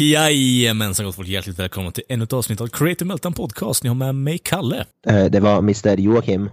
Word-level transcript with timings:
Jajamensan 0.00 1.06
gott 1.06 1.16
folk, 1.16 1.28
hjärtligt 1.28 1.58
välkomna 1.58 1.90
till 1.90 2.04
ännu 2.08 2.24
ett 2.24 2.32
avsnitt 2.32 2.60
av 2.60 2.66
Creative 2.66 3.08
Meltdown 3.08 3.32
Podcast. 3.32 3.82
Ni 3.82 3.88
har 3.88 3.94
med 3.94 4.14
mig 4.14 4.38
Kalle. 4.38 4.84
Eh, 5.06 5.24
Det 5.24 5.40
var 5.40 5.58
Mr 5.58 6.00
Joakim. 6.00 6.50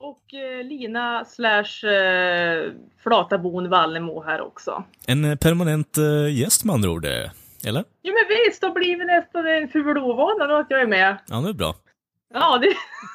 Och 0.00 0.34
eh, 0.34 0.64
Lina 0.66 1.24
slash 1.24 1.88
eh, 1.90 2.70
Flatabon 3.02 3.68
Vallemo 3.70 4.22
här 4.26 4.40
också. 4.40 4.84
En 5.06 5.24
eh, 5.24 5.36
permanent 5.36 5.98
eh, 5.98 6.38
gäst 6.38 6.64
med 6.64 6.74
andra 6.74 6.90
ord, 6.90 7.04
eh, 7.04 7.10
eller? 7.64 7.84
Jo 8.02 8.14
men 8.14 8.36
visst, 8.46 8.60
då 8.62 8.72
blir 8.72 8.98
vi 8.98 9.04
nästan 9.04 9.46
en 9.46 9.68
ful 9.68 9.98
ovana 9.98 10.46
då 10.46 10.54
att 10.56 10.66
jag 10.70 10.80
är 10.80 10.86
med. 10.86 11.18
Ja, 11.28 11.36
det 11.36 11.48
är 11.48 11.52
bra. 11.52 11.74
Ja, 12.34 12.58
det, 12.58 12.68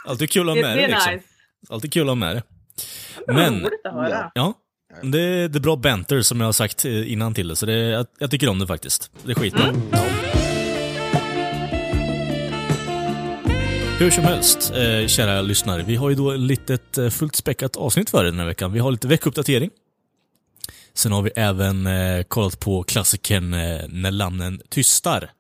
Alltid 0.06 0.30
kul 0.32 0.50
att 0.50 0.56
ha 0.56 0.62
med 0.62 0.72
det 0.78 0.82
dig 0.82 0.84
är 0.84 0.88
liksom. 0.88 1.14
nice. 1.14 1.26
Alltid 1.70 1.94
kul 1.94 2.02
att 2.02 2.08
ha 2.08 2.16
med 2.16 2.36
dig. 2.36 2.44
Det 3.28 3.34
Men- 3.34 3.54
roligt 3.60 3.86
att 3.86 3.94
höra. 3.94 4.32
Ja, 4.36 4.54
det, 5.02 5.48
det 5.48 5.58
är 5.58 5.60
bra 5.60 5.76
banter 5.76 6.22
som 6.22 6.40
jag 6.40 6.48
har 6.48 6.54
sagt 6.54 6.86
eh, 6.86 7.12
innan 7.12 7.34
till 7.34 7.48
det, 7.48 7.56
så 7.56 7.66
det, 7.66 7.74
jag, 7.74 8.06
jag 8.20 8.32
tycker 8.32 8.50
om 8.50 8.60
det 8.60 8.68
faktiskt. 8.68 9.12
Det 9.24 9.32
är 9.32 9.36
skitbra. 9.36 9.74
Hur 14.00 14.12
som 14.12 14.24
helst, 14.24 14.72
eh, 14.76 15.08
kära 15.08 15.42
lyssnare, 15.42 15.84
vi 15.84 15.96
har 15.96 16.10
ju 16.10 16.16
då 16.16 16.32
ett 16.32 16.40
litet 16.40 16.98
eh, 16.98 17.10
fullt 17.10 17.36
späckat 17.36 17.76
avsnitt 17.76 18.10
för 18.10 18.20
er 18.20 18.24
den 18.24 18.40
här 18.40 18.46
veckan. 18.46 18.74
Vi 18.74 18.80
har 18.80 18.92
lite 18.92 19.08
veckuppdatering. 19.08 19.70
Sen 20.94 21.12
har 21.12 21.22
vi 21.22 21.32
även 21.36 21.88
eh, 21.88 22.24
kollat 22.24 22.60
på 22.60 22.84
klassikern 22.84 23.54
eh, 23.54 23.82
När 23.90 24.12
lammen 24.12 24.62
tystar. 24.70 25.32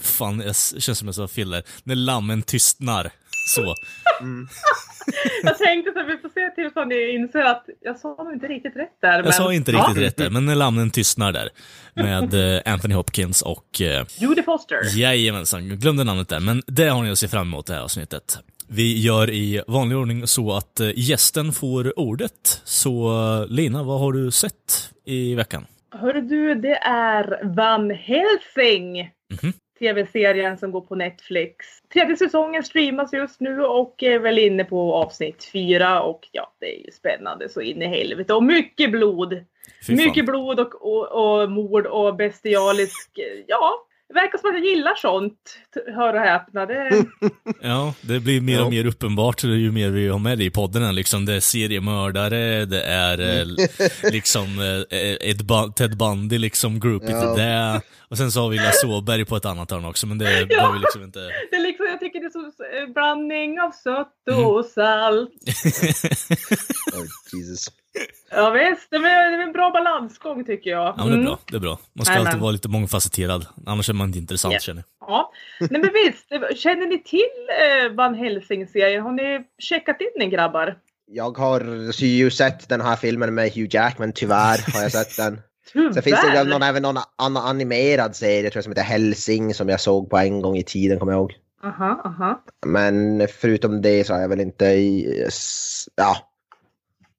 Fan, 0.00 0.38
det 0.38 0.54
känns 0.78 0.98
som 0.98 1.08
jag 1.08 1.14
sa 1.14 1.28
fel 1.28 1.50
där. 1.50 1.62
När 1.84 1.94
lammen 1.94 2.42
tystnar. 2.42 3.10
Så. 3.48 3.74
Jag 5.42 5.58
tänkte 5.58 5.92
så 5.92 6.00
att 6.00 6.06
vi 6.06 6.18
får 6.18 6.28
se 6.28 6.50
till 6.54 6.70
så 6.74 6.84
ni 6.84 7.14
inser 7.14 7.40
att 7.40 7.66
jag 7.80 7.98
sa 7.98 8.16
nog 8.18 8.32
inte 8.32 8.46
riktigt 8.46 8.76
rätt 8.76 9.00
där. 9.02 9.12
Jag 9.12 9.24
men... 9.24 9.32
sa 9.32 9.52
inte 9.52 9.72
riktigt 9.72 9.96
ja. 9.96 10.02
rätt 10.02 10.16
där, 10.16 10.30
men 10.30 10.46
När 10.46 10.54
lammen 10.54 10.90
tystnar 10.90 11.32
där. 11.32 11.48
Med 11.94 12.34
eh, 12.34 12.72
Anthony 12.72 12.94
Hopkins 12.94 13.42
och 13.42 13.80
eh, 13.80 14.06
Judy 14.18 14.42
Foster. 14.42 14.98
Jajamensan, 14.98 15.68
jag 15.68 15.78
glömde 15.78 16.04
namnet 16.04 16.28
där, 16.28 16.40
men 16.40 16.62
det 16.66 16.88
har 16.88 17.02
ni 17.02 17.10
att 17.10 17.18
se 17.18 17.28
fram 17.28 17.46
emot 17.46 17.66
det 17.66 17.74
här 17.74 17.80
avsnittet. 17.80 18.38
Vi 18.68 19.00
gör 19.00 19.30
i 19.30 19.62
vanlig 19.66 19.98
ordning 19.98 20.26
så 20.26 20.52
att 20.52 20.80
eh, 20.80 20.90
gästen 20.94 21.52
får 21.52 21.98
ordet. 21.98 22.60
Så 22.64 23.46
Lina, 23.48 23.82
vad 23.82 24.00
har 24.00 24.12
du 24.12 24.30
sett 24.30 24.92
i 25.04 25.34
veckan? 25.34 25.66
Hörru 25.90 26.20
du, 26.20 26.54
det 26.54 26.76
är 26.82 27.54
Van 27.56 27.90
Helsing. 27.90 29.10
Mhm. 29.42 29.52
TV-serien 29.78 30.58
som 30.58 30.72
går 30.72 30.80
på 30.80 30.94
Netflix. 30.94 31.66
Tredje 31.92 32.16
säsongen 32.16 32.62
streamas 32.62 33.12
just 33.12 33.40
nu 33.40 33.60
och 33.60 34.02
är 34.02 34.18
väl 34.18 34.38
inne 34.38 34.64
på 34.64 34.94
avsnitt 34.94 35.44
fyra 35.52 36.02
och 36.02 36.28
ja, 36.32 36.52
det 36.60 36.80
är 36.80 36.84
ju 36.84 36.90
spännande 36.92 37.48
så 37.48 37.60
in 37.60 37.82
i 37.82 37.86
helvete. 37.86 38.34
Och 38.34 38.42
mycket 38.42 38.90
blod! 38.90 39.44
Mycket 39.88 40.26
blod 40.26 40.60
och, 40.60 40.74
och, 40.74 41.40
och 41.40 41.50
mord 41.50 41.86
och 41.86 42.16
bestialisk, 42.16 43.10
ja. 43.46 43.87
Det 44.08 44.14
verkar 44.14 44.38
som 44.38 44.50
att 44.50 44.56
jag 44.56 44.64
gillar 44.64 44.94
sånt. 44.94 45.34
Hör 45.94 46.14
och 46.14 46.20
häpna. 46.20 46.66
Det, 46.66 47.04
Ja, 47.62 47.94
det 48.00 48.20
blir 48.20 48.40
mer 48.40 48.58
och 48.60 48.66
Ja. 48.66 48.70
mer 48.70 48.86
uppenbart 48.86 49.44
ju 49.44 49.72
mer 49.72 49.90
vi 49.90 50.08
har 50.08 50.18
med 50.18 50.38
det 50.38 50.44
i 50.44 50.50
podden. 50.50 50.94
Liksom, 50.94 51.24
det 51.26 51.34
är 51.34 51.40
seriemördare, 51.40 52.64
det 52.64 52.82
är 52.82 53.40
eh, 53.40 53.46
liksom 54.12 54.60
eh, 54.90 55.30
Ed 55.30 55.46
ba- 55.46 55.72
Ted 55.72 55.96
Bundy, 55.96 56.38
liksom 56.38 56.80
groupie 56.80 57.10
Ja. 57.10 57.20
till 57.34 57.42
det. 57.42 57.80
Och 58.08 58.16
sen 58.18 58.32
så 58.32 58.40
har 58.40 58.48
vi 58.48 58.56
Lasse 58.56 58.86
Åberg 58.86 59.24
på 59.24 59.36
ett 59.36 59.44
annat 59.44 59.70
hörn 59.70 59.84
också, 59.84 60.06
men 60.06 60.18
det 60.18 60.24
behöver 60.48 60.72
vi 60.72 60.78
liksom 60.78 61.02
inte... 61.02 61.18
det 61.50 61.56
är 61.56 61.62
liksom, 61.62 61.86
jag 61.86 62.00
tycker 62.00 62.20
det 62.20 62.26
är 62.26 62.30
som 62.30 62.92
blandning 62.94 63.60
av 63.60 63.70
sött 63.70 64.14
Mm. 64.30 64.44
och 64.46 64.64
salt. 64.64 65.30
Oh, 66.94 67.06
Jesus. 67.38 67.66
Ja 68.30 68.50
visst, 68.50 68.90
det 68.90 68.96
är, 68.96 69.42
en 69.42 69.52
bra 69.52 69.70
balansgång 69.70 70.44
tycker 70.44 70.70
jag. 70.70 70.86
Ja, 70.86 70.94
men 70.96 71.06
det 71.06 71.12
är 71.12 71.14
Mm. 71.14 71.24
bra. 71.26 71.38
Det 71.50 71.56
är 71.56 71.60
bra. 71.60 71.78
Man 71.92 72.04
ska 72.04 72.12
Jajamän. 72.14 72.26
alltid 72.28 72.40
vara 72.42 72.50
lite 72.52 72.68
mångfacetterad, 72.68 73.46
annars 73.66 73.88
är 73.88 73.94
man 73.94 74.06
inte 74.08 74.18
intressant 74.18 74.54
Ja. 74.54 74.60
känner 74.60 74.82
jag. 75.00 75.08
Ja, 75.10 75.32
nej 75.60 75.80
men 75.80 75.90
visst. 75.92 76.58
Känner 76.62 76.86
ni 76.86 77.02
till 77.02 77.20
eh, 77.88 77.92
Van 77.96 78.14
Helsing-serien? 78.14 79.02
Har 79.02 79.12
ni 79.12 79.40
checkat 79.58 80.00
in 80.00 80.08
den 80.18 80.30
grabbar? 80.30 80.76
Jag 81.10 81.38
har 81.38 81.60
ju 82.04 82.30
sett 82.30 82.68
den 82.68 82.80
här 82.80 82.96
filmen 82.96 83.34
med 83.34 83.52
Hugh 83.54 83.68
Jackman, 83.74 84.12
tyvärr 84.12 84.72
har 84.74 84.82
jag 84.82 84.92
sett 84.92 85.16
den. 85.16 85.40
Tyvärr. 85.72 85.92
Sen 85.92 86.02
finns 86.02 86.20
det 86.22 86.44
någon, 86.44 86.62
även 86.62 86.82
någon 86.82 86.96
annan 87.18 87.46
animerad 87.46 88.16
serie 88.16 88.42
tror 88.50 88.56
jag 88.56 88.64
som 88.64 88.70
heter 88.70 88.82
Helsing 88.82 89.54
som 89.54 89.68
jag 89.68 89.80
såg 89.80 90.10
på 90.10 90.18
en 90.18 90.40
gång 90.42 90.56
i 90.56 90.62
tiden 90.62 90.98
kommer 90.98 91.12
jag 91.12 91.18
ihåg. 91.20 91.34
Aha, 91.64 92.00
aha. 92.04 92.42
Men 92.66 93.28
förutom 93.40 93.82
det 93.82 94.06
så 94.06 94.14
har 94.14 94.20
jag 94.20 94.28
väl 94.28 94.40
inte 94.40 94.64
Ja. 95.96 96.16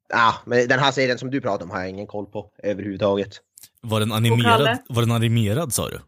Ja, 0.10 0.36
men 0.46 0.68
den 0.68 0.80
här 0.80 0.92
serien 0.92 1.18
som 1.18 1.32
du 1.32 1.42
pratar 1.42 1.64
om 1.66 1.72
har 1.72 1.80
jag 1.80 1.90
ingen 1.90 2.08
koll 2.08 2.26
på 2.26 2.50
överhuvudtaget. 2.64 3.30
Var 3.82 4.00
den 4.00 4.12
animerad, 4.12 4.78
var 4.90 5.02
den 5.02 5.12
animerad 5.12 5.74
sa 5.74 5.90
du? 5.90 6.00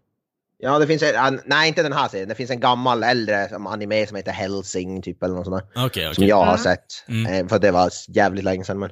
Ja, 0.64 0.80
det 0.80 0.88
finns 0.88 1.04
en, 1.04 1.42
nej 1.46 1.68
inte 1.68 1.84
den 1.84 1.94
här 1.94 2.08
serien, 2.08 2.30
det 2.30 2.36
finns 2.36 2.50
en 2.52 2.60
gammal 2.60 3.04
äldre 3.04 3.50
som 3.50 3.68
anime 3.68 4.08
som 4.08 4.18
heter 4.18 4.32
Helsing 4.32 5.02
typ 5.02 5.24
eller 5.24 5.36
något 5.36 5.46
sånt 5.46 5.64
där. 5.74 5.86
Okej, 5.86 6.06
okej. 6.06 6.16
Som 6.16 6.26
jag 6.26 6.36
har 6.38 6.46
Mm. 6.46 6.58
sett. 6.58 6.86
Mm. 7.08 7.34
Eh, 7.46 7.48
För 7.50 7.60
det 7.60 7.72
var 7.72 7.90
jävligt 8.08 8.44
länge 8.44 8.64
sedan 8.64 8.80
men. 8.80 8.90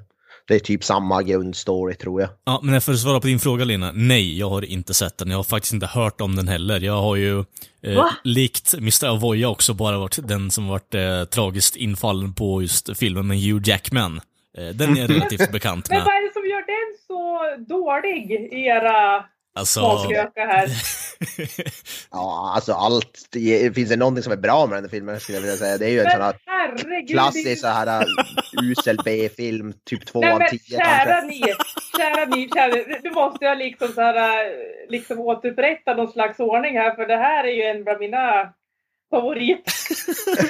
Det 0.47 0.55
är 0.55 0.59
typ 0.59 0.83
samma 0.83 1.23
grundstory 1.23 1.95
tror 1.95 2.21
jag. 2.21 2.29
Ja, 2.45 2.59
men 2.63 2.81
för 2.81 2.91
att 2.93 2.99
svara 2.99 3.19
på 3.19 3.27
din 3.27 3.39
fråga 3.39 3.65
Lina, 3.65 3.91
nej, 3.91 4.39
jag 4.39 4.49
har 4.49 4.65
inte 4.65 4.93
sett 4.93 5.17
den. 5.17 5.29
Jag 5.29 5.37
har 5.37 5.43
faktiskt 5.43 5.73
inte 5.73 5.85
hört 5.85 6.21
om 6.21 6.35
den 6.35 6.47
heller. 6.47 6.79
Jag 6.79 7.01
har 7.01 7.15
ju, 7.15 7.39
eh, 7.83 8.05
likt 8.23 8.73
Mr. 8.73 9.05
Avoya 9.07 9.49
också, 9.49 9.73
bara 9.73 9.97
varit 9.97 10.19
den 10.27 10.51
som 10.51 10.67
varit 10.67 10.95
eh, 10.95 11.23
tragiskt 11.23 11.75
infallen 11.75 12.33
på 12.33 12.61
just 12.61 12.97
filmen 12.97 13.27
med 13.27 13.37
Hugh 13.41 13.69
Jackman. 13.69 14.21
Eh, 14.57 14.67
den 14.75 14.97
är 14.97 15.01
jag 15.01 15.09
relativt 15.09 15.51
bekant 15.57 15.89
Men 15.89 15.97
med. 15.97 16.05
vad 16.05 16.15
är 16.15 16.27
det 16.27 16.33
som 16.33 16.45
gör 16.49 16.65
den 16.65 16.97
så 17.07 17.39
dålig 17.75 18.31
i 18.31 18.65
era 18.65 19.25
Alltså, 19.55 19.79
smaklökar 19.79 20.47
här? 20.47 20.67
Ja, 22.11 22.51
alltså 22.55 22.73
allt. 22.73 23.27
Det 23.31 23.75
finns 23.75 23.89
det 23.89 23.95
någonting 23.95 24.23
som 24.23 24.33
är 24.33 24.37
bra 24.37 24.65
med 24.65 24.77
den 24.77 24.83
här 24.83 24.89
filmen 24.89 25.19
skulle 25.19 25.35
jag 25.37 25.41
vilja 25.41 25.57
säga. 25.57 25.77
Det 25.77 25.85
är 25.85 25.89
ju 25.89 25.99
en 25.99 26.11
sån 26.11 26.19
Men 26.19 26.27
här 26.27 26.35
herregud. 26.45 27.09
klassisk 27.09 27.61
så 27.61 27.67
här 27.67 28.01
uh, 28.03 28.07
usel 28.71 28.97
B-film, 29.05 29.73
typ 29.85 30.05
2 30.05 30.19
Nej 30.19 30.31
av 30.31 30.39
men 30.39 30.49
10 30.49 30.59
kära 30.59 31.21
ni, 31.21 31.41
kära 31.97 32.25
ni, 32.25 32.49
kära 32.55 32.99
Nu 33.03 33.11
måste 33.11 33.45
jag 33.45 33.57
liksom 33.57 33.87
så 33.87 34.01
här, 34.01 34.15
äh, 34.45 34.51
liksom 34.89 35.19
återupprätta 35.19 35.93
någon 35.93 36.11
slags 36.11 36.39
ordning 36.39 36.77
här 36.77 36.95
för 36.95 37.05
det 37.05 37.17
här 37.17 37.43
är 37.43 37.51
ju 37.51 37.63
en 37.63 37.87
av 37.87 37.99
mina 37.99 38.53
favoriter. 39.11 39.73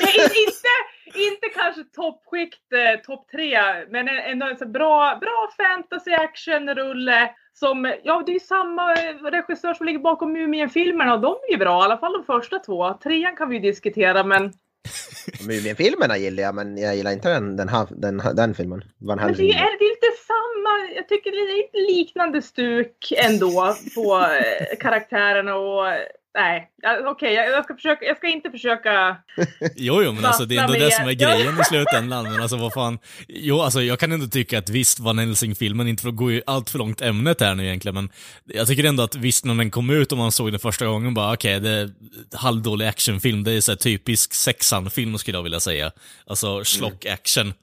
Inte, 0.46 0.74
inte 1.16 1.48
kanske 1.56 1.84
toppskikt, 1.84 2.74
eh, 2.74 3.02
topp 3.02 3.28
tre, 3.32 3.60
men 3.90 4.08
ändå 4.08 4.46
en 4.46 4.58
så 4.58 4.66
bra, 4.66 5.18
bra 5.22 5.50
fantasy 5.58 6.12
action-rulle 6.12 7.30
som, 7.54 7.94
ja 8.04 8.24
det 8.26 8.32
är 8.32 8.34
ju 8.34 8.40
samma 8.40 8.94
eh, 8.94 9.32
regissör 9.32 9.74
som 9.74 9.86
ligger 9.86 10.00
bakom 10.00 10.34
Mumien-filmerna 10.34 11.14
och 11.14 11.22
de 11.22 11.36
är 11.48 11.52
ju 11.52 11.58
bra, 11.58 11.82
i 11.82 11.84
alla 11.84 11.98
fall 11.98 12.14
de 12.14 12.24
första 12.26 12.60
två. 12.60 12.94
Trean 12.94 13.36
kan 13.36 13.50
vi 13.50 13.56
ju 13.56 13.62
diskutera 13.62 14.24
men 14.24 14.54
Mumien-filmerna 15.48 16.18
gillar 16.18 16.44
jag 16.44 16.56
men 16.56 16.78
jag 16.78 16.96
gillar 16.96 17.12
inte 17.12 17.30
den, 17.30 17.56
den, 17.56 17.70
den, 17.90 18.22
den 18.36 18.54
filmen. 18.54 18.84
Van 18.98 19.18
Men 19.18 19.34
det 19.34 19.50
är, 19.50 19.80
det 19.80 19.86
är 19.86 19.90
lite 19.90 20.12
samma, 20.28 20.96
jag 20.96 21.10
tycker 21.10 21.32
det 21.32 21.38
är 21.38 21.58
lite 21.58 21.94
liknande 21.94 22.42
stuk 22.42 23.14
ändå 23.26 23.76
på 23.96 24.20
eh, 24.20 24.78
karaktärerna 24.80 25.56
och 25.56 25.88
nej, 26.38 26.72
okej 27.06 27.34
jag, 27.34 27.50
jag 27.50 27.64
ska 27.64 27.76
försöka, 27.76 28.06
jag 28.06 28.18
ska 28.18 28.28
inte 28.28 28.52
försöka. 28.52 29.18
jo, 29.76 30.04
jo, 30.04 30.12
men 30.12 30.26
alltså 30.26 30.46
det 30.46 30.58
är 30.58 30.64
ändå 30.64 30.74
det 30.74 30.92
som 30.92 31.08
är 31.08 31.14
grejen 31.14 31.60
i 31.60 31.64
slutändan. 31.70 32.32
Men 32.32 32.42
alltså 32.42 32.58
vad 32.58 32.74
fan. 32.74 33.00
Jo, 33.28 33.62
alltså 33.62 33.82
jag 33.82 34.00
kan 34.00 34.12
ändå 34.12 34.28
tycka 34.28 34.60
att 34.60 34.70
visst, 34.70 35.00
Van 35.00 35.20
Helsing-filmen, 35.20 35.88
inte 35.88 36.02
för 36.02 36.10
att 36.10 36.16
gå 36.16 36.42
allt 36.46 36.70
för 36.70 36.78
långt 36.78 37.02
ämnet 37.02 37.42
här 37.42 37.56
nu 37.56 37.66
egentligen, 37.66 37.96
men 37.96 38.10
jag 38.46 38.68
tycker 38.68 38.84
ändå 38.84 39.04
att 39.04 39.16
visst 39.16 39.46
när 39.46 39.56
den 39.56 39.72
kom 39.72 39.90
ut 39.90 40.12
och 40.12 40.18
man 40.18 40.32
såg 40.32 40.52
den 40.52 40.60
första 40.60 40.86
gången 40.86 41.14
bara 41.14 41.34
okej, 41.34 41.60
det 41.60 41.70
är 41.70 41.90
halvdålig 42.34 42.86
actionfilm, 42.86 43.44
det 43.44 43.52
är 43.52 43.62
så 43.62 43.72
här 43.72 43.78
typisk 43.78 44.34
sexan-film 44.34 45.18
skulle 45.18 45.38
jag 45.38 45.44
vilja 45.44 45.60
säga. 45.60 45.92
Alltså 46.28 46.64
schlock-action. 46.64 47.54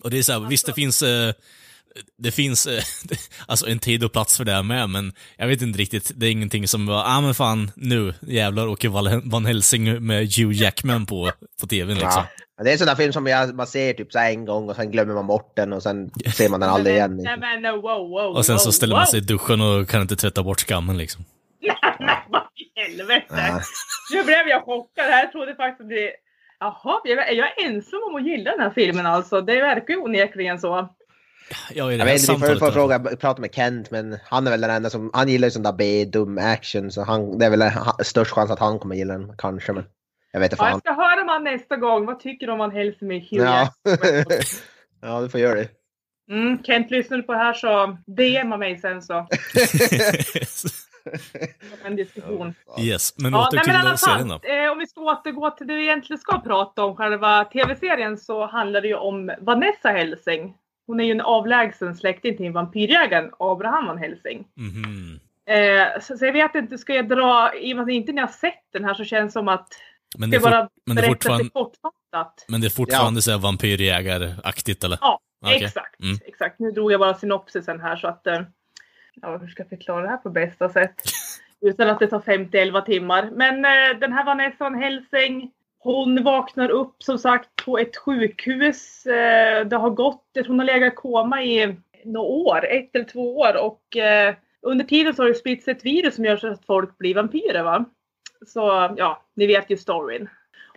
Och 0.00 0.10
det 0.10 0.18
är 0.18 0.22
så 0.22 0.32
här, 0.32 0.40
visst 0.40 0.66
det 0.66 0.72
finns 0.72 1.02
eh, 1.02 1.32
det 2.18 2.30
finns 2.30 2.66
eh, 2.66 2.82
alltså 3.46 3.66
en 3.66 3.78
tid 3.78 4.04
och 4.04 4.12
plats 4.12 4.36
för 4.36 4.44
det 4.44 4.52
här 4.52 4.62
med, 4.62 4.90
men 4.90 5.12
jag 5.36 5.46
vet 5.48 5.62
inte 5.62 5.78
riktigt. 5.78 6.12
Det 6.14 6.26
är 6.26 6.30
ingenting 6.30 6.68
som 6.68 6.86
var, 6.86 7.02
ah 7.06 7.20
men 7.20 7.34
fan, 7.34 7.70
nu 7.76 8.14
jävlar 8.20 8.66
åker 8.66 8.88
Van 9.30 9.46
Helsing 9.46 10.06
med 10.06 10.20
Hugh 10.20 10.62
Jackman 10.62 11.06
på, 11.06 11.32
på 11.60 11.66
tvn 11.66 11.94
liksom. 11.94 12.22
Ja. 12.26 12.28
Men 12.56 12.64
Det 12.64 12.70
är 12.70 12.72
en 12.72 12.78
sån 12.78 12.86
där 12.86 12.94
film 12.94 13.12
som 13.12 13.26
jag, 13.26 13.54
man 13.54 13.66
ser 13.66 13.92
typ 13.92 14.12
så 14.12 14.18
en 14.18 14.44
gång 14.44 14.68
och 14.68 14.76
sen 14.76 14.90
glömmer 14.90 15.14
man 15.14 15.26
bort 15.26 15.56
den 15.56 15.72
och 15.72 15.82
sen 15.82 16.10
ser 16.34 16.48
man 16.48 16.60
den 16.60 16.70
aldrig 16.70 16.96
igen. 16.96 17.16
Nej 17.16 17.38
men 17.38 17.62
no, 17.62 17.80
wow, 17.80 18.08
wow, 18.08 18.36
Och 18.36 18.46
sen 18.46 18.58
så 18.58 18.72
ställer 18.72 18.94
wow. 18.94 19.00
man 19.00 19.06
sig 19.06 19.18
i 19.18 19.22
duschen 19.22 19.60
och 19.60 19.88
kan 19.88 20.02
inte 20.02 20.16
tvätta 20.16 20.42
bort 20.42 20.60
skammen 20.60 20.98
liksom. 20.98 21.24
Nej, 22.00 22.24
vad 22.28 22.42
i 22.42 22.80
helvete! 22.80 23.26
Ja. 23.28 23.60
Nu 24.12 24.24
blev 24.24 24.48
jag 24.48 24.64
chockad. 24.64 25.04
här 25.04 25.26
trodde 25.26 25.54
faktiskt 25.54 25.80
att 25.80 25.88
det... 25.88 26.12
Jaha, 26.60 27.00
jag 27.04 27.28
är 27.28 27.32
jag 27.32 27.46
är 27.46 27.66
ensam 27.66 28.00
om 28.08 28.16
att 28.16 28.26
gilla 28.26 28.50
den 28.50 28.60
här 28.60 28.70
filmen 28.70 29.06
alltså. 29.06 29.40
Det 29.40 29.60
verkar 29.60 29.94
ju 29.94 30.00
onekligen 30.00 30.60
så. 30.60 30.88
Jag 31.74 31.90
här 31.90 32.04
vet 32.04 32.28
inte, 32.28 32.52
vi 32.52 32.58
får, 32.58 32.70
fråga, 32.70 32.98
prata 32.98 33.40
med 33.40 33.54
Kent, 33.54 33.90
men 33.90 34.18
han 34.24 34.46
är 34.46 34.50
väl 34.50 34.60
den 34.60 34.70
enda 34.70 34.90
som, 34.90 35.10
han 35.14 35.28
gillar 35.28 35.46
ju 35.46 35.50
sån 35.50 35.62
där 35.62 35.72
B-dum 35.72 36.38
action, 36.38 36.90
så 36.90 37.02
han, 37.02 37.38
det 37.38 37.46
är 37.46 37.50
väl 37.50 37.62
ha- 37.62 37.96
störst 38.04 38.30
chans 38.32 38.50
att 38.50 38.58
han 38.58 38.78
kommer 38.78 38.94
gilla 38.94 39.12
den, 39.18 39.36
kanske, 39.38 39.72
men 39.72 39.84
jag 40.32 40.40
vet 40.40 40.52
inte 40.52 40.64
Ja, 40.64 40.70
jag 40.70 40.80
ska 40.80 40.92
höra 40.92 41.20
om 41.22 41.28
han 41.28 41.44
nästa 41.44 41.76
gång. 41.76 42.06
Vad 42.06 42.20
tycker 42.20 42.46
du 42.46 42.52
om 42.52 42.60
han 42.60 42.70
hälsar 42.70 43.06
med 43.06 43.22
Hugh 43.30 43.42
Ja. 43.44 43.68
Ja, 45.02 45.20
du 45.20 45.28
får 45.28 45.40
göra 45.40 45.54
det. 45.54 45.68
Mm, 46.30 46.62
Kent, 46.62 46.90
lyssnar 46.90 47.16
du 47.16 47.22
på 47.22 47.32
det 47.32 47.38
här 47.38 47.52
så 47.52 47.98
DMa 48.06 48.56
mig 48.56 48.78
sen 48.78 49.02
så. 49.02 49.26
En 51.84 51.96
diskussion. 51.96 52.54
yes, 52.80 53.14
men 53.18 53.32
Ja, 53.32 53.48
åter 53.48 53.56
nej, 53.56 53.64
till 53.64 53.72
men 53.72 53.86
alla 53.86 53.96
serien 53.96 54.28
då. 54.28 54.34
eh, 54.34 54.70
om 54.72 54.78
vi 54.78 54.86
ska 54.86 55.00
återgå 55.00 55.50
till 55.50 55.66
det 55.66 55.74
vi 55.74 55.82
egentligen 55.82 56.20
ska 56.20 56.40
prata 56.40 56.84
om, 56.84 56.96
själva 56.96 57.44
tv-serien, 57.44 58.18
så 58.18 58.46
handlar 58.46 58.80
det 58.80 58.88
ju 58.88 58.94
om 58.94 59.30
Vanessa 59.40 59.88
Helsing. 59.88 60.54
Hon 60.88 61.00
är 61.00 61.04
ju 61.04 61.10
en 61.10 61.20
avlägsen 61.20 61.96
släkting 61.96 62.36
till 62.36 62.52
vampyrjägaren 62.52 63.30
Abraham 63.38 63.86
van 63.86 63.98
Helsing. 63.98 64.44
Mhm. 64.54 65.20
Eh, 65.46 66.00
så, 66.00 66.18
så 66.18 66.26
jag 66.26 66.32
vet 66.32 66.54
inte, 66.54 66.78
ska 66.78 66.94
jag 66.94 67.08
dra, 67.08 67.50
i 67.60 67.72
och 67.72 67.76
med 67.76 67.82
att 67.82 67.90
inte 67.90 68.12
ni 68.12 68.20
har 68.20 68.28
sett 68.28 68.64
den 68.72 68.84
här 68.84 68.94
så 68.94 69.04
känns 69.04 69.28
det 69.28 69.32
som 69.32 69.48
att 69.48 69.68
Men 70.18 70.30
det 70.30 70.36
är, 70.36 70.40
bara 70.40 70.68
men 70.86 70.96
det 70.96 71.02
fortfarande, 71.02 71.50
kortfattat. 71.50 72.44
men 72.48 72.60
det 72.60 72.66
är 72.66 72.70
fortfarande 72.70 73.22
så 73.22 73.30
här 73.30 73.38
vampyrjägaraktigt 73.38 74.84
eller? 74.84 74.98
Ja, 75.00 75.20
Okej. 75.44 75.64
exakt. 75.64 76.00
Mm. 76.02 76.18
exakt. 76.26 76.58
Nu 76.58 76.70
drog 76.70 76.92
jag 76.92 77.00
bara 77.00 77.14
synopsisen 77.14 77.80
här 77.80 77.96
så 77.96 78.08
att... 78.08 78.26
eh, 78.26 78.40
Ja, 79.22 79.36
hur 79.36 79.48
ska 79.48 79.62
jag 79.62 79.68
förklara 79.68 80.02
det 80.02 80.08
här 80.08 80.16
på 80.16 80.30
bästa 80.30 80.68
sätt? 80.68 80.94
Utan 81.60 81.88
att 81.88 81.98
det 81.98 82.06
tar 82.06 82.20
50-11 82.20 82.84
timmar. 82.84 83.30
Men 83.32 83.64
eh, 83.64 83.98
den 84.00 84.12
här 84.12 84.24
Vanessa 84.24 84.56
van 84.64 84.74
Helsing, 84.74 85.50
hon 85.78 86.24
vaknar 86.24 86.70
upp 86.70 87.02
som 87.02 87.18
sagt 87.18 87.48
på 87.64 87.78
ett 87.78 87.96
sjukhus. 87.96 89.06
Eh, 89.06 89.66
det 89.66 89.76
har 89.76 89.90
gått, 89.90 90.24
hon 90.46 90.58
har 90.58 90.66
legat 90.66 90.92
i 90.92 90.96
koma 90.96 91.42
i 91.42 91.76
några 92.04 92.28
år, 92.28 92.66
ett 92.66 92.96
eller 92.96 93.04
två 93.04 93.38
år. 93.38 93.56
Och 93.64 93.96
eh, 93.96 94.34
under 94.62 94.84
tiden 94.84 95.14
så 95.14 95.22
har 95.22 95.28
det 95.28 95.34
spritts 95.34 95.68
ett 95.68 95.84
virus 95.84 96.14
som 96.14 96.24
gör 96.24 96.36
så 96.36 96.48
att 96.48 96.66
folk 96.66 96.98
blir 96.98 97.14
vampyrer. 97.14 97.62
Va? 97.62 97.84
Så 98.46 98.94
ja, 98.96 99.22
ni 99.36 99.46
vet 99.46 99.70
ju 99.70 99.76
storyn. 99.76 100.28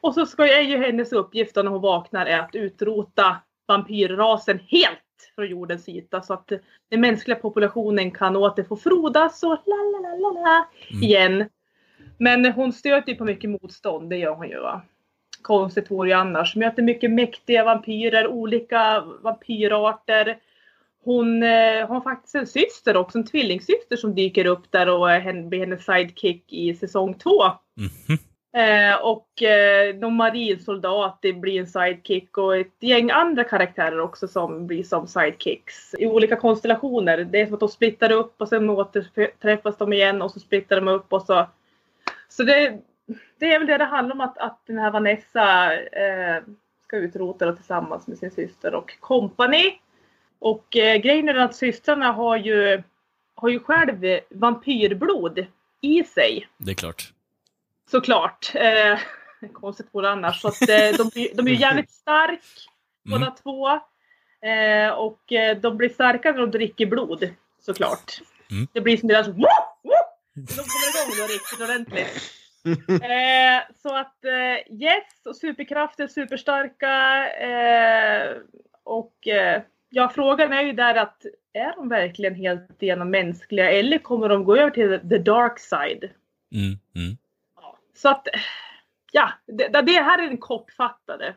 Och 0.02 0.14
så 0.14 0.26
ska, 0.26 0.48
är 0.48 0.62
ju 0.62 0.78
hennes 0.78 1.14
uppgift 1.14 1.56
när 1.56 1.64
hon 1.64 1.82
vaknar 1.82 2.26
är 2.26 2.40
att 2.40 2.56
utrota 2.56 3.38
vampyrrasen 3.68 4.60
helt 4.68 5.00
från 5.36 5.48
jordens 5.48 5.90
yta 5.90 6.22
så 6.22 6.34
att 6.34 6.52
den 6.90 7.02
mänskliga 7.02 7.38
populationen 7.38 8.12
kan 8.12 8.36
åter 8.36 8.64
få 8.64 8.76
frodas 8.76 9.44
och 9.44 9.50
la 9.66 9.76
la 9.76 10.00
la 10.00 10.16
la 10.16 10.42
la 10.42 10.66
Mm. 10.92 11.04
igen. 11.04 11.50
Men 12.22 12.46
hon 12.46 12.74
stöter 12.74 13.12
ju 13.12 13.18
på 13.18 13.26
mycket 13.26 13.50
motstånd, 13.50 14.10
det 14.10 14.18
gör 14.18 14.34
hon 14.34 14.50
ju. 14.50 14.60
Va? 14.60 14.82
Konstigt 15.42 15.92
vore 15.92 16.10
ju 16.10 16.16
annars. 16.16 16.56
Möter 16.56 16.84
mycket 16.84 17.12
mäktiga 17.12 17.64
vampyrer, 17.64 18.28
olika 18.28 19.04
vampyrarter. 19.22 20.38
Hon 21.04 21.44
eh, 21.44 21.88
har 21.88 22.02
faktiskt 22.02 22.36
en 22.36 22.48
syster 22.48 22.98
också, 22.98 23.18
en 23.18 23.26
tvillingsyster 23.26 23.96
som 23.96 24.16
dyker 24.16 24.46
upp 24.46 24.72
där 24.72 24.90
och 24.90 25.10
hen- 25.10 25.50
blir 25.50 25.60
hennes 25.60 25.86
sidekick 25.86 26.54
i 26.54 26.76
säsong 26.76 27.14
två. 27.14 27.44
Mhm. 27.78 28.18
Eh, 28.58 28.96
och 29.02 29.44
eh, 29.44 29.96
någon 29.96 30.16
marinsoldat 30.16 31.20
det 31.22 31.34
blir 31.34 31.60
en 31.60 31.68
sidekick 31.68 32.38
och 32.38 32.58
ett 32.58 32.76
gäng 32.80 33.12
andra 33.12 33.44
karaktärer 33.44 34.00
också 34.00 34.28
som 34.28 34.68
blir 34.68 34.84
som 34.84 35.08
sidekicks 35.08 35.96
i 36.00 36.08
olika 36.08 36.36
konstellationer. 36.36 37.18
Det 37.18 37.42
är 37.42 37.46
som 37.46 37.54
att 37.54 37.60
de 37.60 37.70
splittar 37.70 38.12
upp 38.12 38.42
och 38.42 38.48
sen 38.48 38.70
återträffas 38.70 39.78
de 39.78 39.94
igen 39.94 40.22
och 40.22 40.32
så 40.32 40.40
splittar 40.40 40.76
de 40.76 40.88
upp 40.88 41.14
och 41.14 41.22
så. 41.22 41.48
Så 42.32 42.44
det, 42.44 42.80
det 43.40 43.54
är 43.54 43.60
väl 43.60 43.68
det 43.68 43.78
det 43.78 43.86
handlar 43.86 44.16
om 44.16 44.22
att, 44.22 44.38
att 44.38 44.60
den 44.66 44.78
här 44.78 44.92
Vanessa 44.92 45.74
eh, 45.74 46.44
ska 46.84 46.98
utrota 46.98 47.46
då 47.46 47.56
tillsammans 47.56 48.08
med 48.08 48.18
sin 48.18 48.32
syster 48.32 48.76
och 48.76 49.00
kompani. 49.00 49.80
Och 50.40 50.78
eh, 50.78 50.98
grejen 50.98 51.30
är 51.30 51.36
att 51.36 51.56
systrarna 51.56 52.12
har 52.12 52.38
ju, 52.38 52.84
har 53.36 53.50
ju 53.50 53.60
själv 53.60 54.20
vampyrblod 54.30 55.46
i 55.82 56.04
sig. 56.04 56.48
Det 56.58 56.72
är 56.72 56.76
klart. 56.76 57.14
Såklart. 57.92 58.52
Eh, 58.56 59.00
konstigt 59.54 59.88
vore 59.92 60.08
det 60.08 60.12
annars. 60.12 60.42
Så 60.42 60.48
att, 60.48 60.62
eh, 60.62 60.98
de, 60.98 61.30
de 61.34 61.48
är 61.48 61.52
ju 61.52 61.58
jävligt 61.58 61.92
stark 61.92 62.42
Mm. 63.06 63.20
båda 63.20 63.32
två. 63.32 63.70
Eh, 64.48 64.90
och 64.90 65.34
eh, 65.34 65.58
de 65.58 65.78
blir 65.78 65.90
starkare 65.90 66.34
när 66.34 66.42
de 66.42 66.52
dricker 66.52 66.86
blod. 66.86 67.30
Såklart. 67.62 68.22
Mm. 68.52 68.68
Det 68.74 68.82
blir 68.82 68.98
som 68.98 69.08
deras 69.08 69.28
De 70.34 70.42
kommer 70.42 70.90
igång 70.90 71.18
då 71.18 71.34
riktigt 71.34 71.62
ordentligt. 71.62 72.32
Eh, 72.88 73.62
så 73.82 73.96
att 73.96 74.26
eh, 74.26 74.74
yes, 74.82 75.26
och 75.26 75.36
superkrafter, 75.36 76.08
superstarka. 76.08 77.28
Eh, 77.30 78.38
och 78.84 79.28
eh, 79.28 79.62
ja, 79.90 80.12
frågan 80.16 80.54
är 80.54 80.62
ju 80.62 80.72
där 80.72 80.96
att 80.96 81.26
är 81.54 81.76
de 81.76 81.90
verkligen 81.90 82.36
helt 82.36 82.84
igenom 82.84 83.10
mänskliga 83.10 83.72
eller 83.72 83.98
kommer 83.98 84.30
de 84.30 84.44
gå 84.44 84.56
över 84.56 84.70
till 84.70 85.10
the 85.10 85.18
dark 85.18 85.60
side? 85.60 86.04
Mm. 86.56 86.80
Mm. 86.96 87.18
Ja, 87.56 87.78
Så 87.96 88.10
att, 88.10 88.28
ja, 89.12 89.32
det, 89.48 89.82
det 89.82 90.02
här 90.02 90.24
är 90.24 90.28
den 90.28 90.38
kortfattade 90.38 91.36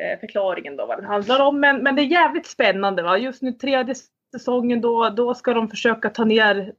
eh, 0.00 0.20
förklaringen 0.20 0.76
då 0.76 0.86
vad 0.86 0.98
den 0.98 1.06
handlar 1.06 1.40
om. 1.40 1.60
Men, 1.60 1.82
men 1.82 1.96
det 1.96 2.02
är 2.02 2.06
jävligt 2.06 2.46
spännande. 2.46 3.02
Va? 3.02 3.18
Just 3.18 3.42
nu 3.42 3.52
tredje 3.52 3.94
säsongen 4.32 4.80
då, 4.80 5.08
då 5.08 5.34
ska 5.34 5.54
de 5.54 5.68
försöka 5.68 6.10
ta 6.10 6.24
ner 6.24 6.72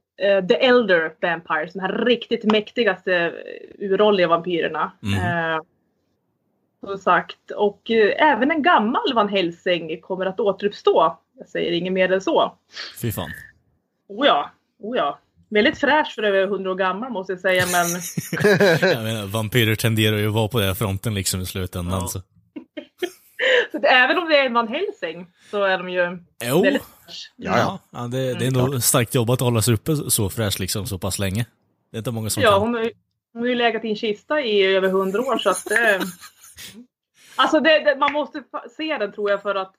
The 0.48 0.54
Elder 0.54 1.14
Vampires, 1.20 1.72
de 1.72 1.80
här 1.80 2.04
riktigt 2.04 2.44
mäktigaste 2.44 3.14
eh, 3.14 3.32
uråldriga 3.78 4.28
vampyrerna. 4.28 4.92
Eh, 5.02 5.62
som 6.80 6.98
sagt. 6.98 7.50
Och 7.56 7.90
eh, 7.90 8.32
även 8.32 8.50
en 8.50 8.62
gammal 8.62 9.14
Van 9.14 9.28
Helsing 9.28 10.00
kommer 10.00 10.26
att 10.26 10.40
återuppstå. 10.40 11.18
Jag 11.38 11.48
säger 11.48 11.72
inget 11.72 11.92
mer 11.92 12.12
än 12.12 12.20
så. 12.20 12.58
Fy 13.00 13.12
fan. 13.12 13.30
Oh 14.08 14.26
ja, 14.26 14.50
oh 14.78 14.96
ja. 14.96 15.18
Väldigt 15.50 15.78
fräsch 15.78 16.14
för 16.14 16.22
över 16.22 16.42
100 16.42 16.70
år 16.70 16.74
gammal 16.74 17.10
måste 17.10 17.32
jag 17.32 17.40
säga, 17.40 17.64
men 17.66 17.86
Jag 18.94 19.02
menar, 19.02 19.26
vampyrer 19.26 19.74
tenderar 19.74 20.16
ju 20.16 20.26
att 20.26 20.34
vara 20.34 20.48
på 20.48 20.60
den 20.60 20.74
fronten 20.74 21.14
liksom 21.14 21.40
i 21.40 21.46
slutändan. 21.46 22.00
Ja. 22.00 22.06
Så. 22.06 22.20
Så 23.70 23.76
att 23.76 23.84
även 23.84 24.18
om 24.18 24.28
det 24.28 24.38
är 24.38 24.46
en 24.46 24.54
Van 24.54 24.68
Helsing 24.68 25.26
så 25.50 25.64
är 25.64 25.78
de 25.78 25.88
ju 25.88 26.18
Jo, 26.44 26.62
väldigt 26.62 26.82
fräsch. 26.82 27.32
Ja, 27.36 27.58
ja. 27.58 27.78
ja, 27.90 27.98
det, 27.98 28.34
det 28.34 28.46
är 28.46 28.50
nog 28.50 28.82
starkt 28.82 29.14
jobbat 29.14 29.34
att 29.34 29.40
hålla 29.40 29.62
sig 29.62 29.74
uppe 29.74 29.96
så 29.96 30.30
fräsch 30.30 30.60
liksom 30.60 30.86
så 30.86 30.98
pass 30.98 31.18
länge. 31.18 31.46
Det 31.90 31.96
är 31.96 31.98
inte 31.98 32.10
många 32.10 32.30
som 32.30 32.42
Ja, 32.42 32.50
kan. 32.50 32.60
hon 32.60 32.90
hon 33.32 33.42
har 33.42 33.48
ju 33.48 33.54
legat 33.54 33.84
i 33.84 33.88
en 33.88 33.96
kista 33.96 34.40
i 34.40 34.62
över 34.62 34.88
100 34.88 35.20
år 35.20 35.38
så 35.38 35.50
att 35.50 35.64
det... 35.64 36.00
Alltså 37.36 37.60
det, 37.60 37.78
det, 37.78 37.96
man 37.96 38.12
måste 38.12 38.42
se 38.76 38.98
den 38.98 39.12
tror 39.12 39.30
jag 39.30 39.42
för 39.42 39.54
att 39.54 39.74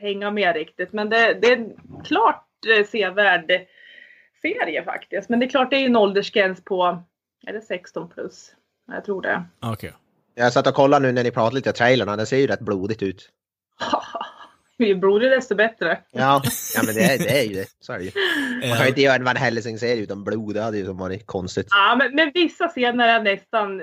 hänga 0.00 0.30
med 0.30 0.56
riktigt. 0.56 0.92
Men 0.92 1.08
det, 1.08 1.34
det 1.34 1.52
är 1.52 1.56
en 1.56 1.72
klart 2.04 2.48
eh, 2.78 2.86
sevärd 2.86 3.50
serie 4.42 4.84
faktiskt. 4.84 5.28
Men 5.28 5.40
det 5.40 5.46
är 5.46 5.50
klart 5.50 5.70
det 5.70 5.76
är 5.76 5.80
ju 5.80 5.86
en 5.86 5.96
åldersgräns 5.96 6.64
på, 6.64 7.02
är 7.46 7.52
det 7.52 7.60
16 7.60 8.08
plus? 8.08 8.52
Jag 8.86 9.04
tror 9.04 9.22
det. 9.22 9.42
Okej. 9.60 9.92
Jag 10.38 10.52
satt 10.52 10.66
och 10.66 10.74
kollade 10.74 11.06
nu 11.06 11.12
när 11.12 11.24
ni 11.24 11.30
pratade 11.30 11.56
lite 11.56 11.70
om 11.70 11.74
trailern, 11.74 12.18
den 12.18 12.26
ser 12.26 12.36
ju 12.36 12.46
rätt 12.46 12.60
blodigt 12.60 13.02
ut. 13.02 13.30
Ju 14.78 14.94
blodigare 14.94 15.34
desto 15.34 15.54
bättre. 15.54 15.98
Ja, 16.10 16.42
ja 16.74 16.82
men 16.86 16.94
det 16.94 17.00
är, 17.00 17.18
det 17.18 17.40
är 17.40 17.44
ju 17.44 17.54
det. 17.54 17.66
Så 17.80 17.92
är 17.92 17.98
det 17.98 18.04
ju. 18.04 18.10
Man 18.68 18.76
kan 18.76 18.86
ju 18.86 18.88
inte 18.88 19.00
göra 19.00 19.14
en 19.14 19.24
Van 19.24 19.36
Helsing-serie 19.36 20.02
utan 20.02 20.24
blod, 20.24 20.54
det 20.54 20.62
hade 20.62 20.78
ju 20.78 20.84
som 20.84 20.96
varit 20.96 21.26
konstigt. 21.26 21.66
Ja, 21.70 21.96
men, 21.98 22.14
men 22.14 22.30
vissa 22.34 22.68
scener 22.68 23.08
är 23.08 23.22
nästan 23.22 23.82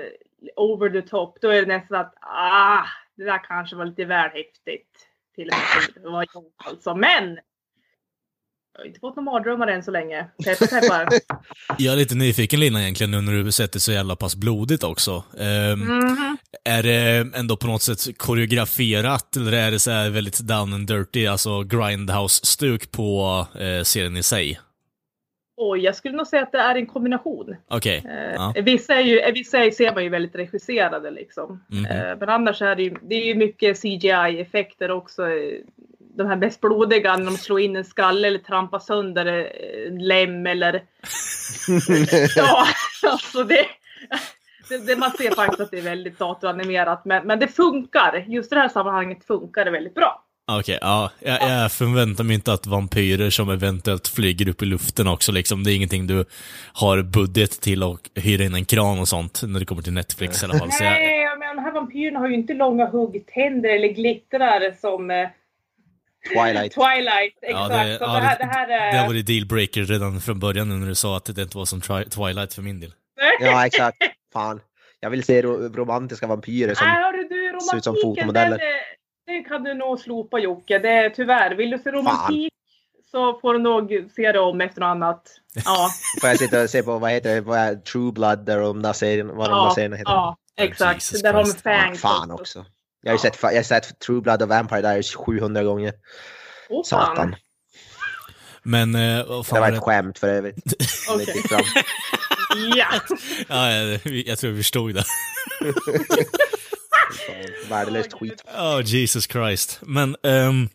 over 0.56 0.90
the 0.90 1.08
top. 1.08 1.38
Då 1.40 1.48
är 1.48 1.60
det 1.60 1.78
nästan 1.78 2.00
att 2.00 2.14
ah, 2.20 2.84
det 3.16 3.24
där 3.24 3.44
kanske 3.44 3.76
var 3.76 3.84
lite 3.84 4.04
väl 4.04 4.30
häftigt. 4.30 5.08
Till 5.34 5.48
och 5.48 5.54
med 5.56 6.06
att 6.06 6.12
vara 6.12 6.26
jag 6.34 6.44
alltså. 6.56 6.94
Men 6.94 7.38
jag 8.76 8.82
har 8.82 8.86
inte 8.86 9.00
fått 9.00 9.16
några 9.16 9.30
mardrömmar 9.32 9.66
än 9.66 9.82
så 9.82 9.90
länge. 9.90 10.26
Peppar 10.44 10.66
peppar. 10.66 11.08
Jag 11.78 11.92
är 11.92 11.96
lite 11.96 12.14
nyfiken 12.14 12.60
Lina 12.60 12.82
egentligen 12.82 13.10
nu 13.10 13.20
när 13.20 13.32
du 13.32 13.52
sett 13.52 13.72
det 13.72 13.80
så 13.80 13.92
jävla 13.92 14.16
pass 14.16 14.36
blodigt 14.36 14.84
också. 14.84 15.24
Ehm, 15.38 15.80
Mhm. 15.80 16.36
Är 16.64 16.82
det 16.82 17.26
ändå 17.38 17.56
på 17.56 17.66
något 17.66 17.82
sätt 17.82 18.18
koreograferat 18.18 19.36
eller 19.36 19.52
är 19.52 19.70
det 19.70 19.78
så 19.78 19.90
här 19.90 20.10
väldigt 20.10 20.38
down 20.40 20.72
and 20.72 20.86
dirty, 20.88 21.26
alltså 21.26 21.62
grindhouse-stuk 21.62 22.90
på 22.90 23.46
eh, 23.60 23.82
serien 23.82 24.16
i 24.16 24.22
sig? 24.22 24.60
Oj, 25.58 25.80
jag 25.80 25.96
skulle 25.96 26.16
nog 26.16 26.26
säga 26.26 26.42
att 26.42 26.52
det 26.52 26.58
är 26.58 26.74
en 26.74 26.86
kombination. 26.86 27.56
Okej. 27.68 28.02
Eh, 28.04 28.34
Ja. 28.34 28.54
Vissa, 28.62 28.94
är 28.94 29.00
ju, 29.02 29.18
eh, 29.20 29.32
vissa 29.32 29.58
är, 29.64 29.70
ser 29.70 29.94
man 29.94 30.02
ju 30.04 30.08
väldigt 30.08 30.34
regisserade 30.34 31.10
liksom. 31.10 31.64
Mhm. 31.70 31.86
Eh, 31.86 32.16
men 32.20 32.28
annars 32.28 32.62
är 32.62 32.76
det 32.76 32.82
ju, 32.82 32.94
det 33.02 33.14
är 33.14 33.24
ju 33.26 33.34
mycket 33.34 33.82
CGI-effekter 33.82 34.90
också. 34.90 35.22
De 36.16 36.26
här 36.26 36.36
mest 36.36 36.60
blodiga 36.60 37.16
när 37.16 37.24
de 37.24 37.36
slår 37.36 37.60
in 37.60 37.76
en 37.76 37.84
skalle 37.84 38.28
eller 38.28 38.38
trampar 38.38 38.78
sönder 38.78 39.26
eh, 39.26 39.86
en 39.86 39.98
lem 39.98 40.46
eller... 40.46 40.72
ja, 42.36 42.66
alltså 43.02 43.44
det... 43.44 43.66
Det, 44.68 44.78
det, 44.86 44.96
man 44.96 45.10
ser 45.10 45.34
faktiskt 45.34 45.60
att 45.60 45.70
det 45.70 45.78
är 45.78 45.82
väldigt 45.82 46.18
datoranimerat, 46.18 47.04
men, 47.04 47.26
men 47.26 47.38
det 47.38 47.48
funkar. 47.48 48.24
Just 48.28 48.52
i 48.52 48.54
det 48.54 48.60
här 48.60 48.68
sammanhanget 48.68 49.24
funkar 49.24 49.64
det 49.64 49.70
väldigt 49.70 49.94
bra. 49.94 50.26
Okej, 50.52 50.78
ja. 50.80 51.10
Jag, 51.18 51.42
jag 51.42 51.72
förväntar 51.72 52.24
mig 52.24 52.34
inte 52.34 52.52
att 52.52 52.66
vampyrer 52.66 53.30
som 53.30 53.50
eventuellt 53.50 54.08
flyger 54.08 54.48
upp 54.48 54.62
i 54.62 54.64
luften 54.64 55.08
också 55.08 55.32
liksom. 55.32 55.64
Det 55.64 55.72
är 55.72 55.76
ingenting 55.76 56.06
du 56.06 56.24
har 56.72 57.02
budget 57.02 57.60
till 57.60 57.82
och 57.82 58.10
hyra 58.14 58.44
in 58.44 58.54
en 58.54 58.64
kran 58.64 58.98
och 58.98 59.08
sånt 59.08 59.42
när 59.46 59.60
det 59.60 59.66
kommer 59.66 59.82
till 59.82 59.92
Netflix 59.92 60.42
i 60.42 60.44
alla 60.44 60.58
fall. 60.58 60.72
Så 60.72 60.84
jag, 60.84 60.92
Nej, 60.92 61.36
men 61.38 61.56
de 61.56 61.62
här 61.62 61.72
vampyrerna 61.72 62.18
har 62.18 62.28
ju 62.28 62.34
inte 62.34 62.54
långa 62.54 62.86
huggtänder 62.86 63.68
eller 63.68 63.88
glittrar 63.88 64.80
som 64.80 65.10
eh, 65.10 65.28
Twilight. 66.32 66.72
Twilight. 66.72 67.34
Exakt. 67.42 67.74
Ja, 67.74 67.84
det, 67.84 67.98
Så 67.98 68.04
ja, 68.04 68.14
det, 68.14 68.20
här, 68.20 68.38
det, 68.38 68.44
det 68.44 68.50
här 68.50 68.66
det 68.66 68.74
är... 68.74 69.00
har 69.00 69.06
varit 69.06 69.26
dealbreaker 69.26 69.84
redan 69.84 70.20
från 70.20 70.38
början 70.38 70.80
när 70.80 70.88
du 70.88 70.94
sa 70.94 71.16
att 71.16 71.24
det 71.24 71.42
inte 71.42 71.56
var 71.56 71.64
som 71.64 71.80
Twilight 72.10 72.54
för 72.54 72.62
min 72.62 72.80
del. 72.80 72.94
Ja, 73.40 73.66
exakt. 73.66 73.96
Fan. 74.32 74.60
Jag 75.00 75.10
vill 75.10 75.24
se 75.24 75.42
ro 75.42 75.68
romantiska 75.68 76.26
vampyrer 76.26 76.74
som... 76.74 76.88
Nej, 76.88 77.02
hörru 77.02 77.28
du, 77.28 77.60
ser 77.70 77.76
ut 77.76 77.84
som 77.84 77.96
fotomodeller. 78.02 78.58
den, 78.58 78.68
eh, 78.68 78.74
den 79.26 79.44
kan 79.44 79.62
du 79.62 79.74
nog 79.74 80.00
slopa 80.00 80.38
Jocke. 80.38 80.78
Det 80.78 80.90
är 80.90 81.10
tyvärr. 81.10 81.54
Vill 81.54 81.70
du 81.70 81.78
se 81.78 81.90
romantik 81.90 82.52
så 83.10 83.40
får 83.40 83.52
du 83.52 83.58
nog 83.58 84.10
se 84.16 84.32
det 84.32 84.38
om 84.40 84.60
efter 84.60 84.80
något 84.80 84.86
annat. 84.86 85.22
Ja, 85.64 85.88
Får 86.20 86.28
jag 86.28 86.38
sitta 86.38 86.62
och 86.62 86.70
se 86.70 86.82
på, 86.82 86.98
vad 86.98 87.10
heter 87.10 87.34
det, 87.34 87.40
vad 87.40 87.58
är 87.58 87.74
True 87.74 88.12
Blood 88.12 88.46
där 88.46 88.60
de 88.60 88.82
där 88.82 88.92
serien, 88.92 89.26
vad 89.36 89.50
de 89.50 89.58
där 89.58 89.64
ja, 89.64 89.72
serierna 89.74 89.96
heter? 89.96 90.12
ja 90.12 90.36
exakt. 90.56 90.94
Jesus 90.94 91.22
Där 91.22 91.34
har 91.34 91.44
de 91.44 91.50
Fangs 91.50 92.00
Fan 92.00 92.30
också. 92.30 92.64
Jag 93.02 93.10
har 93.10 93.14
ju 93.14 93.18
sett, 93.18 93.38
jag 93.42 93.54
har 93.54 93.62
sett 93.62 93.98
True 93.98 94.20
Blood 94.20 94.42
och 94.42 94.48
Vampire 94.48 94.80
Diaries 94.80 95.14
700 95.14 95.62
gånger. 95.62 95.92
Fan. 96.68 96.84
Satan. 96.84 97.36
Men, 98.62 98.94
eh, 98.94 99.26
vad 99.26 99.38
Det 99.38 99.44
fan 99.44 99.60
var 99.60 99.72
ett 99.72 99.82
skämt 99.82 100.18
för 100.18 100.28
övrigt. 100.28 100.56
Gick 101.34 101.48
fram. 101.48 101.60
Ja. 102.76 102.86
Ja, 103.48 103.72
jag, 104.04 104.38
tror 104.38 104.50
vi 104.50 104.62
förstod 104.62 104.94
det. 104.94 105.04
Fan, 107.26 107.68
Värdelöst 107.68 108.12
skit. 108.12 108.44
Oh, 108.58 108.82
Jesus 108.84 109.26
Christ. 109.26 109.80
Men, 109.82 110.16
um, 110.22 110.68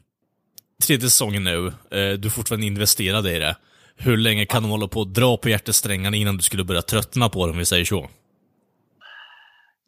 tredje 0.84 1.10
säsongen 1.10 1.44
nu, 1.44 1.68
eh, 1.68 1.74
du 1.92 2.28
är 2.28 2.30
fortfarande 2.30 2.68
investerad 2.68 3.28
i 3.28 3.40
det. 3.40 3.56
Hur 3.96 4.18
länge 4.18 4.46
kan 4.46 4.64
de 4.64 4.72
hålla 4.72 4.88
på 4.88 5.02
att 5.02 5.14
dra 5.14 5.38
på 5.38 5.50
hjärtesträngarna 5.50 6.18
innan 6.18 6.38
du 6.38 6.44
skulle 6.44 6.64
börja 6.64 6.82
tröttna 6.82 7.30
på 7.30 7.46
dem, 7.46 7.52
om 7.52 7.58
vi 7.58 7.66
säger 7.66 7.86
så? 7.86 8.10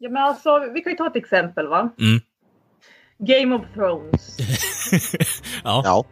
Ja, 0.04 0.10
men 0.10 0.22
alltså 0.22 0.70
vi 0.74 0.80
kan 0.80 0.92
ju 0.92 0.96
ta 0.96 1.06
ett 1.06 1.16
exempel 1.16 1.66
va. 1.66 1.90
Mm. 2.00 2.20
Game 3.18 3.54
of 3.54 3.62
Thrones. 3.74 4.36
ja. 5.64 5.82
Ja. 5.84 6.04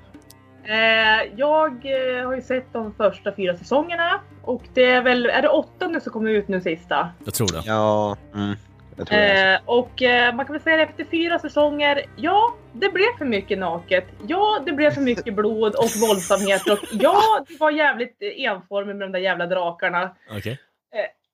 Eh, 0.65 1.33
jag 1.37 1.71
eh, 1.71 2.27
har 2.27 2.35
ju 2.35 2.43
sett 2.43 2.73
de 2.73 2.95
första 2.95 3.35
fyra 3.35 3.57
säsongerna 3.57 4.21
och 4.43 4.63
det 4.75 4.85
är 4.85 5.03
väl, 5.03 5.27
är 5.27 5.43
det 5.43 5.49
åttonde 5.49 6.01
som 6.01 6.13
kommer 6.13 6.31
ut 6.31 6.49
nu 6.49 6.61
sista? 6.61 7.09
jag 7.25 7.35
tror 7.35 7.47
det. 7.47 7.63
Ja. 7.67 8.17
Mm. 8.35 8.55
Jag 8.97 9.07
tror 9.07 9.19
det. 9.19 9.55
Eh, 9.55 9.61
och 9.65 10.03
eh, 10.03 10.35
man 10.35 10.47
kan 10.47 10.53
väl 10.53 10.63
säga 10.63 10.77
det 10.77 10.83
efter 10.83 11.05
fyra 11.05 11.39
säsonger, 11.39 12.05
ja, 12.17 12.55
det 12.73 12.93
blev 12.93 13.19
för 13.19 13.25
mycket 13.25 13.59
naket. 13.59 14.07
Ja, 14.27 14.63
det 14.67 14.73
blev 14.73 14.91
för 14.91 15.01
mycket 15.01 15.35
blod 15.35 15.75
och 15.75 15.91
våldsamheter 16.09 16.73
och 16.73 16.79
ja, 16.93 17.45
det 17.49 17.61
var 17.61 17.71
jävligt 17.71 18.17
enformigt 18.21 18.97
med 18.97 19.09
de 19.09 19.13
där 19.13 19.21
jävla 19.21 19.47
drakarna. 19.47 20.17
Okej. 20.31 20.59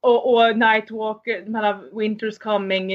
Och, 0.00 0.34
och 0.34 0.58
Nightwalker, 0.58 1.42
de 1.42 1.54
här 1.54 1.74
Winter's 1.92 2.38
Coming 2.40 2.92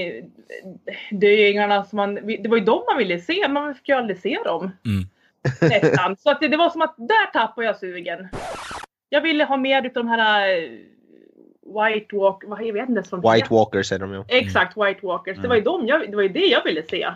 döingarna 1.12 1.84
som 1.84 1.98
man, 1.98 2.16
det 2.16 2.48
var 2.48 2.58
ju 2.58 2.64
de 2.64 2.84
man 2.90 2.98
ville 2.98 3.20
se, 3.20 3.42
men 3.42 3.54
man 3.54 3.76
fick 3.76 3.90
ju 3.90 3.96
aldrig 3.96 4.20
se 4.20 4.40
dem. 4.46 4.72
Mm. 4.86 5.04
Nästan. 5.62 6.18
Så 6.18 6.30
att 6.30 6.40
det, 6.42 6.48
det 6.48 6.58
var 6.58 6.70
som 6.70 6.82
att 6.82 6.96
där 6.98 7.32
tappade 7.34 7.68
jag 7.68 7.78
sugen. 7.78 8.28
Jag 9.10 9.22
ville 9.22 9.44
ha 9.44 9.58
mer 9.58 9.86
utav 9.86 10.04
de 10.04 10.08
här 10.10 10.50
eh, 10.58 10.70
White 11.66 12.16
Walk, 12.16 12.44
vad 12.48 12.64
jag 12.64 12.74
vet 12.74 12.90
inte 12.90 13.04
de 13.10 13.22
White 13.22 13.34
heter. 13.36 13.56
Walkers 13.56 13.92
är 13.92 14.00
de 14.00 14.14
ju. 14.14 14.24
Exakt, 14.28 14.78
White 14.78 15.06
Walkers. 15.06 15.38
Det 15.38 15.40
Mm. 15.48 15.50
var 15.50 15.56
ju 15.56 15.62
de 15.62 15.88
jag, 15.88 16.10
det 16.10 16.16
var 16.16 16.24
ju 16.24 16.30
det 16.30 16.46
jag 16.48 16.64
ville 16.64 16.84
se. 16.84 17.10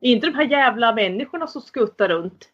Inte 0.00 0.26
de 0.26 0.34
här 0.34 0.44
jävla 0.44 0.94
människorna 0.94 1.46
som 1.46 1.62
skuttar 1.62 2.08
runt. 2.08 2.48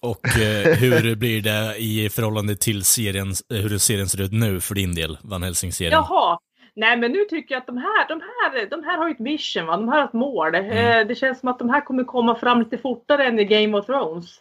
Och 0.00 0.38
eh, 0.38 0.76
hur 0.76 1.16
blir 1.16 1.42
det 1.42 1.76
i 1.78 2.08
förhållande 2.10 2.56
till 2.56 2.84
serien, 2.84 3.28
eh, 3.28 3.56
hur 3.56 3.78
serien 3.78 4.08
ser 4.08 4.22
ut 4.22 4.32
nu 4.32 4.60
för 4.60 4.74
din 4.74 4.94
del, 4.94 5.18
Van 5.22 5.42
Helsing-serien? 5.42 5.92
Jaha. 5.92 6.38
Nej 6.74 6.96
men 6.96 7.12
nu 7.12 7.24
tycker 7.24 7.54
jag 7.54 7.60
att 7.60 7.66
de 7.66 7.76
här, 7.76 8.08
de 8.08 8.20
här, 8.20 8.66
de 8.70 8.84
här 8.84 8.98
har 8.98 9.08
ju 9.08 9.14
ett 9.14 9.18
mission 9.18 9.66
va, 9.66 9.76
de 9.76 9.88
här 9.88 9.98
har 9.98 10.04
ett 10.04 10.12
mål. 10.12 10.54
Mm. 10.54 10.70
Eh, 10.70 11.06
det 11.06 11.14
känns 11.14 11.40
som 11.40 11.48
att 11.48 11.58
de 11.58 11.70
här 11.70 11.80
kommer 11.80 12.04
komma 12.04 12.34
fram 12.34 12.58
lite 12.58 12.78
fortare 12.78 13.24
än 13.24 13.38
i 13.38 13.44
Game 13.44 13.78
of 13.78 13.86
Thrones. 13.86 14.40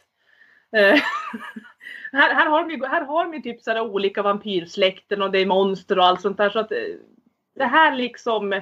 Eh, 0.77 0.81
här, 2.11 2.33
här 2.33 2.45
har 2.45 2.63
de 2.63 2.71
ju, 2.71 2.85
här 2.85 3.05
har 3.05 3.25
de 3.25 3.33
ju 3.33 3.41
typ 3.41 3.61
sådana 3.61 3.81
olika 3.81 4.21
vampyrsläkten 4.21 5.21
och 5.21 5.31
det 5.31 5.39
är 5.39 5.45
monster 5.45 5.99
och 5.99 6.05
allt 6.05 6.21
sånt 6.21 6.37
där 6.37 6.49
så 6.49 6.59
att 6.59 6.71
eh, 6.71 6.77
det 7.55 7.65
här 7.65 7.95
liksom 7.95 8.61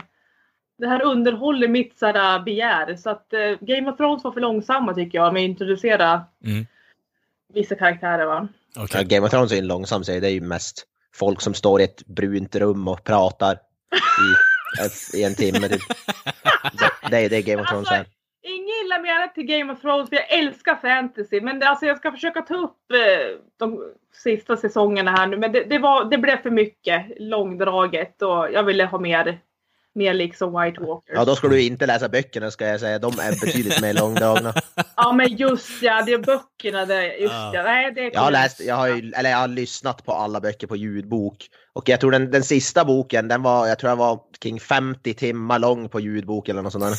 det 0.78 0.88
här 0.88 1.02
underhåller 1.02 1.68
mitt 1.68 1.98
sådär 1.98 2.40
begär 2.40 2.96
så 2.96 3.10
att 3.10 3.34
eh, 3.34 3.52
Game 3.60 3.92
of 3.92 3.98
Thrones 3.98 4.24
var 4.24 4.32
för 4.32 4.42
långsamma 4.42 4.94
tycker 4.94 5.18
jag 5.18 5.34
med 5.34 5.44
att 5.44 5.50
introducera 5.50 6.22
Mm. 6.46 6.66
Vissa 7.55 7.75
karaktärer 7.75 8.25
va. 8.25 8.47
Okej. 8.77 9.01
Ja, 9.01 9.15
Game 9.15 9.25
of 9.25 9.31
Thrones 9.31 9.51
är 9.51 9.57
en 9.57 9.67
långsam 9.67 10.03
serie. 10.03 10.19
Det 10.19 10.27
är 10.27 10.31
ju 10.31 10.41
mest 10.41 10.83
folk 11.15 11.41
som 11.41 11.53
står 11.53 11.81
i 11.81 11.83
ett 11.83 12.05
brunt 12.05 12.55
rum 12.55 12.88
och 12.88 13.03
pratar 13.03 13.53
i, 15.13 15.17
i 15.17 15.24
en 15.24 15.35
timme. 15.35 15.67
Typ. 15.69 15.81
Det, 16.74 17.09
det, 17.09 17.17
är- 17.17 17.29
det 17.29 17.38
är 17.38 17.41
Game 17.41 17.62
of 17.62 17.69
Thrones 17.69 17.88
Alltså. 17.91 18.12
Inget 18.47 18.75
illa 18.85 19.00
menat 19.00 19.35
till 19.35 19.43
Game 19.45 19.74
of 19.74 19.81
Thrones 19.81 20.09
för 20.09 20.15
jag 20.15 20.31
älskar 20.31 20.75
fantasy. 20.75 21.41
Men 21.41 21.59
det, 21.59 21.67
alltså, 21.69 21.85
jag 21.85 21.97
ska 21.97 22.12
försöka 22.12 22.41
ta 22.41 22.55
upp 22.55 22.91
eh, 22.93 23.38
de 23.59 23.93
sista 24.24 24.57
säsongerna 24.57 25.12
här 25.12 25.27
nu. 25.27 25.38
Men 25.38 25.51
det, 25.51 25.63
det, 25.63 25.79
var, 25.79 26.05
det 26.05 26.17
blev 26.17 26.38
för 26.41 26.50
mycket 26.50 27.05
långdraget 27.19 28.21
och 28.21 28.51
jag 28.51 28.63
ville 28.63 28.85
ha 28.85 29.00
mer, 29.00 29.39
mer 29.96 30.14
liksom 30.14 30.62
White 30.62 30.82
Walkers. 30.82 31.16
Ja, 31.16 31.25
då 31.25 31.36
ska 31.36 31.48
du 31.48 31.62
inte 31.62 31.86
läsa 31.86 32.10
böckerna 32.10 32.52
ska 32.52 32.68
jag 32.68 32.80
säga. 32.80 33.00
De 33.00 33.08
är 33.20 33.32
betydligt 33.46 33.82
mer 33.82 33.94
långdragna. 33.94 34.54
Ja, 34.98 35.12
men 35.14 35.36
just 35.38 35.82
ja, 35.82 36.04
det 36.06 36.14
är 36.14 36.18
böckerna 36.18 36.86
det. 36.86 37.16
Just 37.18 37.34
Ja. 37.34 37.52
ja. 37.54 37.64
Nej, 37.64 37.92
det 37.92 38.02
Jag 38.14 38.22
har 38.22 38.32
läst, 38.32 38.60
jag 38.60 38.75
har, 38.75 38.88
ju, 38.88 39.12
eller 39.16 39.30
jag 39.30 39.38
har 39.38 39.48
lyssnat 39.48 40.06
på 40.06 40.12
alla 40.14 40.42
böcker 40.42 40.68
på 40.68 40.75
ljudbok. 40.75 41.48
Och 41.74 41.90
jag 41.90 42.00
tror 42.00 42.12
den, 42.12 42.32
den 42.32 42.44
sista 42.44 42.86
boken, 42.86 43.28
den 43.28 43.44
var, 43.44 43.68
jag 43.68 43.80
tror 43.80 43.90
jag 43.90 43.96
var 43.98 44.20
kring 44.42 44.60
50 44.60 45.14
timmar 45.14 45.60
lång 45.60 45.90
på 45.90 46.00
ljudbok 46.00 46.50
eller 46.50 46.62
något 46.62 46.72
sånt 46.72 46.84
där. 46.86 46.96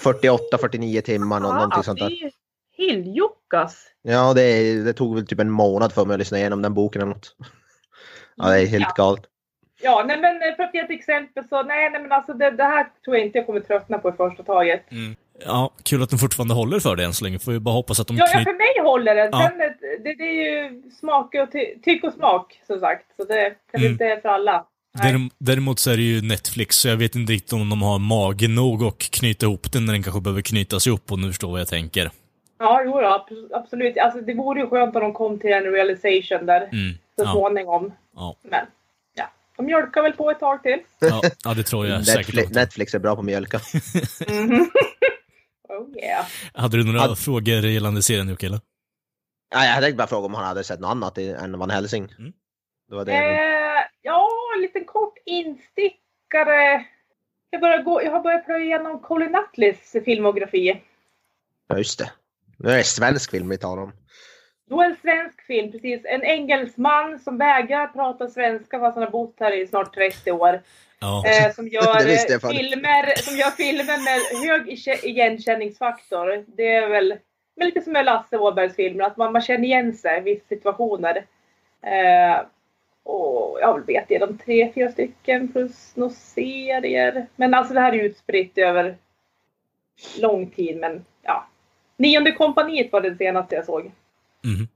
48-49 0.00 1.00
timmar, 1.00 1.40
nå- 1.40 1.52
någonting 1.52 1.82
sånt 1.82 1.98
där. 1.98 2.08
det 2.08 2.14
är 2.24 2.30
Hilljockas. 2.76 3.76
Ja, 4.02 4.32
det, 4.34 4.74
det 4.82 4.92
tog 4.92 5.14
väl 5.14 5.26
typ 5.26 5.40
en 5.40 5.50
månad 5.50 5.92
för 5.92 6.04
mig 6.04 6.14
att 6.14 6.18
lyssna 6.18 6.38
igenom 6.38 6.62
den 6.62 6.74
boken 6.74 7.02
eller 7.02 7.12
något. 7.12 7.36
Ja, 8.36 8.48
det 8.48 8.60
är 8.62 8.66
helt 8.66 8.86
Ja. 8.96 9.04
galet. 9.04 9.24
Ja, 9.82 10.04
nej, 10.06 10.18
men 10.20 10.36
eh, 10.42 10.56
för 10.56 10.62
att 10.62 10.74
ge 10.74 10.80
ett 10.80 10.90
exempel 10.90 11.44
så 11.48 11.62
nej, 11.62 11.90
nej 11.90 12.02
men 12.02 12.12
alltså 12.12 12.32
det, 12.34 12.50
det 12.50 12.62
här 12.64 12.86
tror 13.04 13.16
jag 13.16 13.26
inte 13.26 13.38
jag 13.38 13.46
kommer 13.46 13.60
tröttna 13.60 13.98
på 13.98 14.08
i 14.08 14.12
första 14.12 14.42
taget. 14.42 14.92
Mm. 14.92 15.16
Ja, 15.46 15.70
kul 15.82 16.02
att 16.02 16.10
den 16.10 16.18
fortfarande 16.18 16.54
håller 16.54 16.80
för 16.80 16.96
det 16.96 17.04
än 17.04 17.12
så 17.14 17.24
länge. 17.24 17.38
Får 17.38 17.52
vi 17.52 17.60
bara 17.60 17.74
hoppas 17.74 18.00
att 18.00 18.06
de 18.06 18.16
Ja, 18.16 18.26
ja, 18.32 18.38
för 18.44 18.52
mig 18.58 18.90
håller 18.90 19.14
den. 19.14 19.28
Ja. 19.32 19.48
Sen, 19.50 19.60
eh, 19.60 19.66
det, 20.04 20.14
det 20.14 20.24
är 20.24 20.62
ju 20.62 20.82
smak 21.00 21.34
och 21.34 21.52
ty, 21.52 21.64
tyck 21.82 22.04
och 22.04 22.12
smak 22.12 22.60
som 22.66 22.80
sagt. 22.80 23.16
Så 23.16 23.24
det 23.24 23.54
kanske 23.70 23.86
Mm. 23.86 23.92
inte 23.92 24.04
är 24.04 24.20
för 24.20 24.28
alla. 24.28 24.66
Nej. 25.02 25.28
Däremot 25.38 25.78
så 25.78 25.90
är 25.90 25.96
det 25.96 26.02
ju 26.02 26.22
Netflix, 26.22 26.76
så 26.76 26.88
jag 26.88 26.96
vet 26.96 27.14
inte 27.14 27.32
riktigt 27.32 27.52
om 27.52 27.70
de 27.70 27.82
har 27.82 27.98
mage 27.98 28.48
nog 28.48 28.82
och 28.82 28.98
knyta 28.98 29.46
ihop 29.46 29.72
den 29.72 29.86
när 29.86 29.92
den 29.92 30.02
kanske 30.02 30.20
behöver 30.20 30.42
knytas 30.42 30.86
ihop, 30.86 31.12
och 31.12 31.18
nu 31.18 31.26
förstår 31.28 31.50
vad 31.50 31.60
jag 31.60 31.68
tänker. 31.68 32.10
Ja, 32.58 32.82
jo, 32.84 32.92
abs- 33.00 33.48
absolut. 33.54 33.98
Alltså, 33.98 34.20
det 34.20 34.34
vore 34.34 34.60
ju 34.60 34.66
skönt 34.66 34.96
om 34.96 35.02
de 35.02 35.12
kom 35.12 35.38
till 35.38 35.52
en 35.52 35.62
realization 35.64 36.46
där 36.46 36.60
Mm. 36.60 36.94
så 37.18 37.24
småningom. 37.26 37.92
ja, 38.16 38.36
Men 38.42 38.66
de 39.62 39.66
mjölkar 39.66 40.02
väl 40.02 40.12
på 40.12 40.30
ett 40.30 40.40
tag 40.40 40.62
till. 40.62 40.78
ja, 40.98 41.22
ja, 41.44 41.54
det 41.54 41.62
tror 41.62 41.86
jag 41.86 42.06
säkert 42.06 42.34
Netflix. 42.34 42.50
Netflix 42.54 42.94
är 42.94 42.98
bra 42.98 43.14
på 43.14 43.20
att 43.20 43.26
mjölka. 43.26 43.60
Oh 45.68 45.98
yeah. 45.98 46.26
Hade 46.54 46.76
du 46.76 46.84
några 46.84 47.00
Hade- 47.00 47.16
frågor 47.16 47.54
gällande 47.66 48.02
serien, 48.02 48.28
Jocke? 48.28 48.46
eller? 48.46 48.60
Ja, 49.54 49.64
jag 49.64 49.80
tänkte 49.82 49.96
bara 49.96 50.06
fråga 50.06 50.26
om 50.26 50.34
han 50.34 50.44
hade 50.44 50.64
sett 50.64 50.80
något 50.80 50.90
annat 50.90 51.18
än 51.18 51.58
Van 51.58 51.70
Helsing. 51.70 52.14
Mm. 52.18 52.32
Det 52.88 52.94
var 52.94 53.04
det. 53.04 53.12
Eh, 53.12 53.82
ja, 54.02 54.28
en 54.56 54.62
liten 54.62 54.84
kort 54.84 55.14
instickare. 55.26 56.84
Jag, 57.50 57.60
börjar 57.60 57.82
gå, 57.82 58.02
jag 58.02 58.10
har 58.10 58.20
börjat 58.20 58.44
plöja 58.44 58.64
igenom 58.64 59.00
Colin 59.00 59.32
Nutleys 59.32 59.96
filmografi. 60.04 60.82
Ja, 61.68 61.78
just 61.78 61.98
det. 61.98 62.12
Nu 62.56 62.68
är 62.70 62.76
det 62.76 62.84
svensk 62.84 63.30
film 63.30 63.48
vi 63.48 63.58
talar 63.58 63.82
om. 63.82 63.92
Då 64.70 64.82
en 64.82 64.96
svensk 65.02 65.42
film, 65.46 65.72
precis. 65.72 66.00
En 66.04 66.22
engelsman 66.24 67.18
som 67.18 67.38
vägrar 67.38 67.86
prata 67.86 68.28
svenska 68.28 68.78
fast 68.80 68.94
han 68.94 69.04
har 69.04 69.10
bott 69.10 69.36
här 69.40 69.52
i 69.56 69.66
snart 69.66 69.94
30 69.94 70.32
år. 70.32 70.60
Ja. 71.00 71.24
Eh, 71.26 71.52
som, 71.52 71.68
gör, 71.68 71.82
eh, 72.10 72.50
filmer, 72.50 73.22
som 73.22 73.36
gör 73.36 73.50
filmer 73.50 73.84
med 74.04 74.48
hög 74.50 74.68
ige- 74.68 75.06
igenkänningsfaktor. 75.06 76.44
Det 76.46 76.68
är 76.68 76.88
väl 76.88 77.14
men 77.56 77.66
lite 77.66 77.82
som 77.82 77.92
med 77.92 78.04
Lasse 78.04 78.38
Åbergs 78.38 78.76
filmer, 78.76 79.04
att 79.04 79.16
man, 79.16 79.32
man 79.32 79.42
känner 79.42 79.64
igen 79.64 79.92
sig 79.94 80.18
i 80.18 80.20
vissa 80.20 80.46
situationer. 80.48 81.16
Eh, 81.82 82.40
och 83.02 83.58
jag 83.60 83.86
vet 83.86 84.10
igenom 84.10 84.38
tre, 84.38 84.72
fyra 84.74 84.92
stycken 84.92 85.52
plus 85.52 85.96
några 85.96 86.12
serier. 86.12 87.26
Men 87.36 87.54
alltså 87.54 87.74
det 87.74 87.80
här 87.80 87.92
är 87.92 88.02
utspritt 88.02 88.58
över 88.58 88.96
lång 90.20 90.50
tid. 90.50 90.76
Men 90.76 91.04
ja. 91.22 91.46
Nionde 91.96 92.32
kompaniet 92.32 92.92
var 92.92 93.00
det 93.00 93.16
senaste 93.16 93.54
jag 93.54 93.64
såg. 93.64 93.90
Mhm. 94.44 94.68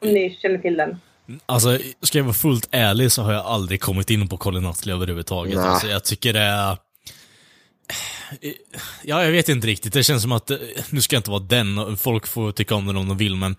Om 0.00 0.08
ni 0.08 0.38
känner 0.42 0.58
till 0.58 0.76
den. 0.76 1.00
Alltså, 1.46 1.78
ska 2.02 2.18
jag 2.18 2.24
vara 2.24 2.34
fullt 2.34 2.68
ärlig 2.70 3.12
så 3.12 3.22
har 3.22 3.32
jag 3.32 3.46
aldrig 3.46 3.80
kommit 3.80 4.10
in 4.10 4.28
på 4.28 4.36
Colin 4.36 4.62
Nutley 4.62 4.94
överhuvudtaget. 4.94 5.56
Nej. 5.56 5.64
Alltså, 5.66 5.86
jag 5.86 6.04
tycker 6.04 6.32
det 6.32 6.40
är... 6.40 6.76
Ja, 9.02 9.24
jag 9.24 9.30
vet 9.32 9.48
inte 9.48 9.66
riktigt. 9.66 9.92
Det 9.92 10.02
känns 10.02 10.22
som 10.22 10.32
att, 10.32 10.50
eh, 10.50 10.56
nu 10.90 11.00
ska 11.00 11.16
jag 11.16 11.18
inte 11.20 11.30
vara 11.30 11.40
den, 11.42 11.78
och 11.78 12.00
folk 12.00 12.26
får 12.26 12.52
tycka 12.52 12.74
om 12.74 12.86
den 12.86 12.96
om 12.96 13.08
de 13.08 13.16
vill, 13.16 13.36
men 13.36 13.56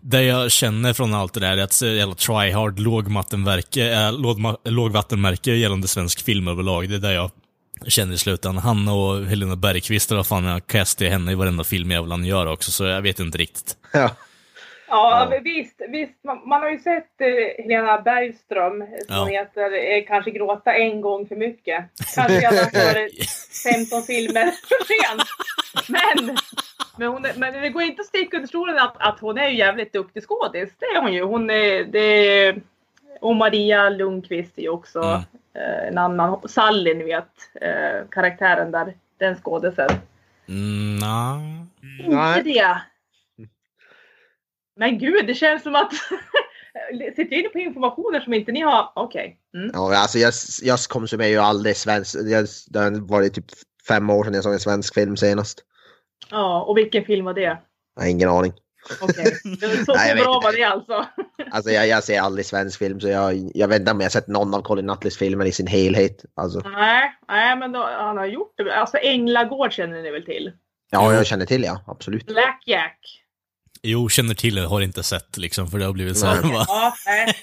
det 0.00 0.22
jag 0.22 0.50
känner 0.50 0.92
från 0.92 1.14
allt 1.14 1.32
det 1.34 1.40
där 1.40 1.56
är 1.56 1.62
att 1.62 1.82
jävla 1.82 2.14
tryhard 2.14 2.78
lågvattenmärke, 2.78 3.92
äh, 3.92 4.12
lågma- 4.12 4.56
lågvattenmärke 4.64 5.52
gällande 5.52 5.88
svensk 5.88 6.24
film 6.24 6.48
överlag. 6.48 6.88
Det 6.88 6.94
är 6.94 6.98
det 6.98 7.12
jag 7.12 7.30
känner 7.86 8.14
i 8.14 8.18
slutändan. 8.18 8.62
Han 8.64 8.88
och 8.88 9.26
Helena 9.26 9.56
Bergqvist, 9.56 10.10
eller 10.10 10.16
vad 10.18 10.26
fan 10.26 10.44
jag 10.44 10.66
castar 10.66 11.06
henne 11.06 11.32
i 11.32 11.34
varenda 11.34 11.64
film 11.64 11.90
jag 11.90 12.02
vill 12.02 12.12
gör 12.24 12.46
också, 12.46 12.70
så 12.72 12.84
jag 12.84 13.02
vet 13.02 13.20
inte 13.20 13.38
riktigt. 13.38 13.76
Ja. 13.92 14.10
Ja, 14.96 15.28
Ja. 15.32 15.38
visst, 15.44 15.80
visst 15.88 16.24
man, 16.24 16.48
man 16.48 16.62
har 16.62 16.70
ju 16.70 16.78
sett 16.78 17.20
eh, 17.20 17.64
Helena 17.64 18.00
Bergström 18.00 18.86
som 19.06 19.16
Ja. 19.16 19.24
heter 19.26 19.72
eh, 19.96 20.04
Kanske 20.06 20.30
gråta 20.30 20.74
en 20.74 21.00
gång 21.00 21.26
för 21.26 21.36
mycket. 21.36 21.84
Kanske 22.14 22.38
redan 22.40 22.70
för 22.70 23.08
15 23.88 24.02
filmer 24.02 24.44
för 24.44 24.84
sent. 24.86 25.22
Men, 25.88 26.36
men, 26.98 27.08
hon 27.08 27.26
men 27.36 27.52
det 27.62 27.68
går 27.68 27.82
inte 27.82 28.00
att 28.00 28.06
sticka 28.06 28.36
under 28.36 28.48
stolen 28.48 28.78
att, 28.78 28.94
att 28.98 29.20
hon 29.20 29.38
är 29.38 29.48
ju 29.48 29.56
jävligt 29.58 29.92
duktig 29.92 30.22
skådis. 30.22 30.70
Det 30.78 30.86
är 30.86 31.02
hon 31.02 31.12
ju. 31.12 31.22
Hon 31.22 31.50
är, 31.50 31.84
det 31.84 31.98
är, 32.46 32.56
och 33.20 33.36
Maria 33.36 33.88
Lundqvist 33.88 34.58
är 34.58 34.62
ju 34.62 34.68
också 34.68 35.00
Mm. 35.02 35.22
eh, 35.82 35.88
en 35.88 35.98
annan. 35.98 36.40
Sally, 36.48 36.94
ni 36.94 37.04
vet, 37.04 37.28
eh, 37.60 38.08
karaktären 38.10 38.70
där. 38.70 38.94
Den 39.18 39.36
skådisen. 39.36 39.88
Mm. 40.48 41.66
Nej. 42.08 42.38
Inte 42.38 42.50
det. 42.50 42.76
Men 44.76 44.98
gud, 44.98 45.26
det 45.26 45.34
känns 45.34 45.62
som 45.62 45.74
att... 45.74 45.92
Sitter 47.16 47.32
jag 47.32 47.40
inne 47.40 47.48
på 47.48 47.58
informationer 47.58 48.20
som 48.20 48.34
inte 48.34 48.52
ni 48.52 48.60
har? 48.60 48.92
Okej. 48.94 49.38
Mm. 49.54 49.70
Ja, 49.74 49.96
alltså 49.96 50.18
jag, 50.18 50.32
jag 50.62 50.78
konsumerar 50.78 51.28
ju 51.28 51.38
aldrig 51.38 51.76
svensk. 51.76 52.14
Jag, 52.14 52.46
det 52.68 52.78
har 52.78 53.08
varit 53.08 53.34
typ 53.34 53.44
fem 53.88 54.10
år 54.10 54.24
sedan 54.24 54.34
jag 54.34 54.42
såg 54.42 54.52
en 54.52 54.58
svensk 54.58 54.94
film 54.94 55.16
senast. 55.16 55.64
Ja, 56.30 56.62
och 56.62 56.76
vilken 56.76 57.04
film 57.04 57.24
var 57.24 57.34
det? 57.34 57.58
Har 58.00 58.06
ingen 58.06 58.28
aning. 58.28 58.52
Okej. 59.02 59.36
Det 59.60 59.66
var 59.66 59.84
Så, 59.84 59.94
Nej, 59.94 60.18
så 60.18 60.24
bra 60.24 60.40
var 60.44 60.52
det 60.52 60.64
alltså. 60.64 61.06
Alltså 61.50 61.70
jag, 61.70 61.88
jag 61.88 62.04
ser 62.04 62.20
aldrig 62.20 62.46
svensk 62.46 62.78
film 62.78 63.00
så 63.00 63.08
jag, 63.08 63.50
jag 63.54 63.68
vet 63.68 63.80
inte 63.80 63.92
om 63.92 64.00
jag 64.00 64.12
sett 64.12 64.28
någon 64.28 64.54
av 64.54 64.62
Colin 64.62 64.86
Nutleys 64.86 65.18
filmer 65.18 65.44
i 65.44 65.52
sin 65.52 65.66
helhet. 65.66 66.24
Alltså, 66.34 66.58
Nej, 66.58 67.12
nej 67.28 67.56
men 67.56 67.72
då, 67.72 67.82
han 67.82 68.16
har 68.16 68.26
gjort 68.26 68.54
det. 68.56 68.74
Alltså 68.74 68.96
Änglagård 68.96 69.72
känner 69.72 70.02
ni 70.02 70.10
väl 70.10 70.24
till? 70.24 70.52
ja, 70.90 71.14
jag 71.14 71.26
känner 71.26 71.46
till 71.46 71.62
ja, 71.64 71.84
absolut. 71.86 72.26
Black 72.26 72.62
Jack. 72.66 73.25
Jo, 73.88 74.08
känner 74.08 74.34
till 74.34 74.54
det, 74.54 74.66
har 74.66 74.80
inte 74.80 75.02
sett 75.02 75.36
liksom, 75.36 75.66
för 75.66 75.78
det 75.78 75.84
har 75.84 75.92
blivit 75.92 76.18
så 76.18 76.26
Nej. 76.26 76.36
Ja, 76.68 76.94
nej. 77.06 77.34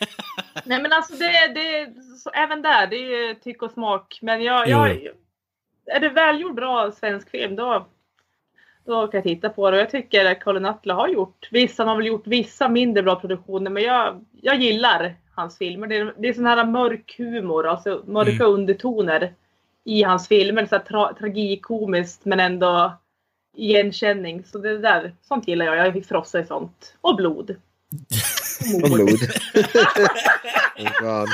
nej 0.65 0.81
men 0.81 0.93
alltså 0.93 1.13
det, 1.13 1.47
det 1.55 1.93
så 2.19 2.29
även 2.29 2.61
där, 2.61 2.87
det 2.87 2.95
är 2.95 3.33
tyck 3.33 3.61
och 3.61 3.71
smak. 3.71 4.19
Men 4.21 4.43
jag, 4.43 4.67
jag, 4.67 4.89
är 5.85 5.99
det 5.99 6.09
välgjord 6.09 6.55
bra 6.55 6.91
svensk 6.91 7.29
film 7.29 7.55
då, 7.55 7.87
då 8.85 9.07
kan 9.07 9.17
jag 9.17 9.23
titta 9.23 9.49
på 9.49 9.71
det. 9.71 9.77
Och 9.77 9.81
jag 9.81 9.89
tycker 9.89 10.25
att 10.31 10.43
Colin 10.43 10.63
Nutley 10.63 10.95
har 10.95 11.07
gjort, 11.07 11.47
vissa 11.51 11.83
han 11.83 11.87
har 11.87 11.95
väl 11.95 12.05
gjort 12.05 12.27
vissa 12.27 12.69
mindre 12.69 13.03
bra 13.03 13.15
produktioner 13.15 13.71
men 13.71 13.83
jag, 13.83 14.25
jag 14.41 14.55
gillar 14.61 15.15
hans 15.35 15.57
filmer. 15.57 15.87
Det 15.87 15.97
är, 15.97 16.13
det 16.17 16.27
är 16.27 16.33
sån 16.33 16.45
här 16.45 16.65
mörk 16.65 17.15
humor, 17.17 17.67
alltså 17.67 18.03
mörka 18.07 18.31
Mm. 18.43 18.53
undertoner 18.53 19.33
i 19.83 20.03
hans 20.03 20.27
filmer. 20.27 20.65
Så 20.65 20.75
här 20.75 20.83
tra, 20.83 21.13
tragikomiskt 21.13 22.25
men 22.25 22.39
ändå 22.39 22.97
igenkänning. 23.55 24.43
Så 24.45 24.57
det 24.57 24.77
där, 24.77 25.15
sånt 25.27 25.47
gillar 25.47 25.65
jag. 25.65 25.87
Jag 25.87 26.05
frossar 26.05 26.39
i 26.39 26.45
sånt. 26.45 26.95
Och 27.01 27.15
blod. 27.15 27.49
Och 28.83 28.89
blod. 28.89 29.19
oh 30.77 31.01
God. 31.01 31.29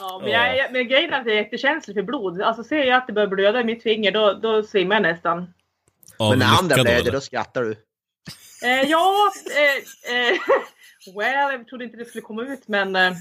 Ja, 0.00 0.18
men, 0.22 0.30
jag, 0.30 0.56
jag, 0.56 0.72
men 0.72 0.88
grejen 0.88 1.12
är 1.12 1.20
att 1.20 1.26
jag 1.26 1.36
är 1.36 1.40
jättekänslig 1.42 1.96
för 1.96 2.02
blod. 2.02 2.42
Alltså 2.42 2.64
ser 2.64 2.84
jag 2.84 2.96
att 2.96 3.06
det 3.06 3.12
börjar 3.12 3.28
blöda 3.28 3.60
i 3.60 3.64
mitt 3.64 3.82
finger 3.82 4.12
då, 4.12 4.32
då 4.32 4.62
svimmar 4.62 4.96
jag 4.96 5.02
nästan. 5.02 5.54
Av 6.16 6.30
Men 6.30 6.38
när 6.38 6.58
andra 6.58 6.82
blöder 6.82 7.12
då 7.12 7.20
skrattar 7.20 7.62
du. 7.62 7.76
Eh, 8.64 8.82
ja, 8.90 9.32
eh, 9.56 10.16
eh, 10.16 10.38
well, 11.16 11.52
jag 11.52 11.68
trodde 11.68 11.84
inte 11.84 11.96
det 11.96 12.04
skulle 12.04 12.22
komma 12.22 12.42
ut 12.42 12.68
men... 12.68 12.96
Eh, 12.96 13.12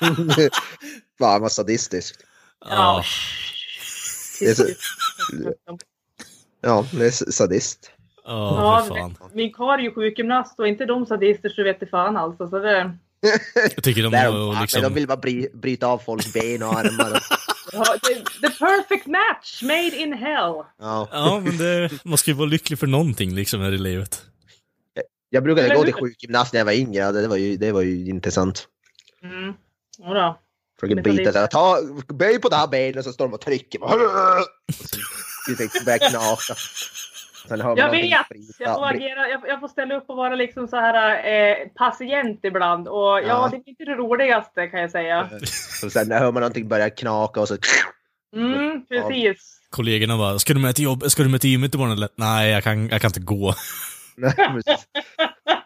Fan 1.18 1.42
vad 1.42 1.52
sadistiskt. 1.52 2.24
Ja. 2.60 3.04
Det 4.40 4.46
är 4.46 4.54
så- 4.54 4.64
Ja, 6.60 6.84
det 6.92 7.06
är 7.06 7.30
sadist. 7.32 7.90
Ja, 8.24 8.84
Ja, 8.88 8.94
fan. 8.96 9.14
min 9.34 9.52
karl 9.52 9.78
är 9.80 9.82
ju 9.84 9.94
sjukgymnast 9.94 10.58
och 10.60 10.68
inte 10.68 10.84
de 10.86 11.06
sadister 11.06 11.48
så 11.48 11.62
vet 11.64 11.80
det 11.80 11.86
fan 11.86 12.16
alltså. 12.16 12.48
Så 12.48 12.58
det, 12.58 12.96
Jag 13.74 13.84
tycker 13.84 14.02
de 14.02 14.10
Men 14.10 14.32
de 14.32 14.56
liksom... 14.60 14.94
vill 14.94 15.06
bara 15.06 15.16
bry, 15.16 15.48
bryta 15.54 15.86
av 15.86 15.98
folks 15.98 16.32
ben 16.32 16.62
och 16.62 16.68
armar. 16.72 17.22
ja, 17.72 17.84
the, 17.84 18.14
the 18.48 18.54
perfect 18.58 19.06
match 19.06 19.62
made 19.62 19.96
in 19.96 20.12
hell. 20.12 20.54
Ja. 20.78 21.08
Ja, 21.12 21.40
men 21.44 21.58
det, 21.58 21.90
man 22.04 22.18
ska 22.18 22.30
ju 22.30 22.36
vara 22.36 22.48
lycklig 22.48 22.78
för 22.78 22.86
någonting 22.86 23.34
liksom 23.34 23.60
här 23.60 23.72
i 23.72 23.78
livet. 23.78 24.22
Jag 25.30 25.42
brukade 25.42 25.66
Eller 25.66 25.76
gå 25.76 25.84
till 25.84 25.94
sjukgymnast 25.94 26.52
när 26.52 26.60
jag 26.60 26.64
var 26.64 26.72
yngre. 26.72 27.02
ja, 27.02 27.12
Det 27.12 27.28
var 27.28 27.36
ju, 27.36 27.56
det 27.56 27.72
var 27.72 27.82
ju 27.82 28.06
intressant. 28.08 28.66
Mm. 29.22 29.52
Jodå. 29.98 30.38
Försöker 30.80 31.02
bita 31.02 31.22
det- 31.24 31.32
så 31.32 31.38
här, 31.38 31.46
ta, 31.46 31.76
böj 32.08 32.40
på 32.40 32.48
det 32.48 32.56
här 32.56 32.66
benet 32.66 33.04
så 33.04 33.12
står 33.12 33.24
de 33.28 33.34
och 33.34 33.40
trycker. 33.40 33.80
Det 35.58 35.84
börjar 35.84 35.98
knaka. 36.10 36.54
Sen 37.48 37.60
hör 37.60 37.68
man 37.68 37.76
Jag 37.76 37.90
vet! 37.90 38.26
Jag 38.58 38.74
får, 38.74 38.86
agera, 38.86 39.28
jag, 39.28 39.40
jag 39.48 39.60
får 39.60 39.68
ställa 39.68 39.96
upp 39.96 40.04
och 40.10 40.16
vara 40.16 40.34
liksom 40.34 40.68
så 40.68 40.76
här 40.76 41.26
eh, 41.32 41.56
patient 41.74 42.40
ibland. 42.42 42.88
Och 42.88 42.96
ja, 42.98 43.20
Ja. 43.22 43.48
det 43.50 43.56
är 43.56 43.68
inte 43.68 43.84
det 43.84 43.94
roligaste 43.94 44.66
kan 44.66 44.80
jag 44.80 44.90
säga. 44.90 45.28
Och 45.84 45.92
sen 45.92 46.10
hör 46.12 46.32
man 46.32 46.40
någonting 46.40 46.68
börja 46.68 46.90
knaka 46.90 47.40
och 47.40 47.48
så... 47.48 47.56
Mm, 48.36 48.86
precis. 48.86 49.60
Kollegorna 49.70 50.16
bara, 50.18 50.38
ska 50.38 50.54
du 50.54 50.60
med 50.60 50.74
till 50.74 50.84
jobb? 50.84 51.04
Ska 51.10 51.22
du 51.22 51.28
med 51.28 51.40
till 51.40 51.50
gymmet 51.50 51.74
imorgon 51.74 51.92
eller? 51.92 52.08
Nej, 52.16 52.50
jag 52.50 52.64
kan, 52.64 52.88
jag 52.88 53.00
kan 53.00 53.08
inte 53.08 53.20
gå. 53.20 53.54
Nej. 54.16 54.34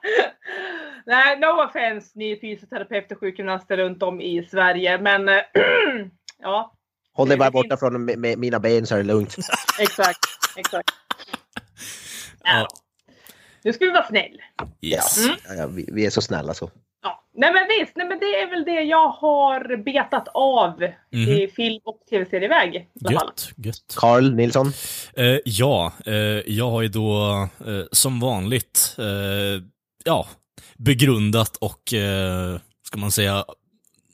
Nej, 1.07 1.39
no 1.41 1.47
offense 1.69 2.11
ni 2.15 2.41
fysioterapeuter 2.41 3.15
och 3.15 3.21
sjukgymnaster 3.21 3.77
runt 3.77 4.03
om 4.03 4.21
i 4.21 4.43
Sverige. 4.51 4.99
Men 4.99 5.29
ja, 6.43 6.75
Håll 7.15 7.29
dig 7.29 7.37
bara 7.39 7.51
borta 7.51 7.77
från 7.77 8.11
mi- 8.11 8.17
mi- 8.17 8.37
mina 8.37 8.61
ben 8.61 8.87
så 8.87 8.95
är 8.95 8.99
det 8.99 9.05
lugnt. 9.05 9.37
exakt. 9.81 10.19
exakt. 10.57 10.91
Ja. 12.45 12.69
Nu 13.65 13.73
ska 13.73 13.85
vi 13.85 13.91
vara 13.91 14.07
snäll. 14.07 14.39
Yes. 14.81 15.25
Mm. 15.25 15.59
Ja, 15.59 15.67
vi, 15.67 15.89
vi 15.93 16.07
är 16.07 16.11
så 16.11 16.21
snälla 16.23 16.55
så. 16.55 16.71
Ja. 17.03 17.25
Nej 17.35 17.53
men 17.53 17.69
visst, 17.69 17.97
nej, 17.97 18.07
men 18.09 18.19
det 18.19 18.41
är 18.41 18.51
väl 18.51 18.65
det 18.65 18.81
jag 18.81 19.09
har 19.09 19.77
betat 19.77 20.29
av 20.35 20.81
Mhm. 21.13 21.29
i 21.29 21.49
film 21.57 21.81
och 21.85 22.01
tv-serieväg. 22.11 22.89
Gött, 23.11 23.51
gött. 23.57 23.95
Carl 23.97 24.35
Nilsson. 24.35 24.67
Eh, 25.17 25.39
ja, 25.45 25.93
eh, 26.07 26.13
jag 26.47 26.71
har 26.71 26.83
ju 26.83 26.89
då 26.89 27.21
eh, 27.67 27.85
som 27.93 28.21
vanligt, 28.21 28.97
eh, 28.99 29.63
ja, 30.05 30.29
begrundat 30.77 31.57
och, 31.57 31.93
eh, 31.95 32.61
ska 32.87 32.99
man 32.99 33.13
säga, 33.13 33.45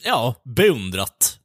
ja, 0.05 0.35
beundrat 0.45 1.39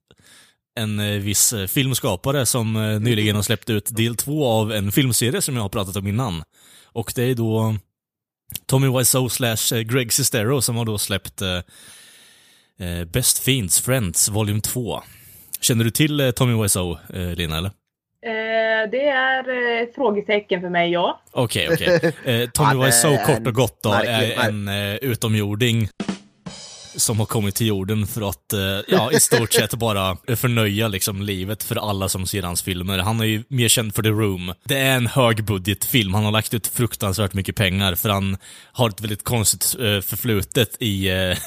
en 0.75 0.99
eh, 0.99 1.19
viss 1.19 1.53
eh, 1.53 1.67
filmskapare 1.67 2.45
som 2.45 2.75
eh, 2.75 2.99
nyligen 2.99 3.35
har 3.35 3.43
släppt 3.43 3.69
ut 3.69 3.95
del 3.95 4.15
två 4.15 4.47
av 4.47 4.71
en 4.71 4.91
filmserie 4.91 5.41
som 5.41 5.55
jag 5.55 5.61
har 5.61 5.69
pratat 5.69 5.95
om 5.95 6.07
innan. 6.07 6.43
Och 6.85 7.11
det 7.15 7.23
är 7.23 7.35
då 7.35 7.75
Tommy 8.65 8.97
Wiseau 8.97 9.29
slash 9.29 9.83
Greg 9.83 10.13
Sestero 10.13 10.61
som 10.61 10.75
har 10.75 10.85
då 10.85 10.97
släppt 10.97 11.41
eh, 11.41 11.61
Best 13.13 13.39
Fiends 13.39 13.81
Friends 13.81 14.29
Volume 14.29 14.61
2. 14.61 15.01
Känner 15.61 15.83
du 15.83 15.91
till 15.91 16.33
Tommy 16.35 16.63
Wiseau, 16.63 16.97
eh, 17.13 17.35
Lina, 17.35 17.57
eller? 17.57 17.71
Eh, 18.25 18.89
det 18.91 19.07
är 19.07 19.49
eh, 19.49 19.81
ett 19.81 19.95
frågetecken 19.95 20.61
för 20.61 20.69
mig, 20.69 20.91
ja. 20.91 21.21
Okej, 21.31 21.69
okej. 21.71 22.13
Eh, 22.25 22.49
Tommy 22.49 22.69
är 22.83 22.85
Wiseau 22.85 23.17
kort 23.25 23.47
och 23.47 23.53
gott 23.53 23.79
då, 23.83 23.93
är 23.93 24.47
en 24.47 24.67
eh, 24.67 24.95
utomjording 24.95 25.89
som 26.95 27.19
har 27.19 27.25
kommit 27.25 27.55
till 27.55 27.67
jorden 27.67 28.07
för 28.07 28.29
att, 28.29 28.53
eh, 28.53 28.59
ja, 28.87 29.11
i 29.11 29.19
stort 29.19 29.53
sett 29.53 29.73
bara 29.73 30.17
förnöja 30.35 30.87
liksom 30.87 31.21
livet 31.21 31.63
för 31.63 31.89
alla 31.89 32.09
som 32.09 32.25
ser 32.25 32.43
hans 32.43 32.61
filmer. 32.61 32.97
Han 32.97 33.19
är 33.19 33.25
ju 33.25 33.43
mer 33.47 33.67
känd 33.67 33.95
för 33.95 34.03
The 34.03 34.09
Room. 34.09 34.53
Det 34.63 34.77
är 34.77 34.95
en 34.95 35.07
högbudgetfilm. 35.07 36.13
Han 36.13 36.25
har 36.25 36.31
lagt 36.31 36.53
ut 36.53 36.67
fruktansvärt 36.67 37.33
mycket 37.33 37.55
pengar 37.55 37.95
för 37.95 38.09
han 38.09 38.37
har 38.71 38.89
ett 38.89 39.01
väldigt 39.01 39.23
konstigt 39.23 39.75
eh, 39.79 40.01
förflutet 40.01 40.77
i 40.79 41.09
eh, 41.09 41.37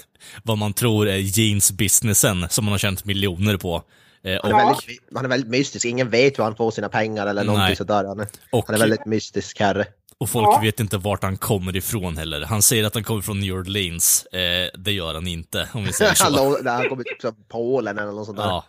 vad 0.43 0.59
man 0.59 0.73
tror 0.73 1.09
är 1.09 1.17
jeansbusinessen 1.17 2.47
som 2.51 2.65
han 2.65 2.73
har 2.73 2.79
tjänat 2.79 3.05
miljoner 3.05 3.57
på. 3.57 3.83
Eh, 4.27 4.39
Han 4.43 4.53
och, 4.53 4.61
är, 4.61 4.65
väldigt, 4.67 5.01
han 5.15 5.25
är 5.25 5.29
väldigt 5.29 5.51
mystisk. 5.51 5.85
Ingen 5.87 6.11
vet 6.11 6.39
hur 6.39 6.45
han 6.45 6.57
får 6.57 6.71
sina 6.71 6.89
pengar 6.89 7.27
eller 7.27 7.45
någonting 7.45 7.67
Nej. 7.67 7.77
sådär. 7.77 8.05
Han 8.05 8.21
är, 8.21 8.27
och, 8.53 8.65
han 8.67 8.75
är 8.75 8.81
väldigt 8.81 9.07
mystisk 9.07 9.61
herre. 9.61 9.85
Och 10.19 10.31
folk 10.31 10.47
Ja. 10.49 10.61
vet 10.63 10.81
inte 10.81 10.99
vart 10.99 11.23
han 11.23 11.37
kommer 11.37 11.77
ifrån 11.77 12.17
heller. 12.17 12.45
Han 12.45 12.63
säger 12.63 12.85
att 12.85 12.95
han 12.95 13.05
kommer 13.05 13.23
från 13.23 13.41
New 13.41 13.55
Orleans. 13.55 14.27
Eh, 14.27 14.69
det 14.79 14.93
gör 14.93 15.15
han 15.15 15.27
inte, 15.27 15.69
om 15.75 15.85
vi 15.85 15.93
säger 15.93 16.15
Han, 16.25 16.33
så. 16.35 16.59
när 16.63 16.73
han 16.75 16.89
kommer 16.89 17.03
typ 17.05 17.21
från 17.21 17.35
Polen 17.49 17.99
eller 17.99 18.13
något 18.13 18.27
sånt 18.27 18.39
där. 18.39 18.45
Ja, 18.45 18.65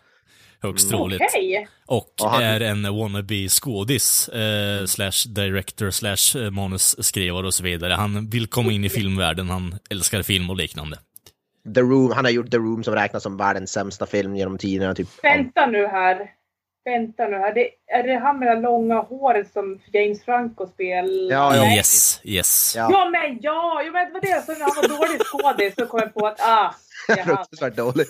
högst 0.62 0.86
Mm. 0.88 0.98
troligt. 0.98 1.22
Okej. 1.22 1.68
Och 1.86 2.14
Och 2.22 2.30
han- 2.32 2.44
är 2.44 2.60
en 2.62 2.96
wannabe 2.98 3.50
skådis, 3.50 4.30
eh, 4.30 4.86
slash 4.86 5.28
director, 5.28 5.92
slash 5.92 6.42
eh, 6.44 6.52
manusskrivare 6.52 7.46
och 7.48 7.54
så 7.54 7.64
vidare. 7.64 7.94
Han 7.94 8.30
vill 8.30 8.48
komma 8.48 8.72
in 8.72 8.84
i 8.86 8.90
filmvärlden, 8.90 9.50
han 9.50 9.76
älskar 9.90 10.22
film 10.24 10.50
och 10.50 10.56
liknande. 10.56 11.00
The 11.76 11.82
Room, 11.82 12.12
han 12.12 12.26
har 12.26 12.32
gjort 12.32 12.52
The 12.52 12.58
Room 12.58 12.84
som 12.84 12.96
räknas 12.96 13.24
som 13.24 13.38
världens 13.38 13.72
sämsta 13.72 14.06
film 14.06 14.36
genom 14.36 14.58
tiderna. 14.58 14.96
Typ. 14.96 15.08
Vänta 15.24 15.66
nu 15.66 15.88
här. 15.88 16.32
Vänta 16.86 17.28
nu 17.28 17.38
här. 17.38 17.54
Det, 17.54 17.70
är 17.88 18.04
det 18.04 18.16
han 18.16 18.40
med 18.40 18.48
det 18.48 18.62
långa 18.62 19.00
håret 19.00 19.54
som 19.54 19.80
James 19.94 20.26
Franco 20.26 20.68
spelar? 20.68 21.32
Ja, 21.32 21.56
ja. 21.56 21.76
Yes, 21.76 22.22
yes. 22.24 22.74
Ja. 22.76 22.88
Ja 22.92 23.10
men 23.10 23.40
ja! 23.42 23.82
Jag 23.86 23.92
vet 23.92 24.14
vad 24.14 24.22
det 24.22 24.30
är. 24.30 24.42
Så 24.42 24.52
när 24.52 24.60
han 24.60 24.76
var 24.76 24.98
dålig 24.98 25.22
skådis 25.22 25.76
så 25.76 25.86
kom 25.86 26.00
jag 26.00 26.14
på 26.14 26.28
att 26.28 26.42
ah. 26.42 26.76
Fruktansvärt 27.08 27.76
dålig. 27.78 28.06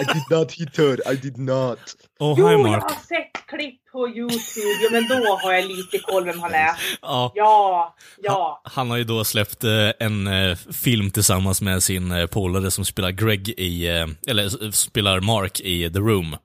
I 0.00 0.04
did 0.14 0.22
not 0.30 0.52
hit 0.52 0.76
her, 0.78 1.12
I 1.12 1.16
did 1.16 1.38
not. 1.38 1.78
Oh, 2.18 2.34
Jo, 2.38 2.46
hi 2.46 2.52
jag 2.52 2.60
Mark. 2.60 2.82
har 2.82 2.90
sett 2.90 3.46
klipp 3.46 3.80
på 3.92 4.08
Youtube. 4.08 4.88
Men 4.90 5.08
då 5.08 5.38
har 5.42 5.52
jag 5.52 5.64
lite 5.64 5.98
koll 5.98 6.24
vem 6.24 6.40
han 6.40 6.54
är. 6.54 6.70
Ja. 7.02 7.32
Ja, 7.34 7.96
ja. 8.22 8.62
Han 8.64 8.90
har 8.90 8.96
ju 8.96 9.04
då 9.04 9.24
släppt 9.24 9.64
eh, 9.64 9.90
en 10.00 10.26
eh, 10.26 10.56
film 10.56 11.10
tillsammans 11.10 11.62
med 11.62 11.82
sin 11.82 12.12
eh, 12.12 12.26
polare 12.26 12.70
som 12.70 12.84
spelar 12.84 13.10
Greg 13.10 13.48
i, 13.48 13.88
eh, 13.88 14.06
eller 14.28 14.70
spelar 14.70 15.20
Mark 15.20 15.60
i 15.60 15.90
The 15.92 15.98
Room. 15.98 16.36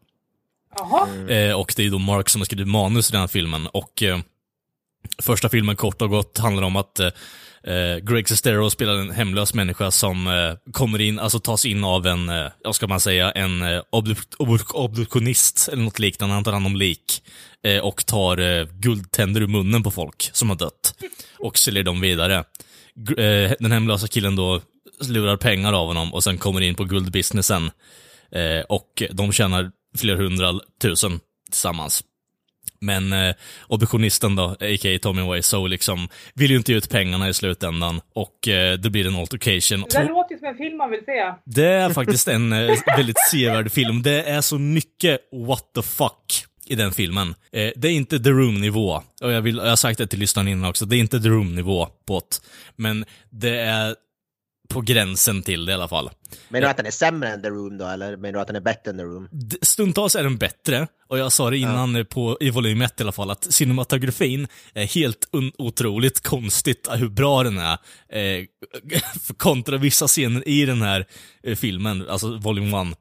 Jaha. 0.77 1.07
Eh, 1.29 1.59
och 1.59 1.73
det 1.77 1.85
är 1.85 1.89
då 1.91 1.99
Mark 1.99 2.29
som 2.29 2.41
har 2.41 2.45
skrivit 2.45 2.67
manus 2.67 3.09
i 3.09 3.11
den 3.11 3.21
här 3.21 3.27
filmen. 3.27 3.67
Och 3.67 4.03
eh, 4.03 4.19
första 5.21 5.49
filmen 5.49 5.75
kort 5.75 6.01
och 6.01 6.09
gott 6.09 6.37
handlar 6.37 6.63
om 6.63 6.75
att 6.75 6.99
eh, 7.67 7.97
Greg 8.03 8.29
Sestero 8.29 8.69
spelar 8.69 8.93
en 8.95 9.11
hemlös 9.11 9.53
människa 9.53 9.91
som 9.91 10.27
eh, 10.27 10.71
kommer 10.71 11.01
in, 11.01 11.19
alltså 11.19 11.39
tas 11.39 11.65
in 11.65 11.83
av 11.83 12.07
en, 12.07 12.29
eh, 12.29 12.47
vad 12.63 12.75
ska 12.75 12.87
man 12.87 12.99
säga, 12.99 13.31
en 13.31 13.61
eh, 13.61 13.81
obduk- 13.91 14.71
obduktionist 14.73 15.69
eller 15.71 15.83
något 15.83 15.99
liknande. 15.99 16.35
Han 16.35 16.43
tar 16.43 16.51
hand 16.53 16.65
om 16.65 16.75
lik. 16.75 17.21
Eh, 17.63 17.79
och 17.79 18.05
tar 18.05 18.37
eh, 18.37 18.65
guldtänder 18.65 19.41
ur 19.41 19.47
munnen 19.47 19.83
på 19.83 19.91
folk 19.91 20.29
som 20.33 20.49
har 20.49 20.55
dött. 20.57 20.93
Och 21.39 21.57
säljer 21.57 21.83
dem 21.83 22.01
vidare. 22.01 22.43
Gr- 22.95 23.19
eh, 23.19 23.51
den 23.59 23.71
hemlösa 23.71 24.07
killen 24.07 24.35
då 24.35 24.61
lurar 25.07 25.37
pengar 25.37 25.73
av 25.73 25.87
honom 25.87 26.13
och 26.13 26.23
sen 26.23 26.37
kommer 26.37 26.61
in 26.61 26.75
på 26.75 26.83
guldbusinessen. 26.83 27.71
Eh, 28.31 28.61
och 28.69 29.03
de 29.11 29.31
tjänar 29.31 29.71
flera 29.97 30.17
hundratusen 30.17 31.19
tillsammans. 31.49 32.03
Men 32.85 33.13
eh, 33.13 33.35
obduktionisten 33.67 34.35
då, 34.35 34.43
a.k.a. 34.43 34.99
Tommy 35.01 35.33
Wiseau, 35.33 35.67
liksom 35.67 36.07
vill 36.33 36.51
ju 36.51 36.57
inte 36.57 36.71
ge 36.71 36.77
ut 36.77 36.89
pengarna 36.89 37.29
i 37.29 37.33
slutändan 37.33 38.01
och 38.13 38.47
eh, 38.47 38.73
det 38.73 38.89
blir 38.89 39.07
en 39.07 39.15
altercation. 39.15 39.85
Det 39.91 40.03
låter 40.03 40.37
som 40.37 40.47
en 40.47 40.57
film 40.57 40.77
man 40.77 40.91
vill 40.91 41.05
se. 41.05 41.33
Det 41.45 41.67
är 41.67 41.89
faktiskt 41.89 42.27
en 42.27 42.53
eh, 42.53 42.75
väldigt 42.97 43.19
sevärd 43.31 43.71
film. 43.71 44.01
Det 44.01 44.23
är 44.23 44.41
så 44.41 44.59
mycket 44.59 45.19
what 45.47 45.73
the 45.75 45.81
fuck 45.81 46.45
i 46.65 46.75
den 46.75 46.91
filmen. 46.91 47.35
Eh, 47.51 47.71
det 47.75 47.87
är 47.87 47.91
inte 47.91 48.19
The 48.19 48.29
Room-nivå. 48.29 49.01
Och 49.21 49.31
jag, 49.31 49.41
vill, 49.41 49.57
jag 49.57 49.69
har 49.69 49.75
sagt 49.75 49.97
det 49.97 50.07
till 50.07 50.19
lyssnaren 50.19 50.47
innan 50.47 50.69
också, 50.69 50.85
det 50.85 50.97
är 50.97 50.99
inte 50.99 51.19
The 51.19 51.29
Room-nivå 51.29 51.87
på 52.07 52.19
det. 52.19 52.37
Men 52.75 53.05
det 53.29 53.59
är 53.59 53.95
på 54.67 54.81
gränsen 54.81 55.41
till 55.41 55.65
det 55.65 55.71
i 55.71 55.75
alla 55.75 55.87
fall. 55.87 56.09
Menar 56.49 56.67
du 56.67 56.71
att 56.71 56.77
den 56.77 56.85
är 56.85 56.91
sämre 56.91 57.29
än 57.29 57.41
The 57.41 57.49
Room 57.49 57.77
då, 57.77 57.85
eller 57.87 58.17
menar 58.17 58.33
du 58.33 58.39
att 58.39 58.47
den 58.47 58.55
är 58.55 58.61
bättre 58.61 58.91
än 58.91 58.97
The 58.97 59.03
Room? 59.03 59.29
Stundtals 59.61 60.15
är 60.15 60.23
den 60.23 60.37
bättre, 60.37 60.87
och 61.07 61.19
jag 61.19 61.31
sa 61.31 61.49
det 61.49 61.57
innan 61.57 61.95
eh, 61.95 62.03
på, 62.03 62.37
i 62.39 62.49
volym 62.49 62.81
1 62.81 62.99
i 62.99 63.03
alla 63.03 63.11
fall, 63.11 63.31
att 63.31 63.53
cinematografin 63.53 64.47
är 64.73 64.85
helt 64.85 65.29
otroligt 65.57 66.23
konstigt 66.23 66.87
hur 66.91 67.09
bra 67.09 67.43
den 67.43 67.57
är. 67.57 67.77
Eh, 68.09 68.45
kontra 69.37 69.77
vissa 69.77 70.07
scener 70.07 70.47
i 70.47 70.65
den 70.65 70.81
här 70.81 71.05
eh, 71.43 71.55
filmen, 71.55 72.09
alltså 72.09 72.37
volym 72.37 72.73
1, 72.73 72.97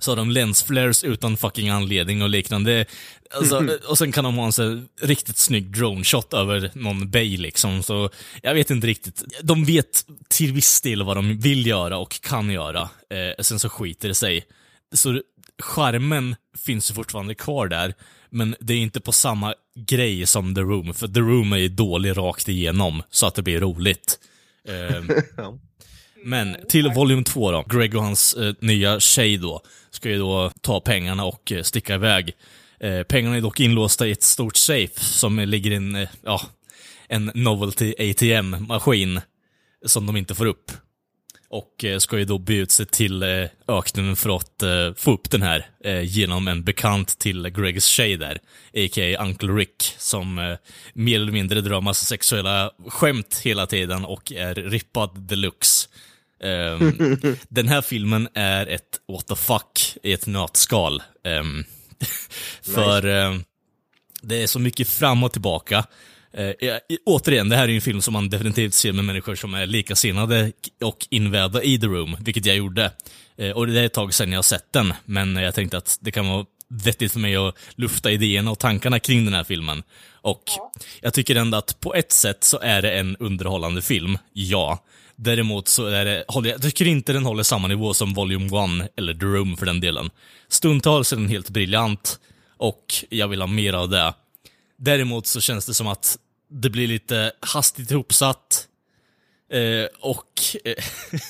så 0.00 0.10
har 0.10 0.16
de 0.16 0.30
lensflares 0.30 1.04
utan 1.04 1.36
fucking 1.36 1.68
anledning 1.68 2.22
och 2.22 2.28
liknande. 2.28 2.86
Alltså, 3.30 3.68
och 3.88 3.98
sen 3.98 4.12
kan 4.12 4.24
de 4.24 4.36
ha 4.36 4.46
en 4.46 4.52
så 4.52 4.82
riktigt 5.00 5.38
snygg 5.38 5.72
drone 5.72 6.04
shot 6.04 6.34
över 6.34 6.70
någon 6.74 7.10
bay 7.10 7.36
liksom, 7.36 7.82
så 7.82 8.10
jag 8.42 8.54
vet 8.54 8.70
inte 8.70 8.86
riktigt. 8.86 9.24
De 9.42 9.64
vet 9.64 10.04
till 10.28 10.52
viss 10.52 10.80
del 10.80 11.02
vad 11.02 11.16
de 11.16 11.38
vill 11.38 11.66
göra 11.66 11.98
och 11.98 12.20
kan 12.20 12.50
göra. 12.50 12.80
Eh, 13.10 13.42
sen 13.42 13.58
så 13.58 13.68
skiter 13.68 14.08
det 14.08 14.14
sig. 14.14 14.44
Så 14.94 15.22
charmen 15.62 16.36
finns 16.58 16.90
ju 16.90 16.94
fortfarande 16.94 17.34
kvar 17.34 17.68
där, 17.68 17.94
men 18.30 18.56
det 18.60 18.74
är 18.74 18.78
inte 18.78 19.00
på 19.00 19.12
samma 19.12 19.54
grej 19.86 20.26
som 20.26 20.54
The 20.54 20.60
Room, 20.60 20.94
för 20.94 21.08
The 21.08 21.20
Room 21.20 21.52
är 21.52 21.56
ju 21.56 21.68
dålig 21.68 22.16
rakt 22.16 22.48
igenom, 22.48 23.02
så 23.10 23.26
att 23.26 23.34
det 23.34 23.42
blir 23.42 23.60
roligt. 23.60 24.18
Eh 24.68 25.02
men 26.24 26.56
till 26.68 26.88
volym 26.88 27.24
2 27.24 27.50
då. 27.52 27.64
Greg 27.68 27.94
och 27.94 28.02
hans 28.02 28.34
eh, 28.34 28.54
nya 28.60 29.00
tjej 29.00 29.36
då, 29.36 29.60
ska 29.90 30.08
ju 30.08 30.18
då 30.18 30.50
ta 30.60 30.80
pengarna 30.80 31.24
och 31.24 31.52
eh, 31.52 31.62
sticka 31.62 31.94
iväg. 31.94 32.32
Eh, 32.80 33.02
pengarna 33.02 33.36
är 33.36 33.40
dock 33.40 33.60
inlåsta 33.60 34.06
i 34.06 34.10
ett 34.10 34.22
stort 34.22 34.56
safe 34.56 35.00
som 35.00 35.38
ligger 35.38 35.70
i 35.70 35.74
en, 35.74 35.96
eh, 35.96 36.08
ja, 36.22 36.40
en 37.08 37.30
Novelty 37.34 37.94
ATM-maskin 37.98 39.20
som 39.86 40.06
de 40.06 40.16
inte 40.16 40.34
får 40.34 40.46
upp. 40.46 40.72
Och 41.52 41.84
eh, 41.84 41.98
ska 41.98 42.18
ju 42.18 42.24
då 42.24 42.38
be 42.38 42.54
ut 42.54 42.70
sig 42.70 42.86
till 42.86 43.22
eh, 43.22 43.46
öknen 43.68 44.16
för 44.16 44.36
att 44.36 44.62
eh, 44.62 44.94
få 44.96 45.12
upp 45.12 45.30
den 45.30 45.42
här 45.42 45.66
eh, 45.84 46.00
genom 46.00 46.48
en 46.48 46.64
bekant 46.64 47.18
till 47.18 47.48
Gregs 47.48 47.84
tjej 47.86 48.16
där, 48.16 48.34
a.k.a. 48.74 49.24
Uncle 49.24 49.52
Rick, 49.52 49.94
som 49.98 50.38
eh, 50.38 50.56
mer 50.92 51.16
eller 51.16 51.32
mindre 51.32 51.60
drar 51.60 51.80
massa 51.80 52.06
sexuella 52.06 52.70
skämt 52.88 53.40
hela 53.44 53.66
tiden 53.66 54.04
och 54.04 54.32
är 54.32 54.54
rippad 54.54 55.20
deluxe. 55.20 55.88
Ehm, 56.44 57.16
den 57.48 57.68
här 57.68 57.82
filmen 57.82 58.28
är 58.34 58.66
ett 58.66 59.00
what 59.12 59.26
the 59.26 59.36
fuck 59.36 59.96
i 60.02 60.12
ett 60.12 60.26
nötskal. 60.26 61.02
Ehm, 61.24 61.64
för 62.74 63.06
ehm, 63.06 63.44
det 64.22 64.42
är 64.42 64.46
så 64.46 64.58
mycket 64.58 64.88
fram 64.88 65.22
och 65.24 65.32
tillbaka. 65.32 65.84
Eh, 66.32 66.44
ja, 66.60 66.80
i- 66.88 66.98
återigen, 67.06 67.48
det 67.48 67.56
här 67.56 67.68
är 67.68 67.74
en 67.74 67.80
film 67.80 68.00
som 68.02 68.12
man 68.12 68.30
definitivt 68.30 68.74
ser 68.74 68.92
med 68.92 69.04
människor 69.04 69.34
som 69.34 69.54
är 69.54 69.66
likasinnade 69.66 70.52
och 70.84 71.06
invävda 71.10 71.62
i 71.62 71.78
The 71.78 71.86
Room, 71.86 72.16
vilket 72.20 72.46
jag 72.46 72.56
gjorde. 72.56 72.92
Eh, 73.36 73.50
och 73.50 73.66
det 73.66 73.80
är 73.80 73.84
ett 73.86 73.92
tag 73.94 74.14
sedan 74.14 74.32
jag 74.32 74.38
har 74.38 74.42
sett 74.42 74.72
den, 74.72 74.94
men 75.04 75.36
jag 75.36 75.54
tänkte 75.54 75.76
att 75.76 75.98
det 76.00 76.10
kan 76.10 76.28
vara 76.28 76.44
vettigt 76.68 77.12
för 77.12 77.20
mig 77.20 77.36
att 77.36 77.54
lufta 77.74 78.10
idéerna 78.10 78.50
och 78.50 78.58
tankarna 78.58 78.98
kring 78.98 79.24
den 79.24 79.34
här 79.34 79.44
filmen. 79.44 79.82
Och 80.12 80.42
jag 81.00 81.14
tycker 81.14 81.36
ändå 81.36 81.58
att 81.58 81.80
på 81.80 81.94
ett 81.94 82.12
sätt 82.12 82.44
så 82.44 82.58
är 82.58 82.82
det 82.82 82.92
en 82.92 83.16
underhållande 83.16 83.82
film, 83.82 84.18
ja. 84.32 84.84
Däremot 85.22 85.68
så 85.68 85.86
är 85.86 86.04
det, 86.04 86.24
håller 86.28 86.50
jag 86.50 86.62
tycker 86.62 86.86
inte 86.86 87.12
den 87.12 87.26
håller 87.26 87.42
samma 87.42 87.68
nivå 87.68 87.94
som 87.94 88.14
Volume 88.14 88.82
1 88.82 88.92
eller 88.96 89.14
The 89.14 89.26
Room 89.26 89.56
för 89.56 89.66
den 89.66 89.80
delen. 89.80 90.10
Stundtals 90.48 91.12
är 91.12 91.16
den 91.16 91.28
helt 91.28 91.50
briljant 91.50 92.20
och 92.56 93.04
jag 93.08 93.28
vill 93.28 93.40
ha 93.40 93.46
mer 93.46 93.72
av 93.72 93.88
det. 93.88 94.14
Däremot 94.78 95.26
så 95.26 95.40
känns 95.40 95.66
det 95.66 95.74
som 95.74 95.86
att 95.86 96.18
det 96.50 96.70
blir 96.70 96.88
lite 96.88 97.32
hastigt 97.40 97.90
ihopsatt. 97.90 98.66
Eh, 99.52 99.86
och 100.00 100.32
eh, 100.64 100.84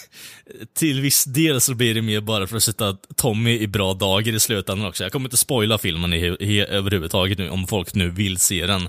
till 0.79 1.01
viss 1.01 1.25
del 1.25 1.61
så 1.61 1.75
blir 1.75 1.95
det 1.95 2.03
mer 2.03 2.21
bara 2.21 2.47
för 2.47 2.57
att 2.57 2.63
sätta 2.63 2.97
Tommy 3.17 3.59
i 3.59 3.67
bra 3.67 3.95
dagar 3.95 4.33
i 4.33 4.41
slutändan 4.41 4.89
också. 4.89 5.03
Jag 5.03 5.13
kommer 5.13 5.27
inte 5.27 5.37
spoila 5.37 5.79
filmen 5.79 6.15
i, 6.15 6.37
i, 6.41 6.61
överhuvudtaget 6.61 7.39
nu, 7.39 7.51
om 7.51 7.67
folk 7.67 7.95
nu 7.95 8.11
vill 8.11 8.39
se 8.39 8.67
den. 8.67 8.89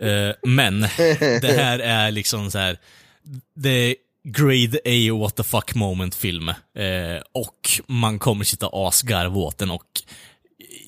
Eh, 0.00 0.34
men 0.42 0.80
det 1.40 1.56
här 1.56 1.78
är 1.78 2.10
liksom 2.10 2.50
så 2.50 2.58
här. 2.58 2.78
Det 3.54 3.70
är 3.70 3.94
grade 4.24 4.78
A 4.84 5.14
what 5.14 5.36
the 5.36 5.42
fuck 5.42 5.74
moment 5.74 6.14
film. 6.14 6.48
Eh, 6.48 7.22
och 7.32 7.70
man 7.86 8.18
kommer 8.18 8.44
sitta 8.44 8.70
asgarv 8.72 9.38
åt 9.38 9.58
den 9.58 9.70
och 9.70 10.02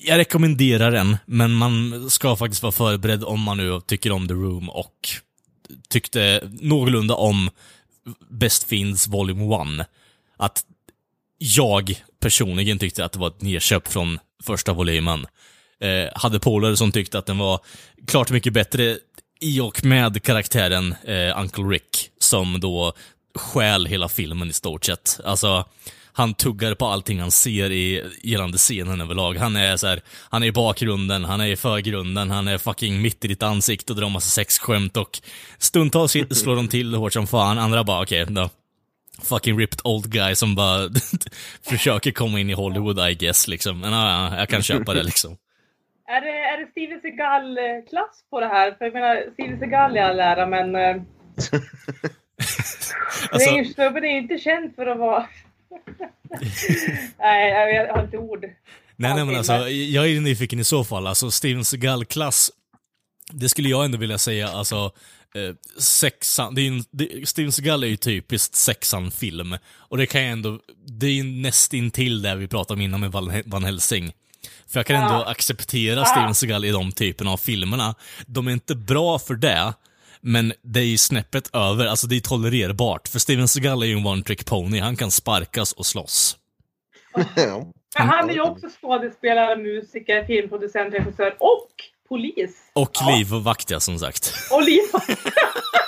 jag 0.05 0.17
rekommenderar 0.17 0.91
den, 0.91 1.17
men 1.25 1.53
man 1.53 2.09
ska 2.09 2.35
faktiskt 2.35 2.63
vara 2.63 2.71
förberedd 2.71 3.23
om 3.23 3.41
man 3.41 3.57
nu 3.57 3.81
tycker 3.87 4.11
om 4.11 4.27
The 4.27 4.33
Room 4.33 4.69
och 4.69 5.09
tyckte 5.89 6.49
någorlunda 6.61 7.15
om 7.15 7.49
Best 8.29 8.63
Fiends 8.63 9.07
Volume 9.07 9.79
1. 9.81 9.87
Att 10.37 10.63
jag 11.37 12.03
personligen 12.19 12.79
tyckte 12.79 13.05
att 13.05 13.11
det 13.11 13.19
var 13.19 13.27
ett 13.27 13.41
nedköp 13.41 13.87
från 13.87 14.19
första 14.43 14.73
volymen. 14.73 15.25
Eh, 15.83 16.09
hade 16.15 16.39
polare 16.39 16.77
som 16.77 16.91
tyckte 16.91 17.17
att 17.17 17.25
den 17.25 17.37
var 17.37 17.59
klart 18.07 18.31
mycket 18.31 18.53
bättre 18.53 18.97
i 19.39 19.59
och 19.59 19.85
med 19.85 20.23
karaktären 20.23 20.95
eh, 21.03 21.39
Uncle 21.39 21.63
Rick, 21.63 22.09
som 22.19 22.59
då 22.59 22.93
stjäl 23.35 23.85
hela 23.85 24.09
filmen 24.09 24.49
i 24.49 24.53
stort 24.53 24.85
sett. 24.85 25.19
Alltså, 25.25 25.65
han 26.13 26.33
tuggar 26.33 26.75
på 26.75 26.85
allting 26.85 27.19
han 27.19 27.31
ser 27.31 27.71
i 27.71 28.03
gällande 28.23 28.57
scenen 28.57 29.01
överlag. 29.01 29.37
Han 29.37 29.55
är 29.55 29.77
så 29.77 29.87
här, 29.87 30.01
han 30.29 30.43
är 30.43 30.47
i 30.47 30.51
bakgrunden, 30.51 31.25
han 31.25 31.41
är 31.41 31.47
i 31.47 31.55
förgrunden, 31.55 32.31
han 32.31 32.47
är 32.47 32.57
fucking 32.57 33.01
mitt 33.01 33.25
i 33.25 33.27
ditt 33.27 33.43
ansikte 33.43 33.93
och 33.93 33.99
drar 33.99 34.09
massa 34.09 34.29
sexskämt 34.29 34.97
och 34.97 35.21
stundtals 35.57 36.11
slår 36.31 36.55
de 36.55 36.67
till 36.67 36.95
hårt 36.95 37.13
som 37.13 37.27
fan, 37.27 37.57
andra 37.57 37.83
bara 37.83 38.03
okej, 38.03 38.25
då 38.25 38.49
fucking 39.21 39.59
ripped 39.59 39.79
old 39.83 40.09
guy 40.09 40.35
som 40.35 40.55
bara 40.55 40.89
försöker 41.69 42.11
komma 42.11 42.39
in 42.39 42.49
i 42.49 42.53
Hollywood 42.53 43.09
I 43.09 43.15
guess 43.15 43.47
liksom. 43.47 43.79
Men 43.79 43.93
ja, 43.93 44.37
jag 44.37 44.49
kan 44.49 44.63
köpa 44.63 44.93
det 44.93 45.03
liksom. 45.03 45.37
Är 46.07 46.21
det, 46.21 46.29
är 46.29 46.57
det 46.57 46.71
Steven 46.71 47.01
Seagal-klass 47.01 48.23
på 48.29 48.39
det 48.39 48.47
här? 48.47 48.71
För 48.71 48.85
jag 48.85 48.93
menar, 48.93 49.25
Steven 49.33 49.59
Seagal 49.59 49.97
i 49.97 49.99
all 49.99 50.19
ära, 50.19 50.45
men... 50.47 50.75
eh, 50.75 50.95
Alltså, 53.31 53.49
det 53.49 53.55
är 53.85 54.03
ju, 54.03 54.17
inte 54.17 54.37
känd 54.37 54.75
för 54.75 54.85
att 54.85 54.97
vara... 54.97 55.27
Nej, 57.19 57.75
jag, 57.75 57.93
har 57.93 58.03
inte 58.03 58.17
ord. 58.17 58.45
nej, 58.95 59.13
nej 59.15 59.25
men 59.25 59.35
alltså, 59.35 59.53
jag 59.69 60.09
är 60.09 60.21
nyfiken 60.21 60.59
i 60.59 60.63
så 60.63 60.83
fall. 60.83 61.07
Alltså 61.07 61.31
Steven 61.31 61.65
Seagal-klass 61.65 62.51
Det 63.31 63.49
skulle 63.49 63.69
jag 63.69 63.85
ändå 63.85 63.97
vilja 63.97 64.17
säga, 64.17 64.47
alltså, 64.47 64.91
eh, 65.35 65.55
sexan, 65.81 66.55
det 66.55 66.61
är 66.61 66.63
ju, 66.63 66.81
det, 66.91 67.29
Steven 67.29 67.51
Seagal 67.51 67.83
är 67.83 67.87
ju 67.87 67.97
typiskt 67.97 68.55
sexan-film. 68.55 69.57
Och 69.73 69.97
det 69.97 70.05
kan 70.05 70.21
jag 70.21 70.31
ändå, 70.31 70.59
det 70.85 71.07
är 71.07 71.13
ju 71.13 71.23
nästintill 71.23 72.21
det 72.21 72.35
vi 72.35 72.47
pratade 72.47 72.73
om 72.77 72.81
innan 72.81 72.99
med 72.99 73.11
Van, 73.11 73.41
Van 73.45 73.63
Helsing. 73.63 74.13
För 74.73 74.79
jag 74.79 74.85
kan 74.87 74.95
ändå 74.95 75.13
Ja. 75.13 75.31
acceptera 75.31 76.05
Steven 76.05 76.35
Seagal 76.35 76.65
i 76.65 76.71
de 76.71 76.91
typerna 76.91 77.31
av 77.31 77.37
filmerna. 77.37 77.95
De 78.27 78.47
är 78.47 78.51
inte 78.51 78.75
bra 78.75 79.19
för 79.19 79.33
det, 79.33 79.73
men 80.21 80.53
det 80.61 80.79
är 80.79 80.83
ju 80.85 80.97
snäppet 80.97 81.49
över, 81.55 81.85
alltså 81.85 82.07
det 82.07 82.15
är 82.15 82.19
tolererbart. 82.19 83.07
För 83.07 83.19
Steven 83.19 83.47
Seagal 83.47 83.83
är 83.83 83.87
ju 83.87 83.97
en 83.97 84.05
one 84.07 84.23
trick 84.23 84.45
pony, 84.45 84.79
han 84.79 84.95
kan 84.95 85.11
sparkas 85.11 85.73
och 85.73 85.85
slåss. 85.85 86.37
ja. 87.35 87.65
Men 87.97 88.07
han 88.09 88.29
är 88.29 88.33
ju 88.33 88.41
också 88.41 88.67
skådespelare, 88.81 89.55
musiker, 89.55 90.25
filmproducent, 90.25 90.93
regissör 90.93 91.35
och 91.39 91.67
polis. 92.09 92.55
Och 92.73 92.91
Ja. 92.93 93.15
livvakt 93.17 93.69
ja, 93.71 93.79
som 93.79 93.99
sagt. 93.99 94.33
Och 94.51 94.63
liv. 94.63 94.79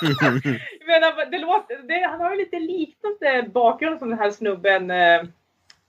Jag 0.00 0.86
menar, 0.86 1.30
det 1.30 1.38
låter, 1.38 1.88
det, 1.88 2.06
han 2.10 2.20
har 2.20 2.30
ju 2.30 2.38
lite 2.38 2.58
liknande 2.58 3.50
bakgrund 3.54 3.98
som 3.98 4.08
den 4.10 4.18
här 4.18 4.30
snubben 4.30 4.90
eh, 4.90 5.22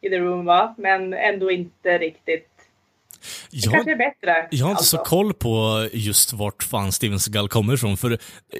i 0.02 0.10
The 0.10 0.18
Room 0.20 0.46
va? 0.46 0.76
Men 0.78 1.14
ändå 1.14 1.52
inte 1.52 1.98
riktigt. 1.98 2.48
Jag, 3.50 3.74
kanske 3.74 3.92
är 3.92 3.96
bättre. 3.96 4.48
jag 4.52 4.66
har 4.66 4.72
inte 4.72 4.84
så 4.84 4.98
alltså. 4.98 5.10
koll 5.10 5.34
på 5.34 5.88
just 5.94 6.34
vart 6.34 6.64
fan 6.64 6.92
Steven 6.92 7.20
Seagal 7.20 7.50
kommer 7.50 7.74
ifrån, 7.74 7.98
för 7.98 8.20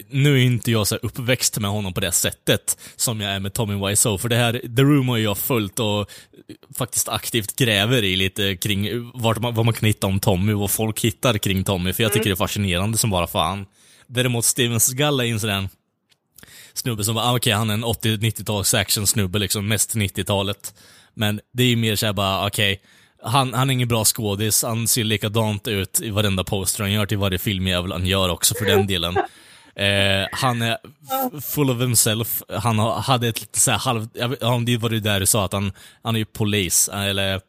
nu 0.10 0.34
är 0.34 0.44
inte 0.46 0.72
jag 0.72 0.88
så 0.88 0.96
uppväxt 0.96 1.60
med 1.60 1.72
honom 1.72 1.94
på 1.94 2.00
det 2.00 2.12
sättet 2.12 2.78
som 2.96 3.22
jag 3.22 3.32
är 3.32 3.40
med 3.40 3.54
Tommy 3.54 3.88
Wiseau, 3.90 4.18
för 4.18 4.30
det 4.30 4.36
här, 4.36 4.54
The 4.54 4.82
Room 4.82 5.10
har 5.10 5.18
jag 5.18 5.38
följt 5.38 5.80
och 5.80 6.12
faktiskt 6.76 7.10
aktivt 7.10 7.56
gräver 7.56 8.04
i 8.04 8.16
lite 8.16 8.56
kring 8.56 9.12
vart 9.14 9.38
man, 9.38 9.56
vad 9.56 9.66
man 9.66 9.74
kan 9.74 9.88
hitta 9.88 10.08
om 10.08 10.20
Tommy 10.20 10.54
och 10.54 10.60
vad 10.60 10.72
folk 10.72 11.00
hittar 11.00 11.38
kring 11.38 11.64
Tommy, 11.64 11.94
för 11.94 12.04
jag 12.04 12.14
tycker 12.14 12.26
det 12.26 12.34
är 12.34 12.36
fascinerande 12.36 12.98
som 12.98 13.10
bara 13.10 13.28
fan. 13.28 13.66
Däremot 14.08 14.46
Steven 14.46 14.80
Seagal 14.80 15.20
är 15.20 15.26
en 15.26 15.40
sån 15.40 15.50
där 15.50 15.70
snubbe 16.74 17.04
som 17.04 17.16
bara, 17.16 17.26
ah, 17.26 17.36
okej 17.36 17.54
han 17.54 17.70
är 17.70 17.74
en 17.74 17.86
80-90-tals 17.86 18.74
actionsnubbe 18.74 19.40
liksom, 19.40 19.68
mest 19.68 19.96
90-talet. 19.96 20.74
Men 21.14 21.42
det 21.54 21.64
är 21.64 21.68
ju 21.68 21.76
mer 21.76 21.96
såhär 21.96 22.14
bara, 22.14 22.48
okej, 22.48 22.82
han, 23.22 23.54
han 23.54 23.70
är 23.70 23.74
ingen 23.74 23.88
bra 23.88 24.06
skådis, 24.06 24.64
han 24.64 24.88
ser 24.88 25.04
likadant 25.04 25.68
ut 25.68 26.02
i 26.02 26.10
varenda 26.10 26.44
poster 26.44 26.84
han 26.84 26.92
gör 26.92 27.06
till 27.06 27.18
varje 27.18 27.38
filmjävel 27.38 27.92
han 27.92 28.06
gör 28.06 28.30
också 28.30 28.56
för 28.56 28.66
den 28.66 28.88
delen. 28.88 29.18
Eh, 29.78 30.28
han 30.32 30.62
är 30.62 30.78
full 31.42 31.70
of 31.70 31.80
himself, 31.82 32.42
han 32.50 32.80
hade 32.80 33.28
ett 33.28 33.42
lite 33.42 33.60
såhär 33.60 33.78
halv, 33.78 34.08
jag 34.14 34.30
vet- 34.30 34.40
ja, 34.42 34.62
det 34.66 34.78
var 34.78 34.90
det 34.90 35.00
där 35.00 35.20
du 35.20 35.26
sa 35.26 35.46
att 35.46 35.54
han, 35.54 35.72
han 36.04 36.16
är 36.16 36.20
ju 36.20 36.26
polis, 36.26 36.90
eller 36.94 37.42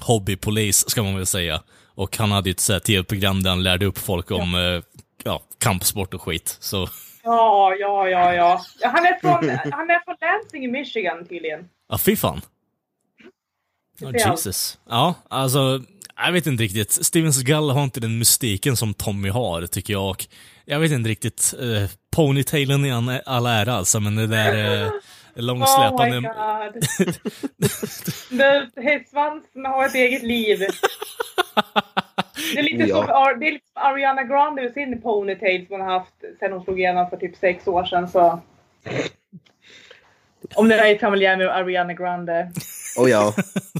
hobbypolis 0.00 0.90
ska 0.90 1.02
man 1.02 1.16
väl 1.16 1.26
säga. 1.26 1.62
Och 1.94 2.16
han 2.16 2.30
hade 2.32 2.48
ju 2.50 2.54
ett 2.76 2.84
tv-program 2.84 3.42
där 3.42 3.50
han 3.50 3.62
lärde 3.62 3.86
upp 3.86 3.98
folk 3.98 4.30
om 4.30 4.54
eh, 4.54 4.82
ja, 5.24 5.42
kampsport 5.58 6.14
och 6.14 6.22
skit. 6.22 6.56
Så 6.60 6.88
Ja, 7.24 7.74
ja, 7.80 8.08
ja, 8.08 8.34
ja. 8.34 8.60
Han 8.82 9.06
är 9.06 9.20
från, 9.20 9.48
han 9.72 9.90
är 9.90 10.04
från 10.04 10.16
Lansing 10.20 10.64
i 10.64 10.68
Michigan 10.68 11.26
tydligen. 11.28 11.60
Ja, 11.88 11.98
fy 11.98 12.16
fan. 12.16 12.40
Ja. 14.00 14.30
Jesus. 14.30 14.78
Ja, 14.88 15.14
alltså, 15.28 15.80
jag 16.16 16.32
vet 16.32 16.46
inte 16.46 16.62
riktigt. 16.62 16.92
Steven 17.06 17.32
Seagal 17.32 17.70
har 17.70 17.84
inte 17.84 18.00
den 18.00 18.18
mystiken 18.18 18.76
som 18.76 18.94
Tommy 18.94 19.28
har, 19.28 19.66
tycker 19.66 19.92
jag. 19.92 20.10
Och 20.10 20.26
jag 20.64 20.80
vet 20.80 20.92
inte 20.92 21.08
riktigt. 21.10 21.54
Uh, 21.62 21.88
ponytailen 22.16 22.84
i 22.84 23.20
all 23.26 23.46
ära 23.46 23.72
alltså, 23.74 24.00
men 24.00 24.16
det 24.16 24.26
där 24.26 24.82
uh, 24.82 24.88
Oh 24.90 24.92
my 25.36 25.42
långsläpande... 25.42 26.20
god. 26.20 26.84
Det- 28.30 28.82
Hästsvansen 28.82 29.64
har 29.66 29.86
ett 29.86 29.94
eget 29.94 30.22
liv. 30.22 30.58
Det 32.54 32.58
är 32.58 32.62
lite, 32.62 32.84
Ja. 32.84 32.96
som, 32.96 33.10
Ar- 33.14 33.34
det 33.40 33.46
är 33.48 33.52
lite 33.52 33.64
Ariana 33.74 34.22
Grande 34.22 34.66
och 34.66 34.72
sin 34.72 35.02
ponytail 35.02 35.66
som 35.66 35.80
hon 35.80 35.86
har 35.88 35.98
haft 35.98 36.12
sen 36.38 36.52
hon 36.52 36.64
slog 36.64 36.78
igenom 36.80 37.10
för 37.10 37.16
typ 37.16 37.36
sex 37.36 37.66
år 37.66 37.84
sedan. 37.84 38.08
Så. 38.08 38.40
Om 40.54 40.68
det 40.68 40.74
är 40.74 40.98
familjär 40.98 41.36
med 41.36 41.48
Ariana 41.48 41.94
Grande. 41.94 42.52
Och 42.98 43.08
ja. 43.08 43.34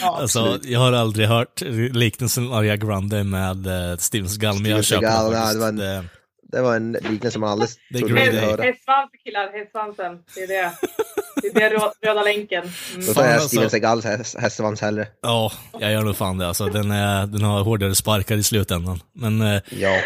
Ja. 0.00 0.18
Alltså, 0.20 0.58
jag 0.62 0.80
har 0.80 0.92
aldrig 0.92 1.28
hört 1.28 1.60
liknelsen 1.92 2.52
Aria 2.52 2.76
Grande 2.76 3.24
med 3.24 3.66
uh, 3.66 3.96
Steven 3.98 4.28
Seagal, 4.28 4.58
men 4.62 4.70
jag 4.70 4.84
köper 4.84 5.02
den 5.30 5.52
det 5.52 5.58
var 5.60 5.68
en- 5.68 5.76
Det- 5.76 6.04
Det 6.52 6.62
var 6.62 6.76
en 6.76 6.92
liknelse 6.92 7.38
man 7.38 7.48
aldrig 7.50 7.70
Det 7.90 7.98
är 7.98 8.00
trodde 8.00 8.14
man 8.14 8.24
skulle 8.24 8.40
höra. 8.40 8.62
Hästsvansen 8.62 9.18
killar, 9.24 9.52
hästsvansen. 9.58 10.18
Det 10.34 10.40
är 10.42 10.46
det. 10.48 10.72
Det 11.42 11.62
är 11.64 11.70
det 11.70 11.76
rö- 11.76 11.92
röda 12.06 12.22
länken. 12.22 12.62
Mm. 12.94 13.06
Då 13.06 13.14
tar 13.14 13.24
jag 13.24 13.32
alltså. 13.32 13.48
Steven 13.48 13.70
Seagals 13.70 14.04
häst- 14.04 14.38
hästsvans 14.38 14.80
hellre. 14.80 15.06
Ja, 15.22 15.52
jag 15.80 15.92
gör 15.92 16.02
nog 16.02 16.16
fan 16.16 16.38
det. 16.38 16.48
Alltså, 16.48 16.66
den, 16.66 16.90
är, 16.90 17.26
den 17.26 17.42
har 17.42 17.62
hårdare 17.64 17.94
sparkar 17.94 18.36
i 18.36 18.42
slutändan. 18.42 19.00
Men 19.14 19.40
eh, 19.42 19.60
Ja. 19.70 19.96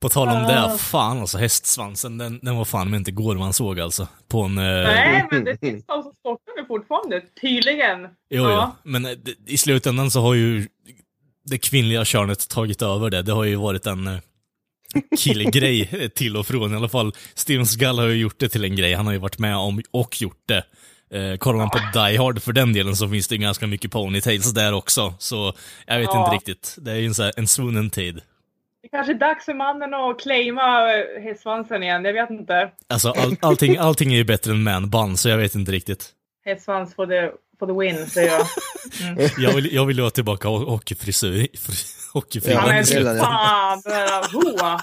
På 0.00 0.08
tal 0.08 0.28
om 0.28 0.34
Ah. 0.36 0.48
det, 0.72 0.78
fan 0.78 1.20
alltså 1.20 1.38
hästsvansen, 1.38 2.18
den, 2.18 2.38
den 2.42 2.56
var 2.56 2.64
fan 2.64 2.94
inte 2.94 3.10
går 3.10 3.34
man 3.34 3.52
såg 3.52 3.80
alltså. 3.80 4.08
På 4.28 4.42
en... 4.42 4.58
Eh, 4.58 4.64
Nej, 4.64 5.26
men 5.30 5.44
det 5.44 5.58
finns 5.60 5.84
de 5.86 6.02
som 6.02 6.12
sportar 6.12 6.49
fortfarande. 6.70 7.22
Tydligen. 7.40 8.00
jo, 8.30 8.42
Ja. 8.42 8.50
ja. 8.50 8.76
Men 8.82 9.06
eh, 9.06 9.12
i 9.46 9.58
slutändan 9.58 10.10
så 10.10 10.20
har 10.20 10.34
ju 10.34 10.68
det 11.44 11.58
kvinnliga 11.58 12.04
könet 12.04 12.48
tagit 12.48 12.82
över 12.82 13.10
det. 13.10 13.22
Det 13.22 13.32
har 13.32 13.44
ju 13.44 13.56
varit 13.56 13.86
en 13.86 14.06
eh, 14.06 14.18
killgrej 15.18 16.10
till 16.14 16.36
och 16.36 16.46
från 16.46 16.72
i 16.72 16.76
alla 16.76 16.88
fall. 16.88 17.12
Steven 17.34 17.66
Seagal 17.66 17.98
har 17.98 18.06
ju 18.06 18.16
gjort 18.16 18.38
det 18.38 18.48
till 18.48 18.64
en 18.64 18.76
grej. 18.76 18.94
Han 18.94 19.06
har 19.06 19.12
ju 19.12 19.18
varit 19.18 19.38
med 19.38 19.56
om 19.56 19.82
och 19.90 20.22
gjort 20.22 20.42
det. 20.46 20.64
Eh, 21.18 21.36
kollar 21.36 21.58
man 21.58 21.70
på 21.70 21.78
Die 21.94 22.16
Hard 22.18 22.42
för 22.42 22.52
den 22.52 22.72
delen 22.72 22.96
så 22.96 23.08
finns 23.08 23.28
det 23.28 23.34
ju 23.34 23.40
ganska 23.40 23.66
mycket 23.66 23.90
ponytails 23.92 24.52
där 24.52 24.72
också. 24.72 25.14
Så 25.18 25.52
jag 25.86 25.98
vet 25.98 26.08
Ja. 26.12 26.24
inte 26.24 26.34
riktigt. 26.36 26.76
Det 26.80 26.90
är 26.92 26.96
ju 26.96 27.06
en, 27.06 27.14
så 27.14 27.22
här, 27.22 27.32
en 27.36 27.46
svunnen 27.48 27.90
tid. 27.90 28.20
Det 28.82 28.88
kanske 28.88 29.12
är 29.12 29.18
dags 29.18 29.44
för 29.44 29.54
mannen 29.54 29.94
att 29.94 30.20
claima 30.20 30.92
eh, 30.94 31.22
hästsvansen 31.22 31.82
igen. 31.82 32.04
Jag 32.04 32.12
vet 32.12 32.30
inte. 32.30 32.70
Alltså 32.88 33.10
all, 33.10 33.36
allting, 33.40 33.76
allting 33.76 34.12
är 34.12 34.16
ju 34.16 34.24
bättre 34.24 34.52
än 34.52 34.62
man-band, 34.62 35.18
så 35.18 35.28
jag 35.28 35.36
vet 35.36 35.54
inte 35.54 35.72
riktigt. 35.72 36.10
Hästsvans 36.54 36.94
for 36.94 37.06
the, 37.06 37.36
for 37.58 37.66
the 37.66 37.72
win, 37.72 38.06
säger 38.10 38.30
jag. 38.32 38.46
Jag 39.38 39.54
vill, 39.54 39.74
jag 39.74 39.86
vill 39.86 39.98
ha 40.00 40.10
tillbaka 40.10 40.48
ho- 40.48 40.64
hockeyfrisyr. 40.70 41.48
Hockeyfrillan 42.12 42.66
Ja, 42.66 42.72
men 42.72 42.84
fan! 43.18 43.80
den 43.84 43.92
där 43.92 44.32
hoa. 44.32 44.80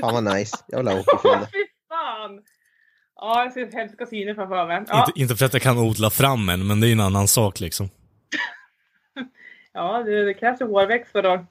Fan 0.00 0.24
vad 0.24 0.36
nice. 0.36 0.56
Jag 0.68 0.78
vill 0.78 0.88
ha 0.88 0.94
hockeyfrilla. 0.94 1.40
Fy 1.52 1.58
fan! 1.88 2.40
Ja, 3.16 3.42
jag 3.44 3.52
ser 3.52 3.72
hemska 3.72 4.06
syner 4.06 4.34
framför 4.34 4.66
mig. 4.66 4.84
Ja, 4.88 5.04
Inte, 5.08 5.20
inte 5.20 5.36
för 5.36 5.46
att 5.46 5.52
jag 5.52 5.62
kan 5.62 5.78
odla 5.78 6.10
fram 6.10 6.48
en, 6.48 6.66
men 6.66 6.80
det 6.80 6.86
är 6.86 6.88
ju 6.88 6.92
en 6.92 7.00
annan 7.00 7.28
sak 7.28 7.60
liksom. 7.60 7.90
ja 9.72 10.02
det, 10.02 10.24
det 10.24 10.34
krävs 10.34 10.60
ju 10.60 10.64
hårväxt 10.66 11.12
för 11.12 11.22
att 11.22 11.46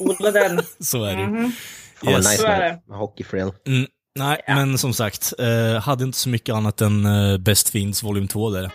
odla 0.00 0.30
den. 0.30 0.60
Så 0.80 1.04
är 1.04 1.14
det 1.16 1.20
ju. 1.22 1.26
Mhm. 1.28 1.52
Fan 1.52 2.12
vad 2.12 2.14
Yes. 2.14 2.30
nice 2.32 2.80
med 2.86 2.98
hockeyfrill. 2.98 3.52
Mm, 3.66 3.86
nej, 4.18 4.40
Ja. 4.46 4.54
men 4.54 4.78
som 4.78 4.94
sagt, 4.94 5.32
eh, 5.38 5.80
hade 5.82 6.04
inte 6.04 6.18
så 6.18 6.28
mycket 6.28 6.54
annat 6.54 6.80
än 6.80 7.06
eh, 7.06 7.38
Best 7.38 7.68
Fiends 7.70 8.02
volym 8.02 8.28
2 8.28 8.50
där. 8.50 8.70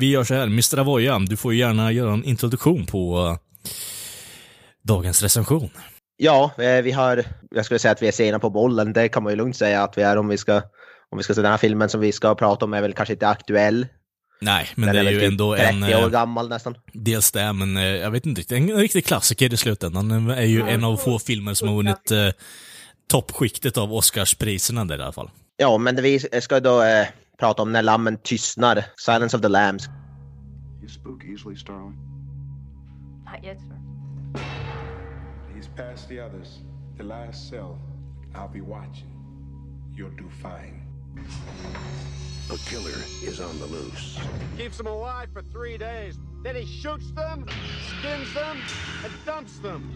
Vi 0.00 0.10
gör 0.10 0.24
så 0.24 0.34
här, 0.34 0.42
Mr. 0.42 0.78
Avoya, 0.78 1.18
du 1.18 1.36
får 1.36 1.52
ju 1.52 1.58
gärna 1.58 1.92
göra 1.92 2.12
en 2.12 2.24
introduktion 2.24 2.86
på 2.86 3.26
eh, 3.28 3.70
dagens 4.82 5.22
recension. 5.22 5.70
Ja, 6.16 6.50
eh, 6.58 6.82
vi 6.82 6.92
har, 6.92 7.24
jag 7.50 7.64
skulle 7.64 7.78
säga 7.78 7.92
att 7.92 8.02
vi 8.02 8.08
är 8.08 8.12
sena 8.12 8.38
på 8.38 8.50
bollen. 8.50 8.92
Det 8.92 9.08
kan 9.08 9.22
man 9.22 9.32
ju 9.32 9.36
lugnt 9.36 9.56
säga 9.56 9.82
att 9.82 9.98
vi 9.98 10.02
är 10.02 10.16
om 10.16 10.28
vi 10.28 10.38
ska, 10.38 10.56
om 11.10 11.18
vi 11.18 11.22
ska 11.22 11.34
se 11.34 11.42
den 11.42 11.50
här 11.50 11.58
filmen 11.58 11.88
som 11.88 12.00
vi 12.00 12.12
ska 12.12 12.34
prata 12.34 12.64
om 12.64 12.74
är 12.74 12.82
väl 12.82 12.92
kanske 12.92 13.12
inte 13.12 13.28
aktuell. 13.28 13.86
Nej, 14.40 14.68
men 14.74 14.86
Den 14.86 14.94
det 14.94 15.00
är 15.00 15.04
väl 15.04 15.14
ju 15.14 15.20
typ 15.20 15.28
ändå 15.30 15.56
30 15.56 15.68
en... 15.68 15.82
år 15.84 15.88
Eh, 15.90 16.08
gammal 16.08 16.48
nästan. 16.48 16.74
dels 16.92 17.32
det, 17.32 17.52
men 17.52 17.76
eh, 17.76 17.82
jag 17.84 18.10
vet 18.10 18.26
inte 18.26 18.40
riktigt. 18.40 18.58
En, 18.58 18.76
riktig 18.76 19.04
klassiker 19.06 19.54
i 19.54 19.56
slutändan. 19.56 20.08
Den 20.08 20.30
är 20.30 20.42
ju 20.42 20.68
en 20.68 20.84
av 20.84 20.96
få 20.96 21.18
filmer 21.18 21.54
som 21.54 21.68
har 21.68 21.76
vunnit 21.76 22.34
toppskiktet 23.10 23.76
av 23.76 23.92
Oscarspriserna 23.92 24.84
där 24.84 24.98
i 24.98 25.02
alla 25.02 25.12
fall. 25.12 25.30
Ja, 25.56 25.78
men 25.78 25.96
det 25.96 26.02
vi 26.02 26.18
ska 26.18 26.60
då 26.60 26.82
eh, 26.82 27.06
prata 27.38 27.62
om 27.62 27.72
När 27.72 27.82
lammen 27.82 28.18
tystnar, 28.22 28.84
Silence 28.96 29.36
of 29.36 29.42
the 29.42 29.48
Lambs. 29.48 29.88
You 30.80 30.88
spook 30.88 31.24
easily, 31.24 31.56
Starling? 31.56 31.96
Not 33.24 33.44
yet, 33.44 33.58
sir. 33.60 33.76
He's 35.54 35.68
past 35.76 36.08
the 36.08 36.20
others. 36.20 36.58
The 36.96 37.04
last 37.04 37.48
cell. 37.50 37.78
I'll 38.34 38.52
be 38.52 38.60
watching. 38.60 39.10
You'll 39.96 40.16
do 40.16 40.30
fine. 40.42 40.86
A 42.50 42.56
killer 42.70 42.98
is 43.22 43.40
on 43.40 43.58
the 43.58 43.66
loose. 43.66 44.18
keeps 44.56 44.76
them 44.76 44.86
alive 44.86 45.28
for 45.32 45.42
three 45.42 45.78
days. 45.78 46.18
Then 46.42 46.56
he 46.56 46.64
shoots 46.64 47.12
them, 47.12 47.46
skins 47.98 48.34
them, 48.34 48.56
and 49.04 49.12
dumps 49.26 49.58
them. 49.58 49.92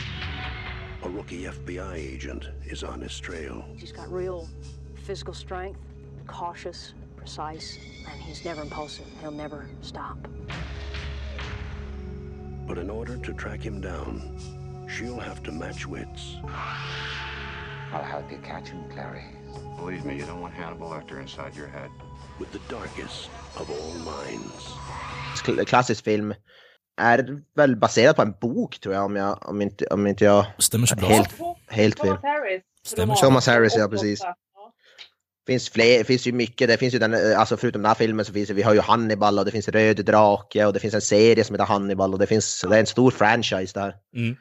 A 1.04 1.08
rookie 1.08 1.42
FBI 1.44 1.94
agent 1.96 2.48
is 2.64 2.82
on 2.82 3.00
his 3.00 3.18
trail. 3.20 3.62
He's 3.76 3.92
got 3.92 4.10
real 4.10 4.48
physical 4.94 5.34
strength, 5.34 5.78
cautious, 6.26 6.94
precise, 7.16 7.78
and 8.10 8.20
he's 8.22 8.42
never 8.44 8.62
impulsive. 8.62 9.04
He'll 9.20 9.30
never 9.30 9.68
stop. 9.82 10.16
But 12.66 12.78
in 12.78 12.88
order 12.88 13.18
to 13.18 13.32
track 13.34 13.60
him 13.60 13.82
down, 13.82 14.86
she'll 14.88 15.18
have 15.18 15.42
to 15.42 15.52
match 15.52 15.86
wits. 15.86 16.36
I'll 17.92 18.02
help 18.02 18.30
you 18.32 18.38
catch 18.38 18.68
him, 18.68 18.82
Clary. 18.90 19.24
Believe 19.76 20.06
me, 20.06 20.16
you 20.16 20.24
don't 20.24 20.40
want 20.40 20.54
Hannibal 20.54 20.88
Lecter 20.88 21.20
inside 21.20 21.54
your 21.54 21.68
head. 21.68 21.90
with 22.40 22.50
the 22.50 22.58
darkest 22.68 23.28
of 23.58 23.70
all 23.70 23.94
minds. 23.98 24.66
Kl- 25.44 25.54
Klassisk 25.64 26.02
film. 26.02 26.34
Är 26.96 27.40
väl 27.56 27.76
baserad 27.76 28.16
på 28.16 28.22
en 28.22 28.34
bok 28.40 28.80
tror 28.80 28.94
jag 28.94 29.04
om, 29.04 29.16
jag, 29.16 29.48
om, 29.48 29.62
inte, 29.62 29.86
om 29.86 30.06
inte 30.06 30.24
jag... 30.24 30.46
Stämmer 30.58 30.86
så 30.86 30.96
bra. 30.96 31.08
Helt- 31.08 31.30
Helt 31.68 31.98
fel. 32.00 32.06
Thomas 32.06 32.22
Harris. 32.22 32.62
Stämmer. 32.86 33.14
Thomas 33.14 33.46
Harris, 33.46 33.74
ja, 33.76 33.84
88. 33.86 33.90
precis. 33.90 34.20
Finns 35.46 35.70
fler, 35.70 35.98
det 35.98 36.04
finns 36.04 36.26
ju 36.26 36.32
mycket, 36.32 36.68
det 36.68 36.76
finns 36.76 36.94
ju 36.94 36.98
den, 36.98 37.14
eh, 37.14 37.40
alltså 37.40 37.56
förutom 37.56 37.82
den 37.82 37.88
här 37.88 37.94
filmen 37.94 38.24
så 38.24 38.32
finns 38.32 38.48
det, 38.48 38.54
vi 38.54 38.62
har 38.62 38.74
ju 38.74 38.80
Hannibal 38.80 39.38
och 39.38 39.44
det 39.44 39.50
finns 39.50 39.68
Röd 39.68 40.04
Drake 40.04 40.64
och 40.66 40.72
det 40.72 40.80
finns 40.80 40.94
en 40.94 41.00
serie 41.00 41.44
som 41.44 41.54
heter 41.54 41.64
Hannibal 41.66 42.12
och 42.12 42.18
det 42.18 42.26
finns, 42.26 42.64
det 42.68 42.76
är 42.76 42.80
en 42.80 42.86
stor 42.86 43.10
franchise 43.10 43.80
där. 43.80 43.94
Mm. 44.16 44.36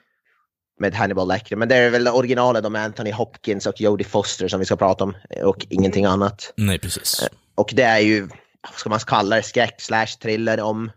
Med 0.80 0.94
Hannibal 0.94 1.28
Lecter, 1.28 1.56
men 1.56 1.70
det 1.70 1.76
är 1.76 1.90
väl 1.90 2.08
originalet 2.08 2.72
med 2.72 2.84
Anthony 2.84 3.12
Hopkins 3.12 3.66
och 3.66 3.82
Jodie 3.82 4.06
Foster 4.08 4.48
som 4.48 4.60
vi 4.60 4.66
ska 4.66 4.76
prata 4.76 5.04
om 5.04 5.14
och 5.44 5.66
ingenting 5.70 6.06
annat. 6.06 6.54
Nej, 6.58 6.80
precis. 6.80 7.30
Och 7.56 7.72
det 7.76 7.84
är 7.84 8.00
ju, 8.00 8.22
vad 8.70 8.74
ska 8.80 8.90
man 8.90 9.00
kalla 9.00 9.36
det, 9.36 9.44
skräck 9.44 9.82
slash 9.82 10.06
thriller 10.22 10.60
om 10.62 10.92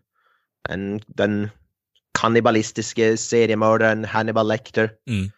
en, 0.69 1.01
den 1.07 1.51
kannibalistiske 2.19 3.17
seriemördaren 3.17 4.05
Hannibal 4.05 4.49
Lecter. 4.49 4.91
Mm. 5.11 5.31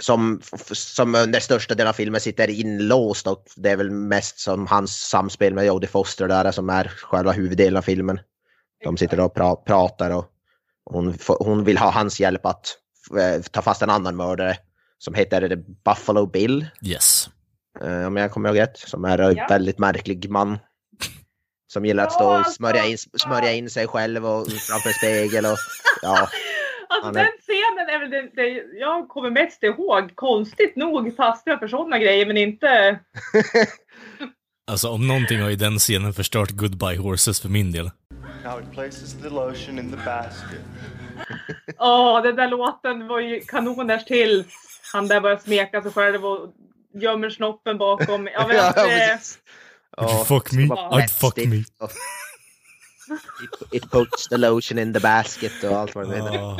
Som, 0.00 0.40
som 0.72 1.14
under 1.14 1.40
största 1.40 1.74
delen 1.74 1.88
av 1.88 1.92
filmen 1.92 2.20
sitter 2.20 2.50
inlåst 2.50 3.26
och 3.26 3.44
det 3.56 3.70
är 3.70 3.76
väl 3.76 3.90
mest 3.90 4.38
som 4.38 4.66
hans 4.66 5.00
samspel 5.00 5.54
med 5.54 5.66
Jodie 5.66 5.88
Foster 5.88 6.28
där 6.28 6.50
som 6.52 6.70
är 6.70 6.88
själva 6.88 7.32
huvuddelen 7.32 7.76
av 7.76 7.82
filmen. 7.82 8.20
De 8.84 8.96
sitter 8.96 9.20
och 9.20 9.34
pra, 9.34 9.56
pratar 9.56 10.10
och 10.10 10.24
hon, 10.84 11.18
hon 11.38 11.64
vill 11.64 11.78
ha 11.78 11.90
hans 11.90 12.20
hjälp 12.20 12.46
att 12.46 12.66
eh, 13.18 13.42
ta 13.42 13.62
fast 13.62 13.82
en 13.82 13.90
annan 13.90 14.16
mördare 14.16 14.56
som 14.98 15.14
heter 15.14 15.56
Buffalo 15.84 16.26
Bill. 16.26 16.66
Yes. 16.82 17.28
Eh, 17.80 18.06
om 18.06 18.16
jag 18.16 18.30
kommer 18.32 18.48
ihåg 18.48 18.58
rätt. 18.58 18.78
Som 18.78 19.04
är 19.04 19.18
en 19.18 19.36
Ja. 19.36 19.46
väldigt 19.48 19.78
märklig 19.78 20.30
man. 20.30 20.58
Som 21.72 21.84
gillar 21.84 22.04
att 22.04 22.12
stå 22.12 22.38
och 22.40 22.46
smörja 22.46 22.86
in, 22.86 22.98
smörja 22.98 23.52
in 23.52 23.70
sig 23.70 23.86
själv 23.86 24.26
och 24.26 24.46
framför 24.52 24.90
spegel. 24.90 25.44
Och, 25.46 25.58
ja, 26.02 26.28
Alltså 26.88 27.12
den 27.12 27.26
scenen 27.40 27.88
är 27.88 27.98
väl 27.98 28.10
det, 28.10 28.42
det 28.42 28.78
jag 28.78 29.08
kommer 29.08 29.30
mest 29.30 29.62
ihåg. 29.62 30.12
Konstigt 30.14 30.76
nog 30.76 31.16
fastnar 31.16 31.52
jag 31.52 31.60
för 31.60 31.68
sådana 31.68 31.98
grejer 31.98 32.26
men 32.26 32.36
inte... 32.36 32.98
Alltså 34.70 34.88
om 34.88 35.08
någonting 35.08 35.40
har 35.40 35.50
ju 35.50 35.56
den 35.56 35.78
scenen 35.78 36.12
förstört 36.12 36.50
Goodbye 36.50 36.96
Horses 36.98 37.40
för 37.40 37.48
min 37.48 37.72
del. 37.72 37.90
Now 38.44 38.60
he 38.60 38.66
places 38.74 39.14
the 39.22 39.28
lotion 39.28 39.78
in 39.78 39.90
the 39.90 39.96
basket. 39.96 40.60
Åh, 41.78 42.22
den 42.22 42.36
där 42.36 42.48
låten 42.48 43.06
var 43.06 43.20
ju 43.20 43.40
kanoners 43.40 44.04
till. 44.04 44.44
Han 44.92 45.08
där 45.08 45.20
börjar 45.20 45.36
smeka 45.36 45.82
sig 45.82 45.92
själv 45.92 46.26
och 46.26 46.54
gömmer 46.94 47.30
snoppen 47.30 47.78
bakom. 47.78 48.28
Jag 48.32 48.48
vet, 48.48 48.56
Ja, 48.76 49.20
Ja, 49.96 50.24
fuck 50.28 50.52
me? 50.52 50.66
bara 50.66 50.90
I'd 50.90 51.08
fuck 51.10 51.36
me. 51.36 51.64
och- 51.78 51.90
It, 53.72 53.90
puts 53.90 54.28
the 54.28 54.36
lotion 54.36 54.78
in 54.78 54.92
the 54.94 55.00
basket 55.00 55.64
och 55.64 55.76
allt 55.78 55.94
vad 55.94 56.08
det 56.10 56.16
heter. 56.16 56.38
Ah, 56.38 56.58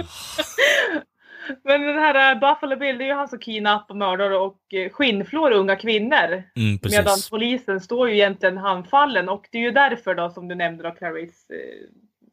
Men 1.64 1.80
den 1.82 1.98
här 1.98 2.32
äh, 2.34 2.40
Buffalo 2.40 2.76
Bill, 2.76 2.98
det 2.98 3.04
är 3.04 3.06
ju 3.06 3.14
han 3.14 3.28
som 3.28 3.38
kidnappar, 3.38 3.94
mördar 3.94 4.30
och 4.30 4.58
äh, 4.74 4.90
skinnflår 4.92 5.50
unga 5.52 5.76
kvinnor. 5.76 6.42
mm, 6.56 6.78
Medan 6.90 7.18
polisen 7.30 7.80
står 7.80 8.08
ju 8.08 8.14
egentligen 8.14 8.58
handfallen 8.58 9.28
och 9.28 9.48
det 9.52 9.58
är 9.58 9.62
ju 9.62 9.70
därför 9.70 10.14
då 10.14 10.30
som 10.30 10.48
du 10.48 10.54
nämnde 10.54 10.82
då 10.82 10.90
Clarice 10.90 11.44
eh, 11.50 11.88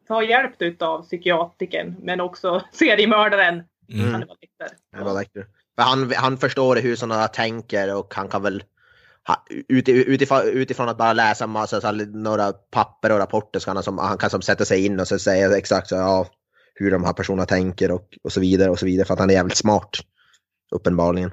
tar 0.07 0.21
hjälp 0.21 0.55
utav 0.61 1.01
psykiatriken 1.03 1.95
men 2.01 2.21
också 2.21 2.63
seriemördaren. 2.71 3.63
Mm. 3.93 4.23
Han 4.95 5.15
läckert. 5.15 5.47
För 5.75 5.83
han, 5.83 6.13
han 6.15 6.37
förstår 6.37 6.75
hur 6.75 6.95
sådana 6.95 7.27
tänker 7.27 7.95
och 7.95 8.13
han 8.15 8.27
kan 8.27 8.43
väl 8.43 8.63
utifrån, 9.69 10.41
utifrån 10.43 10.89
att 10.89 10.97
bara 10.97 11.13
läsa 11.13 11.47
massa, 11.47 11.81
så 11.81 11.91
några 11.91 12.53
papper 12.53 13.11
och 13.11 13.19
rapporter 13.19 13.59
så 13.59 13.65
kan 13.65 13.75
han, 13.75 13.83
som, 13.83 13.97
han 13.97 14.17
kan 14.17 14.29
som 14.29 14.41
sätta 14.41 14.65
sig 14.65 14.85
in 14.85 14.99
och 14.99 15.07
så 15.07 15.19
säga 15.19 15.57
exakt 15.57 15.87
så, 15.87 15.95
ja, 15.95 16.27
hur 16.73 16.91
de 16.91 17.03
här 17.03 17.13
personerna 17.13 17.45
tänker 17.45 17.91
och, 17.91 18.17
och 18.23 18.31
så 18.31 18.39
vidare 18.39 18.69
och 18.69 18.79
så 18.79 18.85
vidare 18.85 19.05
för 19.05 19.13
att 19.13 19.19
han 19.19 19.29
är 19.29 19.33
jävligt 19.33 19.57
smart. 19.57 19.89
Uppenbarligen. 20.71 21.31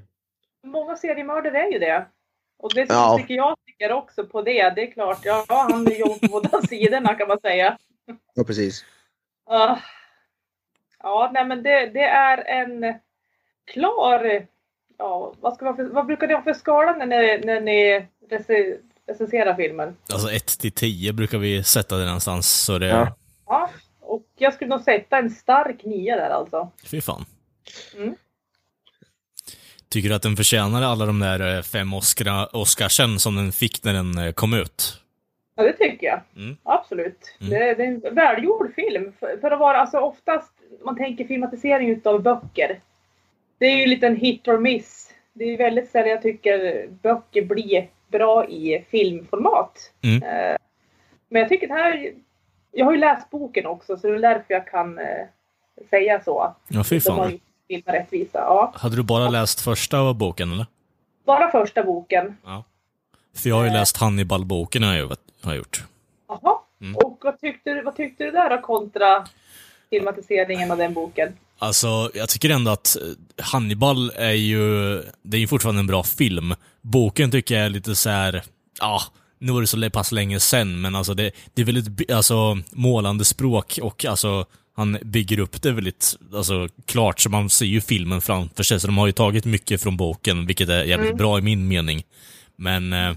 Många 0.66 0.96
seriemördare 0.96 1.59
är 1.59 1.72
ju 1.72 1.78
det. 1.78 2.07
Och 2.59 2.74
det 2.74 2.80
är 2.80 2.87
som 2.87 2.96
Ja. 2.96 3.16
psykiatriker 3.18 3.92
också 3.92 4.26
på 4.26 4.42
det. 4.42 4.70
Det 4.70 4.83
är 4.83 4.92
klart, 4.92 5.18
ja 5.22 5.44
han 5.48 5.87
jobbar 5.98 6.28
på 6.28 6.28
båda 6.40 6.62
sidorna 6.62 7.14
kan 7.14 7.28
man 7.28 7.40
säga. 7.40 7.78
Ja, 8.35 8.44
precis. 8.44 8.85
Ah. 9.46 9.76
ja, 11.02 11.30
nej 11.35 11.44
men 11.44 11.62
det, 11.62 11.87
det 11.87 12.04
är 12.04 12.38
en 12.38 12.94
klar... 13.72 14.46
Ja, 14.98 15.35
vad, 15.40 15.54
ska 15.54 15.64
man 15.64 15.76
för, 15.76 15.85
vad 15.85 16.07
brukar 16.07 16.26
ni 16.26 16.35
ha 16.35 16.42
för 16.42 16.52
skala 16.54 16.92
när 16.96 17.07
ni, 17.07 17.40
när 17.46 17.61
ni 17.61 18.07
rece- 18.30 18.76
recenserar 19.09 19.54
filmen? 19.54 19.96
Alltså 20.12 20.30
1 20.30 20.46
till 20.46 20.72
10 20.72 21.12
brukar 21.12 21.38
vi 21.38 21.64
sätta 21.64 21.96
det 21.96 22.04
någonstans. 22.04 22.64
Så 22.64 22.78
det... 22.78 22.87
Ja. 22.87 23.16
Ja, 23.46 23.70
och 24.00 24.22
jag 24.38 24.54
skulle 24.54 24.70
nog 24.70 24.80
sätta 24.80 25.18
en 25.18 25.30
stark 25.30 25.85
nia 25.85 26.16
där 26.16 26.30
alltså. 26.30 26.70
Fy 26.85 27.00
fan. 27.00 27.24
Mm. 27.96 28.14
Tycker 29.88 30.09
du 30.09 30.14
att 30.14 30.22
den 30.22 30.37
förtjänade 30.37 30.87
alla 30.87 31.07
de 31.07 31.20
där 31.20 31.57
eh, 31.57 31.62
fem 31.62 31.94
Oscar 31.94 32.57
Oscarsen 32.57 33.18
som 33.18 33.37
den 33.37 33.52
fick 33.52 33.85
när 33.85 33.92
den 33.92 34.18
eh, 34.18 34.33
kom 34.33 34.54
ut? 34.54 35.00
Ja, 35.57 35.62
det 35.62 35.72
tycker 35.72 36.07
jag. 36.07 36.20
Mm. 36.37 36.57
Absolut. 36.62 37.37
Mm. 37.40 37.50
Det, 37.50 37.74
det 37.74 37.83
är 37.85 38.09
en 38.09 38.14
välgjord 38.14 38.74
film. 38.74 39.12
För, 39.20 39.38
för 39.40 39.50
att 39.50 39.59
vara, 39.59 39.76
alltså 39.80 39.98
oftast, 39.98 40.52
man 40.85 40.96
tänker 40.96 41.24
filmatisering 41.24 41.90
utav 41.90 42.22
böcker. 42.22 42.80
Det 43.58 43.66
är 43.66 43.76
ju 43.76 43.86
lite 43.86 44.06
en 44.06 44.16
hit 44.16 44.48
or 44.48 44.58
miss. 44.58 45.10
Det 45.32 45.44
är 45.44 45.58
väldigt 45.58 45.90
sällan 45.90 46.08
jag 46.10 46.22
tycker 46.22 46.86
böcker 47.02 47.42
blir 47.42 47.88
bra 48.08 48.46
i 48.48 48.84
filmformat. 48.90 49.92
Mm. 50.02 50.22
Eh, 50.22 50.56
men 51.28 51.40
jag 51.42 51.48
tycker 51.48 51.66
det 51.68 51.74
här, 51.74 52.12
jag 52.72 52.84
har 52.84 52.92
ju 52.92 52.98
läst 52.98 53.30
boken 53.30 53.66
också 53.66 53.96
så 53.96 54.06
det 54.08 54.14
är 54.14 54.18
därför 54.18 54.44
jag 54.54 54.66
kan 54.66 54.98
eh, 54.98 55.26
säga 55.90 56.20
så. 56.24 56.54
Ja, 56.68 56.84
fy 56.84 56.98
De 56.98 57.10
har 57.10 57.16
fan. 57.18 57.32
gjort 57.32 57.40
filmen 57.68 57.94
rättvisa. 57.94 58.38
Ja. 58.38 58.72
Hade 58.76 58.96
du 58.96 59.02
bara 59.02 59.28
läst 59.28 59.60
första 59.60 60.14
boken 60.14 60.52
eller? 60.52 60.66
Bara 61.24 61.50
första 61.50 61.82
boken. 61.84 62.36
För 63.36 63.48
jag 63.48 63.56
har 63.56 63.64
ju 63.64 63.70
läst 63.70 63.96
Hannibal-boken 63.96 64.82
har 64.82 64.94
jag, 64.94 65.00
ju- 65.02 65.16
har 65.42 65.50
jag 65.52 65.56
gjort. 65.56 65.84
Jaha. 66.28 66.58
Mm. 66.80 66.96
Och 66.96 67.18
vad 67.24 67.40
tyckte, 67.40 67.70
du- 67.74 67.82
vad 67.82 67.96
tyckte 67.96 68.24
du 68.24 68.30
där 68.30 68.50
då 68.50 68.58
kontra 68.62 69.26
filmatiseringen 69.90 70.70
av 70.70 70.76
den 70.78 70.92
boken? 70.94 71.32
Alltså, 71.58 72.10
jag 72.14 72.28
tycker 72.28 72.50
ändå 72.50 72.70
att 72.70 72.96
eh, 72.96 73.44
Hannibal 73.44 74.10
är 74.16 74.32
ju, 74.32 74.94
det 75.22 75.36
är 75.36 75.40
ju 75.40 75.46
fortfarande 75.46 75.80
en 75.80 75.86
bra 75.86 76.02
film. 76.02 76.54
Boken 76.82 77.30
tycker 77.30 77.54
jag 77.54 77.64
är 77.64 77.70
lite 77.70 77.96
så 77.96 78.10
här, 78.10 78.42
ja, 78.80 79.02
nu 79.38 79.52
var 79.52 79.60
det 79.60 79.66
så 79.66 79.90
pass 79.90 80.12
länge 80.12 80.40
sen, 80.40 80.80
men 80.80 80.94
alltså 80.94 81.14
det, 81.14 81.30
det 81.54 81.62
är 81.62 81.66
väldigt 81.66 82.10
alltså, 82.10 82.58
målande 82.72 83.24
språk 83.24 83.78
och 83.82 84.04
alltså 84.04 84.46
han 84.76 84.98
bygger 85.02 85.38
upp 85.38 85.62
det 85.62 85.72
väldigt 85.72 86.16
alltså, 86.34 86.68
klart, 86.84 87.20
så 87.20 87.30
man 87.30 87.50
ser 87.50 87.66
ju 87.66 87.80
filmen 87.80 88.20
framför 88.20 88.62
sig. 88.62 88.80
Så 88.80 88.86
de 88.86 88.98
har 88.98 89.06
ju 89.06 89.12
tagit 89.12 89.44
mycket 89.44 89.82
från 89.82 89.96
boken, 89.96 90.46
vilket 90.46 90.68
är 90.68 90.84
jävligt 90.84 91.06
Mm. 91.10 91.16
bra 91.18 91.38
i 91.38 91.42
min 91.42 91.68
mening. 91.68 92.02
Men, 92.56 92.92
eh, 92.92 93.14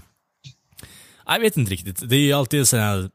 jag 1.26 1.40
vet 1.40 1.56
inte 1.56 1.72
riktigt. 1.72 2.08
Det 2.08 2.16
är 2.16 2.20
ju 2.20 2.32
alltid 2.32 2.68
så 2.68 2.76
här 2.76 3.10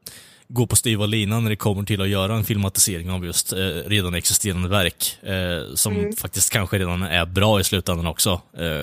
gå 0.54 0.66
på 0.66 0.76
styva 0.76 1.06
linan 1.06 1.42
när 1.42 1.50
det 1.50 1.56
kommer 1.56 1.82
till 1.82 2.00
att 2.02 2.08
göra 2.08 2.34
en 2.34 2.44
filmatisering 2.44 3.10
av 3.10 3.24
just 3.26 3.52
eh, 3.52 3.58
redan 3.86 4.14
existerande 4.14 4.68
verk. 4.68 5.18
Eh, 5.22 5.74
som 5.74 5.96
Mm. 5.96 6.12
faktiskt 6.12 6.52
kanske 6.52 6.78
redan 6.78 7.02
är 7.02 7.26
bra 7.26 7.60
i 7.60 7.64
slutändan 7.64 8.06
också. 8.06 8.30
Eh, 8.58 8.82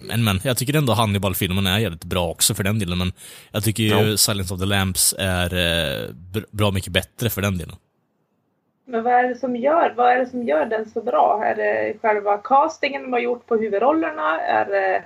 men, 0.00 0.24
men 0.24 0.40
jag 0.44 0.56
tycker 0.56 0.74
ändå 0.76 0.92
Hannibal-filmen 0.92 1.66
är 1.66 1.78
jävligt 1.78 2.04
bra 2.04 2.28
också 2.28 2.54
för 2.54 2.64
den 2.64 2.78
delen. 2.78 2.98
Men 2.98 3.12
jag 3.50 3.64
tycker 3.64 3.82
ju 3.82 4.10
Ja. 4.10 4.16
Silence 4.16 4.54
of 4.54 4.60
the 4.60 4.66
Lambs 4.66 5.14
är 5.18 5.54
eh, 5.54 6.08
br- 6.32 6.46
bra 6.50 6.70
mycket 6.70 6.92
bättre 6.92 7.30
för 7.30 7.42
den 7.42 7.58
delen. 7.58 7.76
Men 8.88 9.02
vad 9.04 9.12
är 9.12 9.28
det 9.28 9.36
som 9.38 9.56
gör, 9.56 9.94
vad 9.96 10.12
är 10.12 10.18
det 10.18 10.26
som 10.26 10.42
gör 10.42 10.66
den 10.66 10.90
så 10.90 11.02
bra? 11.02 11.42
Är 11.44 11.54
det 11.56 11.98
själva 12.02 12.36
castingen 12.38 13.02
de 13.02 13.12
har 13.12 13.20
gjort 13.20 13.46
på 13.46 13.56
huvudrollerna? 13.56 14.40
Är 14.40 14.64
det... 14.64 15.04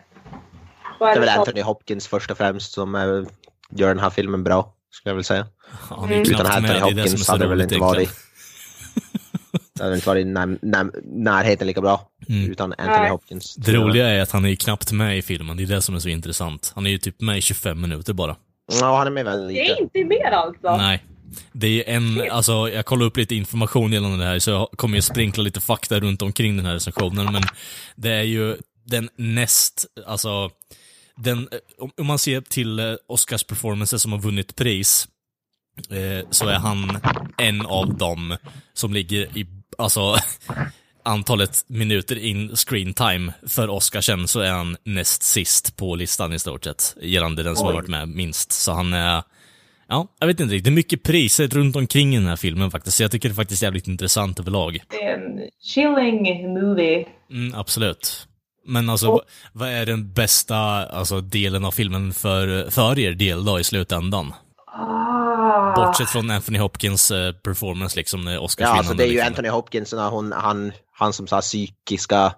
Vad 1.01 1.09
Det 1.09 1.13
är 1.13 1.17
är 1.17 1.21
väl 1.21 1.39
Anthony 1.39 1.63
Hopkins 1.63 2.09
först 2.09 2.31
och 2.31 2.37
främst 2.37 2.73
som 2.73 2.95
eh, 2.95 3.23
gör 3.71 3.89
den 3.89 3.99
här 3.99 4.11
filmen 4.11 4.45
bra, 4.45 4.73
skulle 4.91 5.11
jag 5.11 5.15
vilja 5.15 5.25
säga. 5.25 5.47
Ju 5.91 6.07
Mm. 6.07 6.21
Utan 6.21 6.63
med, 6.63 6.71
Anthony 6.71 6.95
det 6.95 7.01
är 7.01 7.05
det 7.05 7.11
som 7.11 7.15
är 7.15 7.19
Hopkins 7.19 7.27
så 7.27 7.33
hade 7.33 7.45
det 7.45 7.49
väl 7.49 7.61
inte 7.61 7.79
varit... 7.79 8.11
Det 9.75 9.83
hade 9.83 9.95
inte 9.95 10.09
varit 10.09 10.27
när, 10.27 10.59
när, 10.63 10.91
närheten 11.05 11.67
lika 11.67 11.81
bra 11.81 12.07
Mm. 12.29 12.51
utan 12.51 12.73
Anthony 12.79 12.99
Nej. 12.99 13.11
Hopkins. 13.11 13.55
Det 13.55 13.73
roliga 13.73 14.09
är 14.09 14.21
att 14.21 14.31
han 14.31 14.45
är 14.45 14.49
ju 14.49 14.57
knappt 14.57 14.93
med 14.93 15.19
i 15.19 15.23
filmen, 15.23 15.57
det 15.57 15.63
är 15.63 15.67
det 15.67 15.83
som 15.83 15.95
är 15.95 15.99
så 15.99 16.09
intressant. 16.09 16.73
Han 16.75 16.87
är 16.87 16.91
ju 16.91 16.99
typ 16.99 17.21
med 17.21 17.39
i 17.39 17.41
25 17.41 17.81
minuter 17.81 18.13
bara. 18.13 18.37
Ja, 18.81 18.99
han 18.99 19.07
är 19.07 19.11
med 19.11 19.25
väldigt 19.25 19.57
det 19.57 19.63
lite. 19.63 19.75
är 19.75 19.83
inte 19.83 20.05
mer 20.05 20.31
alltså? 20.31 20.77
Nej. 20.77 21.05
Det 21.53 21.67
är 21.89 21.97
en, 21.97 22.31
alltså 22.31 22.53
jag 22.69 22.85
kollar 22.87 23.07
upp 23.07 23.17
lite 23.17 23.35
information 23.35 23.93
gällande 23.93 24.19
det 24.19 24.25
här, 24.25 24.39
så 24.39 24.51
jag 24.51 24.69
kommer 24.77 24.97
ju 24.97 25.03
sprinkla 25.03 25.43
lite 25.43 25.61
fakta 25.61 26.01
runt 26.01 26.23
omkring 26.23 26.57
den 26.57 26.67
här 26.67 26.75
recensionen, 26.75 27.33
men 27.33 27.43
det 27.97 28.11
är 28.11 28.23
ju 28.23 28.57
den 28.85 29.09
näst, 29.17 29.87
alltså, 30.07 30.51
den, 31.17 31.49
om 31.79 31.91
om 32.01 32.07
man 32.07 32.19
ser 32.19 32.41
till 32.41 32.79
eh, 32.79 32.95
Oscars 33.09 33.45
performances 33.45 34.03
som 34.03 34.13
har 34.13 34.19
vunnit 34.19 34.57
pris, 34.57 35.09
eh, 35.91 36.27
så 36.31 36.49
är 36.49 36.59
han 36.59 36.99
en 37.39 37.67
av 37.67 37.95
dem 37.95 38.37
som 38.75 38.93
ligger 38.95 39.39
i, 39.39 39.47
alltså, 39.79 40.17
antalet 41.05 41.65
minuter 41.69 42.19
in 42.19 42.57
screen 42.57 42.95
time 42.95 43.33
för 43.49 43.69
Oscarsen 43.71 44.29
så 44.29 44.41
är 44.41 44.51
han 44.53 44.77
näst 44.85 45.23
sist 45.23 45.77
på 45.77 45.95
listan 45.95 46.33
i 46.33 46.39
stort 46.39 46.65
sett, 46.65 46.97
gällande 47.03 47.43
den 47.43 47.57
som 47.57 47.65
har 47.67 47.73
Oj. 47.73 47.77
varit 47.77 47.89
med 47.89 48.09
minst. 48.09 48.53
Så 48.53 48.73
han 48.73 48.93
är, 48.93 49.23
ja, 49.89 50.07
jag 50.21 50.27
vet 50.27 50.41
inte 50.41 50.55
riktigt. 50.55 50.65
Det 50.65 50.71
är 50.71 50.75
mycket 50.75 51.03
priser 51.03 51.49
runt 51.49 51.77
omkring 51.77 52.15
i 52.15 52.19
den 52.19 52.27
här 52.29 52.37
filmen 52.37 52.71
faktiskt, 52.71 52.97
så 52.97 53.03
jag 53.03 53.11
tycker 53.11 53.29
det 53.29 53.33
är 53.33 53.37
faktiskt 53.43 53.63
jävligt 53.63 53.89
intressant 53.89 54.39
överlag. 54.41 54.83
Det 54.91 55.03
är 55.03 55.15
en 55.15 55.41
chilling 55.63 56.53
movie. 56.55 57.07
Mm, 57.31 57.55
absolut. 57.59 58.27
Men 58.67 58.91
alltså, 58.91 59.07
vad- 59.11 59.25
vad 59.53 59.69
är 59.69 59.87
den 59.87 60.13
bästa 60.13 60.57
alltså, 60.87 61.21
delen 61.21 61.65
av 61.65 61.71
filmen 61.71 62.13
för, 62.13 62.71
för 62.71 62.99
er 62.99 63.13
del 63.13 63.45
då 63.45 63.61
i 63.61 63.65
slutändan? 63.65 64.33
Ah. 65.71 65.87
Bortsett 65.87 66.09
från 66.09 66.31
Anthony 66.31 66.59
Hopkins 66.59 67.11
eh, 67.11 67.33
performance 67.33 67.97
liksom, 67.97 68.21
när 68.25 68.33
Ja, 68.33 68.41
Oscarsvinnande. 68.41 68.79
alltså 68.79 68.95
det 68.95 69.05
är 69.05 69.07
ju 69.07 69.13
liksom. 69.13 69.27
Anthony 69.27 69.49
Hopkins, 69.49 69.93
när 69.93 70.11
hon, 70.11 70.33
han, 70.33 70.73
han 70.93 71.13
som 71.13 71.27
så 71.27 71.35
här 71.35 71.43
psykiska, 71.43 72.35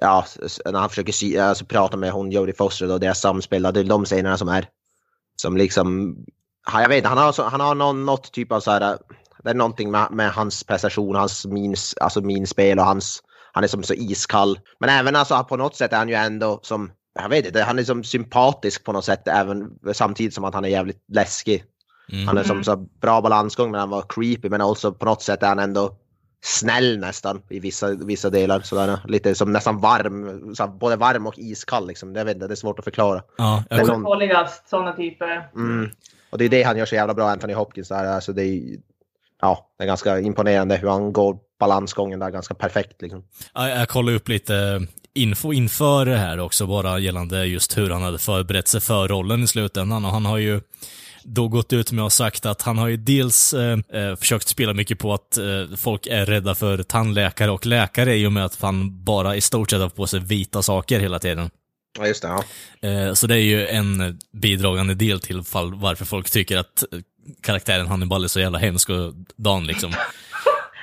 ja, 0.00 0.24
när 0.64 0.80
han 0.80 0.88
försöker 0.88 1.40
alltså, 1.40 1.64
prata 1.64 1.96
med 1.96 2.12
hon 2.12 2.30
Jodie 2.32 2.54
Foster 2.54 2.92
och 2.92 3.00
deras 3.00 3.20
samspel, 3.20 3.62
det 3.62 3.80
är 3.80 3.84
de 3.84 4.04
scenerna 4.04 4.38
som 4.38 4.48
är, 4.48 4.66
som 5.36 5.56
liksom, 5.56 6.16
jag 6.72 6.88
vet 6.88 6.96
inte, 6.96 7.08
han 7.08 7.18
har, 7.18 7.50
han 7.50 7.60
har 7.60 7.74
någon, 7.74 8.04
något 8.04 8.32
typ 8.32 8.52
av 8.52 8.60
så 8.60 8.70
här, 8.70 8.98
det 9.44 9.50
är 9.50 9.54
någonting 9.54 9.90
med, 9.90 10.08
med 10.10 10.32
hans 10.32 10.64
prestation, 10.64 11.14
hans 11.14 11.46
mins, 11.46 11.94
alltså 12.00 12.20
minspel 12.20 12.78
och 12.78 12.84
hans, 12.84 13.22
han 13.52 13.64
är 13.64 13.68
som 13.68 13.82
så 13.82 13.94
iskall. 13.94 14.58
Men 14.80 14.90
även 14.90 15.16
alltså 15.16 15.44
på 15.44 15.56
något 15.56 15.76
sätt 15.76 15.92
är 15.92 15.96
han 15.96 16.08
ju 16.08 16.14
ändå 16.14 16.60
som, 16.62 16.92
jag 17.14 17.28
vet 17.28 17.46
inte, 17.46 17.62
han 17.62 17.78
är 17.78 17.84
som 17.84 18.04
sympatisk 18.04 18.84
på 18.84 18.92
något 18.92 19.04
sätt 19.04 19.28
även 19.28 19.70
samtidigt 19.92 20.34
som 20.34 20.44
att 20.44 20.54
han 20.54 20.64
är 20.64 20.68
jävligt 20.68 21.04
läskig. 21.12 21.64
Mm. 22.12 22.26
Han 22.26 22.38
är 22.38 22.42
som 22.44 22.64
så 22.64 22.76
bra 22.76 23.20
balansgång 23.20 23.70
men 23.70 23.80
han 23.80 23.90
var 23.90 24.04
creepy 24.08 24.48
men 24.48 24.60
också 24.60 24.92
på 24.92 25.04
något 25.04 25.22
sätt 25.22 25.42
är 25.42 25.48
han 25.48 25.58
ändå 25.58 25.96
snäll 26.40 26.98
nästan 26.98 27.42
i 27.48 27.60
vissa, 27.60 27.94
vissa 27.94 28.30
delar. 28.30 28.60
Sådär. 28.60 28.98
Lite 29.08 29.34
som 29.34 29.52
nästan 29.52 29.80
varm, 29.80 30.54
så 30.54 30.62
här, 30.62 30.70
både 30.70 30.96
varm 30.96 31.26
och 31.26 31.38
iskall 31.38 31.86
liksom. 31.86 32.14
Jag 32.14 32.24
vet 32.24 32.34
inte, 32.34 32.46
det 32.46 32.54
är 32.54 32.56
svårt 32.56 32.78
att 32.78 32.84
förklara. 32.84 33.22
Ja, 33.38 33.64
jag, 33.70 33.86
någon, 33.86 34.02
Farligast 34.02 34.68
sådana 34.68 34.92
typer. 34.92 35.48
mm. 35.54 35.90
Och 36.30 36.38
det 36.38 36.44
är 36.44 36.48
det 36.48 36.62
han 36.62 36.76
gör 36.76 36.86
så 36.86 36.94
jävla 36.94 37.14
bra, 37.14 37.30
Anthony 37.30 37.54
Hopkins. 37.54 37.88
Där. 37.88 38.04
Alltså 38.04 38.32
det, 38.32 38.42
är, 38.44 38.76
ja, 39.40 39.70
det 39.78 39.84
är 39.84 39.86
ganska 39.86 40.20
imponerande 40.20 40.76
hur 40.76 40.88
han 40.88 41.12
går 41.12 41.38
balansgången 41.60 42.18
där 42.18 42.30
ganska 42.30 42.54
perfekt. 42.54 43.02
Liksom. 43.02 43.24
jag, 43.54 43.70
jag 43.70 43.88
kollade 43.88 44.16
upp 44.16 44.28
lite 44.28 44.86
info 45.14 45.52
inför 45.52 46.04
det 46.04 46.16
här 46.16 46.40
också, 46.40 46.66
bara 46.66 46.98
gällande 46.98 47.44
just 47.44 47.78
hur 47.78 47.90
han 47.90 48.02
hade 48.02 48.18
förberett 48.18 48.68
sig 48.68 48.80
för 48.80 49.08
rollen 49.08 49.42
i 49.42 49.46
slutändan. 49.46 50.04
Och 50.04 50.10
han 50.10 50.26
har 50.26 50.38
ju 50.38 50.60
då 51.28 51.48
gått 51.48 51.72
ut 51.72 51.92
med 51.92 52.04
och 52.04 52.12
sagt 52.12 52.46
att 52.46 52.62
han 52.62 52.78
har 52.78 52.88
ju 52.88 52.96
dels 52.96 53.54
eh, 53.54 53.78
eh, 53.92 54.16
försökt 54.16 54.48
spela 54.48 54.74
mycket 54.74 54.98
på 54.98 55.14
att 55.14 55.38
eh, 55.38 55.76
folk 55.76 56.06
är 56.06 56.26
rädda 56.26 56.54
för 56.54 56.82
tandläkare 56.82 57.50
och 57.50 57.66
läkare 57.66 58.16
i 58.16 58.26
och 58.26 58.32
med 58.32 58.44
att 58.44 58.62
han 58.62 59.04
bara 59.04 59.36
i 59.36 59.40
stort 59.40 59.70
sett 59.70 59.80
har 59.80 59.88
på 59.88 60.06
sig 60.06 60.20
vita 60.20 60.62
saker 60.62 61.00
hela 61.00 61.18
tiden. 61.18 61.50
Ja, 61.98 62.06
just 62.06 62.22
det. 62.22 62.28
Ja. 62.80 62.88
Eh, 62.88 63.14
Så 63.14 63.26
det 63.26 63.34
är 63.34 63.38
ju 63.42 63.66
en 63.66 64.18
bidragande 64.32 64.94
del 64.94 65.20
till 65.20 65.42
fall 65.42 65.74
varför 65.74 66.04
folk 66.04 66.30
tycker 66.30 66.56
att 66.56 66.84
karaktären 67.42 67.86
Hannibal 67.86 68.24
är 68.24 68.28
så 68.28 68.40
jävla 68.40 68.58
hemsk 68.58 68.90
och 68.90 69.12
dan 69.36 69.66
liksom. 69.66 69.92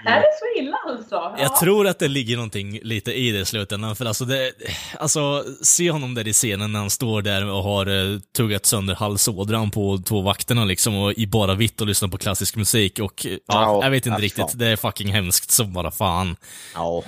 Är 0.06 0.20
det 0.20 0.26
så 0.40 0.60
illa 0.62 0.78
alltså? 0.88 1.16
Ja. 1.16 1.36
Jag 1.40 1.56
tror 1.56 1.88
att 1.88 2.00
det 2.00 2.08
ligger 2.08 2.36
någonting 2.36 2.80
lite 2.84 3.12
i 3.14 3.32
det 3.32 3.40
i 3.40 3.46
slutändan, 3.46 3.96
för 3.96 4.06
alltså 4.06 4.26
det, 4.26 4.52
alltså 5.00 5.44
se 5.62 5.92
honom 5.92 6.14
där 6.14 6.28
i 6.28 6.34
scenen 6.34 6.72
när 6.72 6.80
han 6.80 6.90
står 6.90 7.22
där 7.22 7.46
och 7.52 7.64
har 7.64 7.86
eh, 8.14 8.20
tuggat 8.38 8.66
sönder 8.66 8.96
halsådran 8.96 9.72
på 9.72 9.98
två 9.98 10.22
vakterna 10.22 10.66
liksom 10.66 10.96
och 10.98 11.14
i 11.14 11.28
bara 11.28 11.56
vitt 11.56 11.82
och 11.82 11.88
lyssnar 11.88 12.10
på 12.10 12.18
klassisk 12.18 12.56
musik 12.56 13.00
och 13.00 13.26
eh, 13.26 13.32
ja, 13.32 13.38
Ja, 13.48 13.80
jag 13.84 13.92
vet 13.92 14.06
inte 14.06 14.22
riktigt, 14.22 14.50
fan. 14.52 14.58
det 14.58 14.68
är 14.68 14.76
fucking 14.76 15.08
hemskt 15.14 15.52
som 15.52 15.74
bara 15.74 15.92
fan. 15.92 16.36
Ja. 16.76 17.04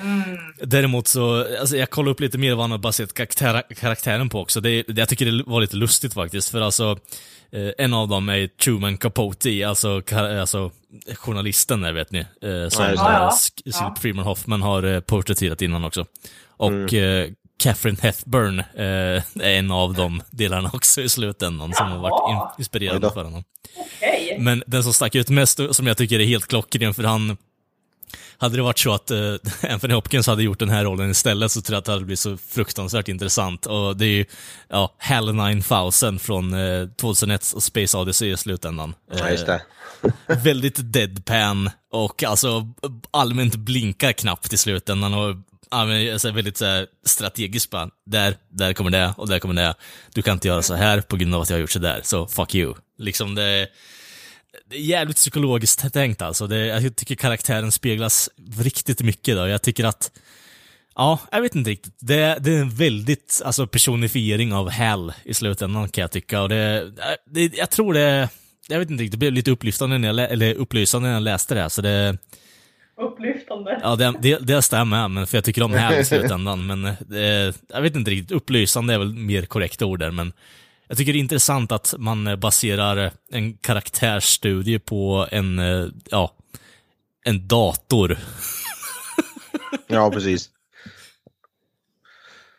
Däremot 0.61 1.07
så, 1.07 1.45
alltså 1.59 1.77
jag 1.77 1.89
kollade 1.89 2.11
upp 2.11 2.19
lite 2.19 2.37
mer 2.37 2.53
vad 2.55 2.63
han 2.63 2.71
har 2.71 2.77
baserat 2.77 3.13
karaktär, 3.13 3.63
karaktären 3.79 4.29
på 4.29 4.39
också. 4.41 4.61
Det, 4.61 4.83
det, 4.87 4.99
jag 5.01 5.09
tycker 5.09 5.25
det 5.25 5.43
var 5.47 5.61
lite 5.61 5.75
lustigt 5.75 6.13
faktiskt, 6.13 6.49
för 6.49 6.61
alltså 6.61 6.97
eh, 7.51 7.69
en 7.77 7.93
av 7.93 8.07
dem 8.07 8.29
är 8.29 8.47
Truman 8.47 8.97
Capote, 8.97 9.67
alltså, 9.67 10.01
alltså 10.11 10.71
journalisten 11.15 11.81
där 11.81 11.93
vet 11.93 12.11
ni. 12.11 12.19
Eh, 12.19 12.69
som 12.69 12.85
Ja, 12.95 13.31
Ja, 13.65 13.95
Freeman 14.01 14.25
Hoffman 14.25 14.61
har 14.61 14.83
eh, 14.83 14.99
porträtterat 14.99 15.61
innan 15.61 15.83
också. 15.83 16.05
Och 16.57 16.93
eh, 16.93 17.29
Catherine 17.63 17.97
Hepburn 18.01 18.59
eh, 18.59 19.45
är 19.45 19.57
en 19.57 19.71
av 19.71 19.93
de 19.93 20.21
delarna 20.29 20.69
också 20.73 21.01
i 21.01 21.09
slutändan 21.09 21.73
som 21.73 21.91
har 21.91 21.97
varit 21.97 22.59
inspirerande 22.59 23.11
för 23.11 23.23
honom. 23.23 23.43
Okej. 23.77 24.37
Men 24.39 24.63
den 24.67 24.83
som 24.83 24.93
stack 24.93 25.15
ut 25.15 25.29
mest, 25.29 25.59
som 25.71 25.87
jag 25.87 25.97
tycker 25.97 26.19
är 26.19 26.25
helt 26.25 26.47
klockren, 26.47 26.93
för 26.93 27.03
han... 27.03 27.37
Hade 28.38 28.55
det 28.55 28.62
varit 28.62 28.80
så 28.80 28.93
att 28.93 29.12
uh, 29.12 29.36
Anthony 29.70 29.93
Hopkins 29.93 30.28
hade 30.28 30.43
gjort 30.43 30.60
den 30.60 30.70
här 30.70 30.84
rollen 30.84 31.12
istället 31.12 31.51
så 31.51 31.62
tror 31.62 31.76
jag 31.76 31.80
att 31.80 31.86
det 31.86 31.91
hade 31.91 32.05
blivit 32.05 32.20
så 32.20 32.38
fruktansvärt 32.38 33.08
intressant. 33.08 33.66
Och 33.66 33.97
det 33.97 34.05
är 34.05 34.10
ju, 34.10 34.26
ja, 34.70 34.95
HAL 34.97 35.34
9000 35.34 36.20
från 36.20 36.53
uh, 36.53 36.89
2001 36.89 37.53
och 37.55 37.64
Space 37.64 37.97
Odyssey 37.97 38.32
i 38.32 38.38
slutändan. 38.38 38.93
ja, 39.12 39.30
just 39.30 39.45
det. 39.45 39.62
Eh, 40.28 40.43
väldigt 40.43 40.93
deadpan 40.93 41.70
och 41.91 42.24
alltså 42.24 42.68
allmänt 43.12 43.55
blinkar 43.55 44.12
knappt 44.12 44.53
i 44.53 44.58
slutändan 44.58 45.14
och 45.14 45.36
ja, 45.72 45.86
men, 45.86 46.14
alltså, 46.14 46.32
väldigt 46.32 46.58
så 46.58 46.66
här, 46.66 46.88
strategiskt 47.05 47.70
bara, 47.70 47.89
där, 48.05 48.36
där 48.49 48.74
kommer 48.74 48.91
det 48.91 49.14
och 49.18 49.28
där 49.28 49.39
kommer 49.39 49.53
det. 49.53 49.76
Du 50.14 50.22
kan 50.22 50.34
inte 50.34 50.47
göra 50.47 50.62
så 50.62 50.74
här 50.74 51.01
på 51.01 51.16
grund 51.16 51.36
av 51.36 51.41
att 51.41 51.49
jag 51.49 51.58
har 51.58 51.62
gjort 51.62 51.72
så 51.72 51.80
där, 51.80 52.01
så 52.03 52.28
fuck 52.28 52.55
you. 52.55 52.74
Liksom 52.97 53.36
det, 53.36 53.68
det 54.66 54.76
är 54.76 54.82
jävligt 54.82 55.18
psykologiskt 55.18 55.93
tänkt 55.93 56.22
alltså. 56.22 56.47
Det, 56.47 56.66
jag 56.66 56.95
tycker 56.95 57.16
karaktären 57.16 57.72
speglas 57.72 58.30
riktigt 58.60 59.01
mycket 59.01 59.36
då. 59.36 59.47
Jag 59.47 59.62
tycker 59.62 59.86
att 59.86 60.12
Ja, 60.95 61.20
jag 61.32 61.41
vet 61.41 61.55
inte 61.55 61.70
riktigt. 61.70 61.93
Det, 61.99 62.38
det 62.41 62.51
är 62.51 62.62
en 62.62 62.70
väldigt 62.70 63.41
alltså, 63.45 63.68
personifiering 63.68 64.53
av 64.53 64.70
Hal 64.70 65.14
i 65.24 65.34
slutändan 65.34 65.89
kan 65.89 66.01
jag 66.01 66.12
tycka. 66.12 66.41
Och 66.41 66.49
det, 66.49 66.91
det, 67.26 67.58
jag 67.58 67.72
tror 67.72 67.93
det, 67.93 68.30
jag 68.68 68.80
vet 68.80 68.89
inte 68.89 69.03
riktigt, 69.03 69.12
det 69.12 69.18
blev 69.18 69.34
lite 69.34 69.51
upplyftande 69.51 69.97
när 69.97 70.08
jag, 70.08 70.32
eller 70.32 70.53
upplysande 70.53 71.08
när 71.08 71.14
jag 71.14 71.24
läste 71.24 71.55
det. 71.55 71.62
här, 71.62 71.70
Så 71.70 71.82
det, 71.82 72.18
Upplyftande. 73.01 73.80
ja, 73.84 73.95
det, 73.95 74.14
det, 74.22 74.38
det 74.41 74.62
stämmer, 74.62 75.08
men 75.08 75.28
för 75.28 75.38
jag 75.38 75.45
tycker 75.45 75.64
om 75.64 75.74
Hal 75.74 75.93
i 75.93 76.05
slutändan. 76.05 76.66
Men 76.66 76.82
det, 76.99 77.53
jag 77.70 77.82
vet 77.82 77.95
inte 77.95 78.12
riktigt, 78.12 78.32
upplysande 78.32 78.93
är 78.93 78.97
väl 78.97 79.14
mer 79.14 79.45
korrekta 79.45 79.86
ord 79.86 79.99
där, 79.99 80.12
men 80.12 80.34
jag 80.88 80.97
tycker 80.97 81.13
det 81.13 81.19
är 81.19 81.21
intressant 81.21 81.71
att 81.71 81.93
man 81.97 82.27
eh, 82.27 82.35
baserar 82.35 83.11
en 83.31 83.57
karaktärsstudie 83.57 84.79
på 84.79 85.27
en, 85.31 85.59
eh, 85.59 85.85
ja, 86.11 86.31
en 87.25 87.47
dator. 87.47 88.17
Ja, 89.88 90.11
precis. 90.11 90.49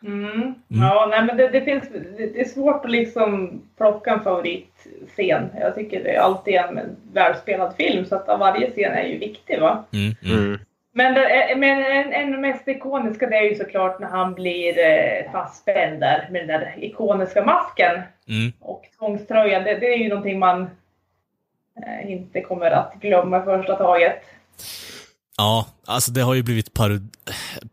Mm. 0.03 0.53
Ja, 0.67 1.07
nej, 1.11 1.23
men 1.23 1.37
det, 1.37 1.47
det, 1.47 1.61
finns, 1.61 1.89
det, 1.89 2.33
det 2.33 2.41
är 2.41 2.45
svårt 2.45 2.85
att 2.85 2.91
liksom 2.91 3.61
plocka 3.77 4.11
en 4.11 4.23
favoritscen. 4.23 5.49
Jag 5.59 5.75
tycker 5.75 6.03
det 6.03 6.15
är 6.15 6.19
alltid 6.19 6.55
en 6.55 6.79
välspelad 7.13 7.73
film 7.77 8.05
så 8.05 8.15
att 8.15 8.39
varje 8.39 8.71
scen 8.71 8.93
är 8.93 9.03
ju 9.03 9.17
viktig 9.17 9.59
va. 9.59 9.85
Mm, 9.93 10.15
mm. 10.23 10.45
Mm. 10.45 10.59
Men, 10.93 11.13
det, 11.13 11.53
men 11.57 11.85
en, 11.85 12.13
en 12.13 12.41
mest 12.41 12.67
ikoniska 12.67 13.27
det 13.27 13.37
är 13.37 13.49
ju 13.49 13.55
såklart 13.55 13.99
när 13.99 14.07
han 14.07 14.33
blir 14.33 14.79
eh, 14.79 15.31
fastspänd 15.31 15.99
där 15.99 16.27
med 16.31 16.41
den 16.41 16.47
där 16.47 16.75
ikoniska 16.77 17.45
masken 17.45 18.01
Mm. 18.29 18.51
och 18.59 18.83
tvångströjan. 18.99 19.63
Det, 19.63 19.79
det 19.79 19.93
är 19.93 19.97
ju 19.97 20.09
någonting 20.09 20.39
man 20.39 20.61
eh, 21.85 22.11
inte 22.11 22.41
kommer 22.41 22.71
att 22.71 22.93
glömma 23.01 23.43
första 23.43 23.75
taget. 23.75 24.21
Ja, 25.37 25.67
alltså 25.85 26.11
det 26.11 26.21
har 26.21 26.33
ju 26.33 26.43
blivit 26.43 26.73
parod 26.73 27.15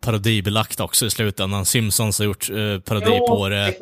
parodibelagt 0.01 0.81
också 0.81 1.07
i 1.07 1.11
slutändan. 1.11 1.65
Simpsons 1.65 2.19
har 2.19 2.27
gjort 2.27 2.51
eh, 2.51 2.81
parodi 2.81 3.17
Jo, 3.19 3.27
på 3.27 3.49
det 3.49 3.75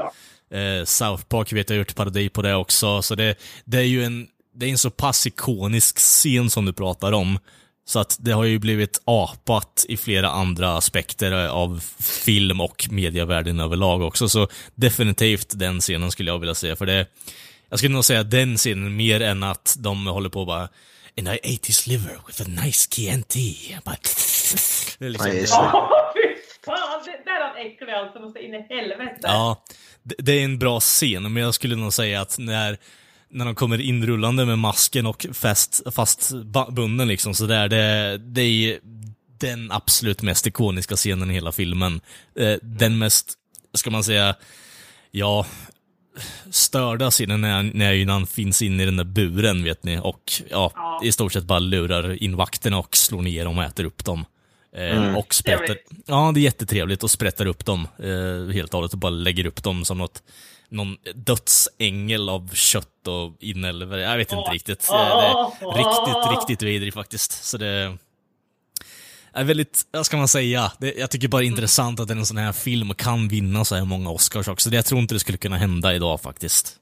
det. 0.50 0.78
Eh, 0.78 0.84
South 0.84 1.24
Park 1.24 1.52
vet 1.52 1.70
jag 1.70 1.76
har 1.76 1.78
gjort 1.78 1.94
parodi 1.94 2.28
på 2.28 2.42
det 2.42 2.54
också. 2.54 3.02
Så 3.02 3.14
det, 3.14 3.38
det 3.64 3.78
är 3.78 3.82
ju 3.82 4.04
en, 4.04 4.28
det 4.54 4.66
är 4.66 4.70
en 4.70 4.78
så 4.78 4.90
pass 4.90 5.26
ikonisk 5.26 5.98
scen 5.98 6.50
som 6.50 6.64
du 6.64 6.72
pratar 6.72 7.12
om. 7.12 7.38
Så 7.86 7.98
att 7.98 8.16
det 8.20 8.32
har 8.32 8.44
ju 8.44 8.58
blivit 8.58 9.02
apat 9.04 9.86
i 9.88 9.96
flera 9.96 10.30
andra 10.30 10.76
aspekter 10.76 11.32
av 11.48 11.84
film 12.00 12.60
och 12.60 12.86
medievärlden 12.90 13.60
överlag 13.60 14.02
också. 14.02 14.28
Så 14.28 14.48
definitivt 14.74 15.58
den 15.58 15.80
scenen 15.80 16.10
skulle 16.10 16.30
jag 16.30 16.38
vilja 16.38 16.54
säga. 16.54 16.76
För 16.76 16.86
det, 16.86 17.06
jag 17.68 17.78
skulle 17.78 17.94
nog 17.94 18.04
säga 18.04 18.22
den 18.22 18.56
scenen 18.56 18.96
mer 18.96 19.20
än 19.20 19.42
att 19.42 19.76
de 19.78 20.06
håller 20.06 20.28
på 20.28 20.40
och 20.40 20.46
bara 20.46 20.68
And 21.18 21.28
I 21.28 21.38
ate 21.54 21.66
his 21.66 21.86
liver 21.86 22.18
with 22.26 22.42
a 22.42 22.44
nice 22.64 22.88
Chianti. 22.90 23.76
Bara, 23.84 23.96
det 24.98 25.04
är 25.04 25.10
liksom, 25.10 25.30
Ja, 25.30 25.34
just 25.36 25.52
det. 25.52 25.58
Ja, 25.58 26.12
fy 26.14 26.34
fan! 26.64 27.02
Det 27.04 27.30
där 27.30 27.40
är 27.40 27.48
han 27.48 27.56
äcklig 27.56 27.92
alltså, 27.92 28.20
måste 28.20 28.40
in 28.40 28.54
i 28.54 28.66
helvete. 28.68 29.18
Ja, 29.22 29.64
det, 30.02 30.14
det 30.18 30.32
är 30.32 30.44
en 30.44 30.58
bra 30.58 30.80
scen, 30.80 31.32
men 31.32 31.42
jag 31.42 31.54
skulle 31.54 31.76
nog 31.76 31.92
säga 31.92 32.20
att 32.20 32.38
när, 32.38 32.78
när 33.34 33.44
de 33.44 33.54
kommer 33.54 33.80
inrullande 33.80 34.46
med 34.46 34.58
masken 34.58 35.06
och 35.06 35.26
fast, 35.32 36.32
bunden 36.70 37.08
liksom 37.08 37.34
sådär, 37.34 37.68
det, 37.68 38.18
det 38.18 38.42
är 38.42 38.78
den 39.40 39.72
absolut 39.72 40.22
mest 40.22 40.46
ikoniska 40.46 40.96
scenen 40.96 41.30
i 41.30 41.34
hela 41.34 41.52
filmen. 41.52 42.00
Eh, 42.38 42.56
den 42.62 42.98
mest, 42.98 43.34
ska 43.74 43.90
man 43.90 44.04
säga, 44.04 44.34
ja, 45.10 45.46
störda 46.50 47.10
scenen 47.10 47.40
när, 47.40 47.62
när 47.62 48.06
han 48.12 48.26
finns 48.26 48.62
inne 48.62 48.82
i 48.82 48.86
den 48.86 48.96
där 48.96 49.04
buren, 49.04 49.64
vet 49.64 49.84
ni, 49.84 49.98
och 50.02 50.32
ja, 50.50 50.72
Ja. 50.74 51.00
i 51.04 51.12
stort 51.12 51.32
sett 51.32 51.44
bara 51.44 51.58
lurar 51.58 52.22
in 52.22 52.36
vakterna 52.36 52.78
och 52.78 52.96
slår 52.96 53.22
ner 53.22 53.44
dem 53.44 53.58
och 53.58 53.64
äter 53.64 53.84
upp 53.84 54.04
dem. 54.04 54.24
Eh, 54.76 55.16
och 55.16 55.34
sprätter, 55.34 55.78
ja 56.06 56.32
det 56.34 56.40
är 56.40 56.42
jättetrevligt 56.42 57.02
och 57.02 57.10
sprättar 57.10 57.46
upp 57.46 57.64
dem 57.64 57.88
eh, 57.98 58.54
helt 58.54 58.74
och 58.74 58.78
hållet 58.78 58.92
och 58.92 58.98
bara 58.98 59.10
lägger 59.10 59.46
upp 59.46 59.62
dem 59.62 59.84
som 59.84 59.98
något, 59.98 60.22
någon 60.74 60.96
dödsängel 61.14 62.28
av 62.28 62.50
kött 62.54 63.08
och 63.08 63.36
inälvor. 63.40 63.98
Jag 63.98 64.16
vet 64.16 64.32
inte 64.32 64.50
riktigt. 64.50 64.90
Eh, 64.90 64.96
det 65.60 65.66
är 65.66 65.76
riktigt, 65.76 66.38
riktigt 66.38 66.62
vidrig 66.62 66.94
faktiskt. 66.94 67.44
Så 67.44 67.58
det, 67.58 67.98
är 69.32 69.44
väldigt, 69.44 69.82
vad 69.90 70.06
ska 70.06 70.16
man 70.16 70.28
säga, 70.28 70.72
det, 70.78 70.94
jag 70.94 71.10
tycker 71.10 71.28
bara 71.28 71.38
det 71.38 71.44
är 71.44 71.46
intressant 71.46 72.00
att 72.00 72.10
en 72.10 72.26
sån 72.26 72.36
här 72.36 72.52
film 72.52 72.94
kan 72.94 73.28
vinna 73.28 73.64
så 73.64 73.74
här 73.74 73.84
många 73.84 74.10
Oscars 74.10 74.48
också. 74.48 74.70
Det, 74.70 74.76
jag 74.76 74.84
tror 74.84 75.00
inte 75.00 75.14
det 75.14 75.20
skulle 75.20 75.38
kunna 75.38 75.56
hända 75.56 75.94
idag 75.94 76.20
faktiskt. 76.20 76.76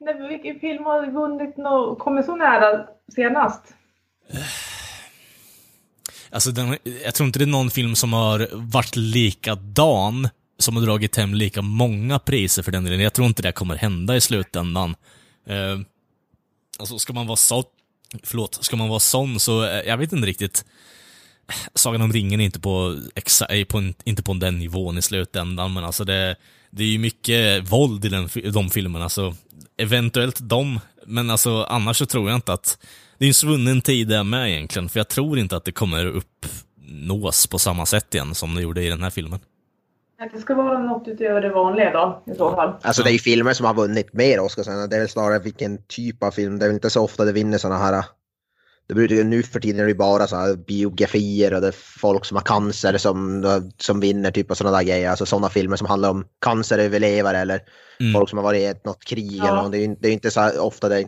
Nej, 0.00 0.28
vilken 0.28 0.60
film 0.60 0.84
har 0.84 1.06
vunnit 1.06 1.54
och 1.58 1.98
kommit 1.98 2.26
så 2.26 2.36
nära 2.36 2.86
senast? 3.14 3.62
Alltså, 6.30 6.50
den, 6.50 6.76
jag 7.04 7.14
tror 7.14 7.26
inte 7.26 7.38
det 7.38 7.44
är 7.44 7.46
någon 7.46 7.70
film 7.70 7.94
som 7.94 8.12
har 8.12 8.48
varit 8.52 8.96
likadan, 8.96 10.28
som 10.62 10.76
har 10.76 10.82
dragit 10.82 11.16
hem 11.16 11.34
lika 11.34 11.62
många 11.62 12.18
priser 12.18 12.62
för 12.62 12.72
den 12.72 12.84
delen. 12.84 13.00
Jag 13.00 13.12
tror 13.12 13.26
inte 13.26 13.42
det 13.42 13.52
kommer 13.52 13.76
hända 13.76 14.16
i 14.16 14.20
slutändan. 14.20 14.94
Eh, 15.46 15.80
alltså, 16.78 16.98
ska 16.98 17.12
man 17.12 17.26
vara 17.26 17.36
så, 17.36 17.64
förlåt, 18.22 18.64
ska 18.64 18.76
man 18.76 18.88
vara 18.88 19.00
sån 19.00 19.40
så, 19.40 19.64
eh, 19.64 19.80
jag 19.86 19.96
vet 19.96 20.12
inte 20.12 20.26
riktigt. 20.26 20.64
Sagan 21.74 22.02
om 22.02 22.12
ringen 22.12 22.40
är 22.40 22.44
inte 22.44 22.60
på, 22.60 23.00
exa, 23.14 23.46
är 23.46 23.64
på 23.64 23.78
en, 23.78 23.94
inte 24.04 24.22
på 24.22 24.34
den 24.34 24.58
nivån 24.58 24.98
i 24.98 25.02
slutändan, 25.02 25.72
men 25.72 25.84
alltså 25.84 26.04
det, 26.04 26.36
det 26.70 26.82
är 26.82 26.88
ju 26.88 26.98
mycket 26.98 27.72
våld 27.72 28.04
i 28.04 28.08
den, 28.08 28.28
de 28.52 28.70
filmerna, 28.70 29.08
så 29.08 29.34
eventuellt 29.76 30.38
de, 30.40 30.80
men 31.06 31.30
alltså 31.30 31.64
annars 31.64 31.96
så 31.96 32.06
tror 32.06 32.28
jag 32.28 32.36
inte 32.36 32.52
att 32.52 32.78
det 33.18 33.24
är 33.24 33.28
en 33.28 33.34
svunnen 33.34 33.80
tid 33.80 34.08
där 34.08 34.24
med 34.24 34.50
egentligen, 34.50 34.88
för 34.88 35.00
jag 35.00 35.08
tror 35.08 35.38
inte 35.38 35.56
att 35.56 35.64
det 35.64 35.72
kommer 35.72 36.06
uppnås 36.06 37.46
på 37.46 37.58
samma 37.58 37.86
sätt 37.86 38.14
igen 38.14 38.34
som 38.34 38.54
det 38.54 38.62
gjorde 38.62 38.82
i 38.82 38.88
den 38.88 39.02
här 39.02 39.10
filmen. 39.10 39.40
Det 40.32 40.38
ska 40.40 40.54
vara 40.54 40.78
något 40.78 41.08
utöver 41.08 41.40
det 41.40 41.48
vanliga 41.50 41.90
då, 41.90 42.22
i 42.32 42.34
så 42.36 42.54
fall. 42.54 42.72
Alltså 42.82 43.02
det 43.02 43.10
är 43.10 43.12
ju 43.12 43.18
filmer 43.18 43.52
som 43.52 43.66
har 43.66 43.74
vunnit 43.74 44.12
mer 44.12 44.40
Oscars. 44.40 44.66
Det 44.66 44.96
är 44.96 44.98
väl 44.98 45.08
snarare 45.08 45.38
vilken 45.38 45.82
typ 45.86 46.22
av 46.22 46.30
film. 46.30 46.58
Det 46.58 46.64
är 46.64 46.68
väl 46.68 46.74
inte 46.74 46.90
så 46.90 47.04
ofta 47.04 47.24
det 47.24 47.32
vinner 47.32 47.58
såna 47.58 47.76
här... 47.76 48.04
Det 48.86 48.94
brukar 48.94 49.14
ju 49.14 49.24
nu 49.24 49.42
för 49.42 49.60
tiden 49.60 49.80
är 49.80 49.84
det 49.84 49.90
ju 49.90 49.96
bara 49.96 50.26
så 50.26 50.36
här 50.36 50.56
biografier 50.56 51.54
och 51.54 51.60
det 51.60 51.66
är 51.68 51.98
folk 52.00 52.24
som 52.24 52.36
har 52.36 52.42
cancer 52.44 52.98
som, 52.98 53.44
som 53.78 54.00
vinner 54.00 54.30
typ 54.30 54.50
av 54.50 54.54
sådana 54.54 54.76
där 54.76 54.84
grejer. 54.84 55.10
Alltså 55.10 55.26
sådana 55.26 55.48
filmer 55.48 55.76
som 55.76 55.86
handlar 55.86 56.10
om 56.10 56.24
canceröverlevare 56.40 57.38
eller 57.38 57.60
Mm. 58.00 58.12
folk 58.14 58.28
som 58.28 58.38
har 58.38 58.44
varit 58.44 58.60
i 58.60 58.64
ett, 58.64 58.84
något 58.84 59.04
krig 59.04 59.32
Ja. 59.32 59.48
eller 59.48 59.62
något. 59.62 59.72
Det 59.72 59.78
är 59.78 59.80
ju 59.88 59.96
det 60.00 60.06
är 60.06 60.10
ju 60.10 60.14
inte 60.14 60.30
så 60.30 60.60
ofta 60.62 60.88
det 60.88 61.04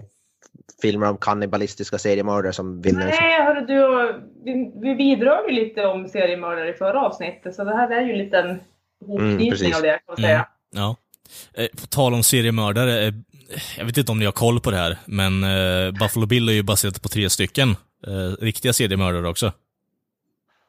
filmer 0.82 1.10
om 1.10 1.16
kannibalistiska 1.16 1.98
seriemördare 1.98 2.52
som 2.52 2.80
vinner. 2.82 3.06
Nej, 3.06 3.42
hörru 3.44 3.60
du, 3.66 4.12
vi, 4.44 4.72
vi 4.82 4.94
vidrör 4.94 5.48
ju 5.48 5.54
lite 5.54 5.86
om 5.86 6.08
seriemördare 6.08 6.70
i 6.70 6.72
förra 6.72 7.00
avsnittet, 7.00 7.54
så 7.54 7.64
det 7.64 7.76
här 7.76 7.90
är 7.90 8.00
ju 8.00 8.12
en 8.12 8.18
liten 8.18 8.60
hopknytning 9.07 9.50
precis. 9.50 9.76
av 9.76 9.82
det, 9.82 9.88
kan 9.88 10.00
man 10.09 10.16
säga. 10.16 10.46
Ja. 10.74 10.96
Eh, 11.55 11.66
På 11.80 11.86
tal 11.86 12.14
om 12.14 12.22
seriemördare, 12.22 13.07
eh, 13.07 13.14
jag 13.78 13.84
vet 13.84 13.96
inte 13.96 14.12
om 14.12 14.18
ni 14.18 14.24
har 14.24 14.32
koll 14.32 14.61
på 14.61 14.70
det 14.70 14.76
här, 14.76 14.98
men 15.07 15.44
eh, 15.44 15.90
Buffalo 15.92 16.26
Bill 16.26 16.48
är 16.48 16.52
ju 16.52 16.62
baserat 16.62 17.02
på 17.02 17.09
tre 17.09 17.30
stycken 17.30 17.76
riktiga 18.40 18.72
seriemördare 18.72 19.28
också. 19.28 19.52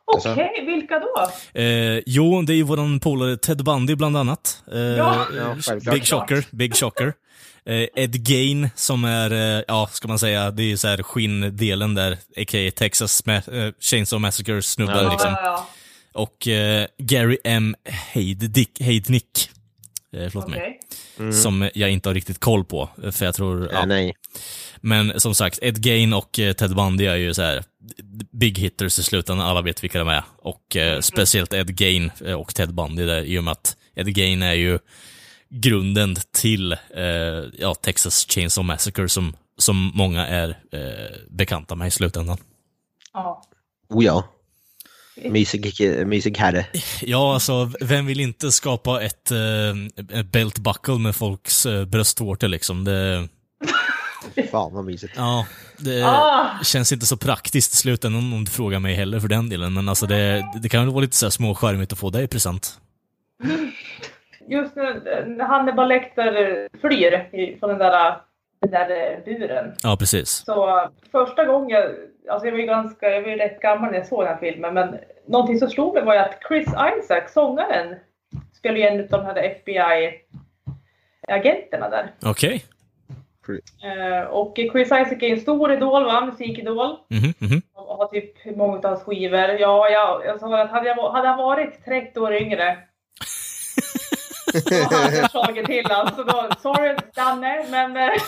Okej, 0.05 0.63
vilka 0.65 0.99
då? 0.99 1.29
Eh, 1.61 1.99
jo, 2.05 2.41
det 2.41 2.53
är 2.53 2.55
ju 2.55 2.63
våran 2.63 2.99
polare 2.99 3.37
Ted 3.37 3.63
Bundy 3.63 3.95
bland 3.95 4.17
annat. 4.17 4.63
Eh, 4.71 4.79
Ja. 4.79 5.25
Big 5.91 6.05
Shocker, 6.07 6.45
Big 6.51 6.75
Shocker. 6.75 7.13
Eh, 7.65 7.87
Ed 8.03 8.25
Gain 8.27 8.69
som 8.75 9.05
är, 9.05 9.31
eh, 9.57 9.63
ja, 9.67 9.89
ska 9.91 10.07
man 10.07 10.19
säga, 10.19 10.51
det 10.51 10.63
är 10.63 10.67
ju 10.67 10.77
så 10.77 10.87
här 10.87 11.03
skinndelen 11.03 11.93
där, 11.95 12.11
a.k.a. 12.37 12.71
Texas 12.75 13.23
Ma- 13.25 13.65
eh, 13.67 13.73
Chainsaw 13.79 14.19
Massacre-snubben 14.21 15.03
Ja. 15.03 15.11
liksom. 15.11 15.31
Ja, 15.31 15.41
ja, 15.43 15.67
Och 16.15 16.47
eh, 16.47 16.87
Gary 16.97 17.37
M. 17.43 17.75
Heidnick, 17.85 18.81
Heidnick 18.81 19.49
eh, 20.13 20.29
förlåt 20.29 20.45
Okej. 20.45 20.59
mig, 20.59 20.79
Mm. 21.19 21.33
som 21.33 21.69
jag 21.73 21.91
inte 21.91 22.09
har 22.09 22.13
riktigt 22.13 22.39
koll 22.39 22.65
på, 22.65 22.89
för 23.11 23.25
jag 23.25 23.35
tror, 23.35 23.63
ja. 23.71 23.79
Ja, 23.79 23.85
nej. 23.85 24.13
Men 24.81 25.19
som 25.19 25.35
sagt, 25.35 25.59
Ed 25.61 25.81
Gain 25.81 26.13
och 26.13 26.39
eh, 26.39 26.53
Ted 26.53 26.75
Bundy 26.75 27.05
är 27.05 27.15
ju 27.15 27.33
så 27.33 27.41
här 27.41 27.63
big 28.31 28.59
hitters 28.59 28.99
i 28.99 29.03
slutändan, 29.03 29.47
alla 29.47 29.61
vet 29.61 29.83
vilka 29.83 29.99
de 29.99 30.07
är. 30.07 30.23
Och 30.37 30.75
eh, 30.75 30.99
speciellt 31.01 31.53
Ed 31.53 31.75
Gain 31.77 32.11
eh, 32.25 32.33
och 32.33 32.55
Ted 32.55 32.73
Bundy 32.73 33.05
där, 33.05 33.21
i 33.23 33.39
och 33.39 33.43
med 33.43 33.51
att 33.51 33.77
Ed 33.95 34.13
Gain 34.15 34.41
är 34.41 34.53
ju 34.53 34.79
grunden 35.49 36.15
till 36.33 36.71
eh, 36.71 36.99
ja, 37.59 37.75
Texas 37.81 38.25
Chainsaw 38.29 38.67
Massacre 38.67 39.09
som, 39.09 39.35
som 39.57 39.91
många 39.95 40.27
är 40.27 40.49
eh, 40.71 41.17
bekanta 41.29 41.75
med 41.75 41.87
i 41.87 41.91
slutändan. 41.91 42.37
Ja. 43.13 43.43
Oh 43.89 44.05
ja. 44.05 44.23
Mysig, 45.23 45.73
mysig 46.07 46.37
herre. 46.37 46.65
Ja, 47.01 47.33
alltså, 47.33 47.71
vem 47.81 48.05
vill 48.05 48.19
inte 48.19 48.51
skapa 48.51 49.01
ett, 49.03 49.31
eh, 49.31 50.19
ett 50.19 50.31
belt 50.31 50.57
buckle 50.57 50.97
med 50.99 51.15
folks 51.15 51.65
eh, 51.65 51.85
bröstvårtor 51.85 52.47
liksom? 52.47 52.83
Det, 52.83 53.27
Fan 54.51 54.73
vad 54.73 54.85
mysigt. 54.85 55.13
ja, 55.15 55.45
det 55.77 56.03
Ah. 56.03 56.59
känns 56.63 56.91
inte 56.91 57.05
så 57.05 57.17
praktiskt 57.17 57.73
i 57.73 57.77
slutändan 57.77 58.33
om 58.33 58.45
du 58.45 58.51
frågar 58.51 58.79
mig 58.79 58.95
heller 58.95 59.19
för 59.19 59.27
den 59.27 59.49
delen, 59.49 59.73
men 59.73 59.89
alltså 59.89 60.05
det, 60.05 60.45
det 60.61 60.69
kan 60.69 60.85
väl 60.85 60.93
vara 60.93 61.01
lite 61.01 61.15
så 61.15 61.25
här 61.25 61.31
småskärmigt 61.31 61.91
att 61.93 61.99
få 61.99 62.09
det 62.09 62.21
i 62.21 62.27
present. 62.27 62.79
Just 64.49 64.75
när 64.75 65.25
när 65.37 65.45
Hannibal 65.45 65.87
Lecter 65.89 66.31
flyr 66.81 67.59
från 67.59 67.69
den 67.69 67.79
där, 67.79 68.17
den 68.67 68.89
där 68.89 69.21
buren. 69.25 69.75
Ja, 69.83 69.95
precis. 69.99 70.29
Så 70.29 70.89
första 71.11 71.45
gången, 71.45 71.83
alltså 72.29 72.47
jag 72.47 72.51
var 72.51 72.59
ju 72.59 72.65
ganska, 72.65 73.09
jag 73.09 73.21
var 73.21 73.29
ju 73.29 73.35
rätt 73.35 73.61
gammal 73.61 73.91
när 73.91 73.97
jag 73.97 74.07
såg 74.07 74.23
den 74.23 74.33
här 74.33 74.39
filmen, 74.39 74.73
men 74.73 74.97
någonting 75.27 75.59
som 75.59 75.69
slog 75.69 75.93
mig 75.93 76.03
var 76.03 76.13
ju 76.13 76.19
att 76.19 76.39
Chris 76.47 76.67
Isaac, 76.67 77.21
sångaren, 77.27 77.95
spelar 78.53 78.77
ju 78.77 78.83
en 78.83 78.99
av 78.99 79.07
de 79.07 79.25
här 79.25 79.43
FBI-agenterna 79.43 81.89
där. 81.89 82.11
Okej. 82.25 82.65
Eh, 83.83 84.21
och 84.27 84.53
Chris 84.55 84.87
Isaac 84.87 85.17
är 85.21 85.33
en 85.33 85.39
stor 85.39 85.73
idol, 85.73 86.05
va? 86.05 86.25
musikidol. 86.25 86.97
Mhm, 87.09 87.33
mhm. 87.39 87.61
Och 87.73 87.97
har 87.97 88.07
typ 88.07 88.57
många 88.57 88.77
av 88.77 88.85
hans 88.85 89.03
skivor. 89.03 89.39
Ja, 89.39 89.89
ja, 89.89 90.21
jag 90.25 90.39
sa 90.39 90.61
att 90.61 90.71
hade, 90.71 90.87
jag, 90.87 91.11
hade 91.11 91.27
han 91.27 91.37
varit 91.37 91.85
30 91.85 92.19
år 92.19 92.33
yngre 92.33 92.77
då 94.89 94.95
hade 94.95 95.17
jag 95.17 95.31
slagit 95.31 95.65
till 95.65 95.91
alltså 95.91 96.23
då, 96.23 96.49
Sorry 96.61 96.95
Danne, 97.15 97.65
men... 97.69 97.97
eh, 97.97 98.09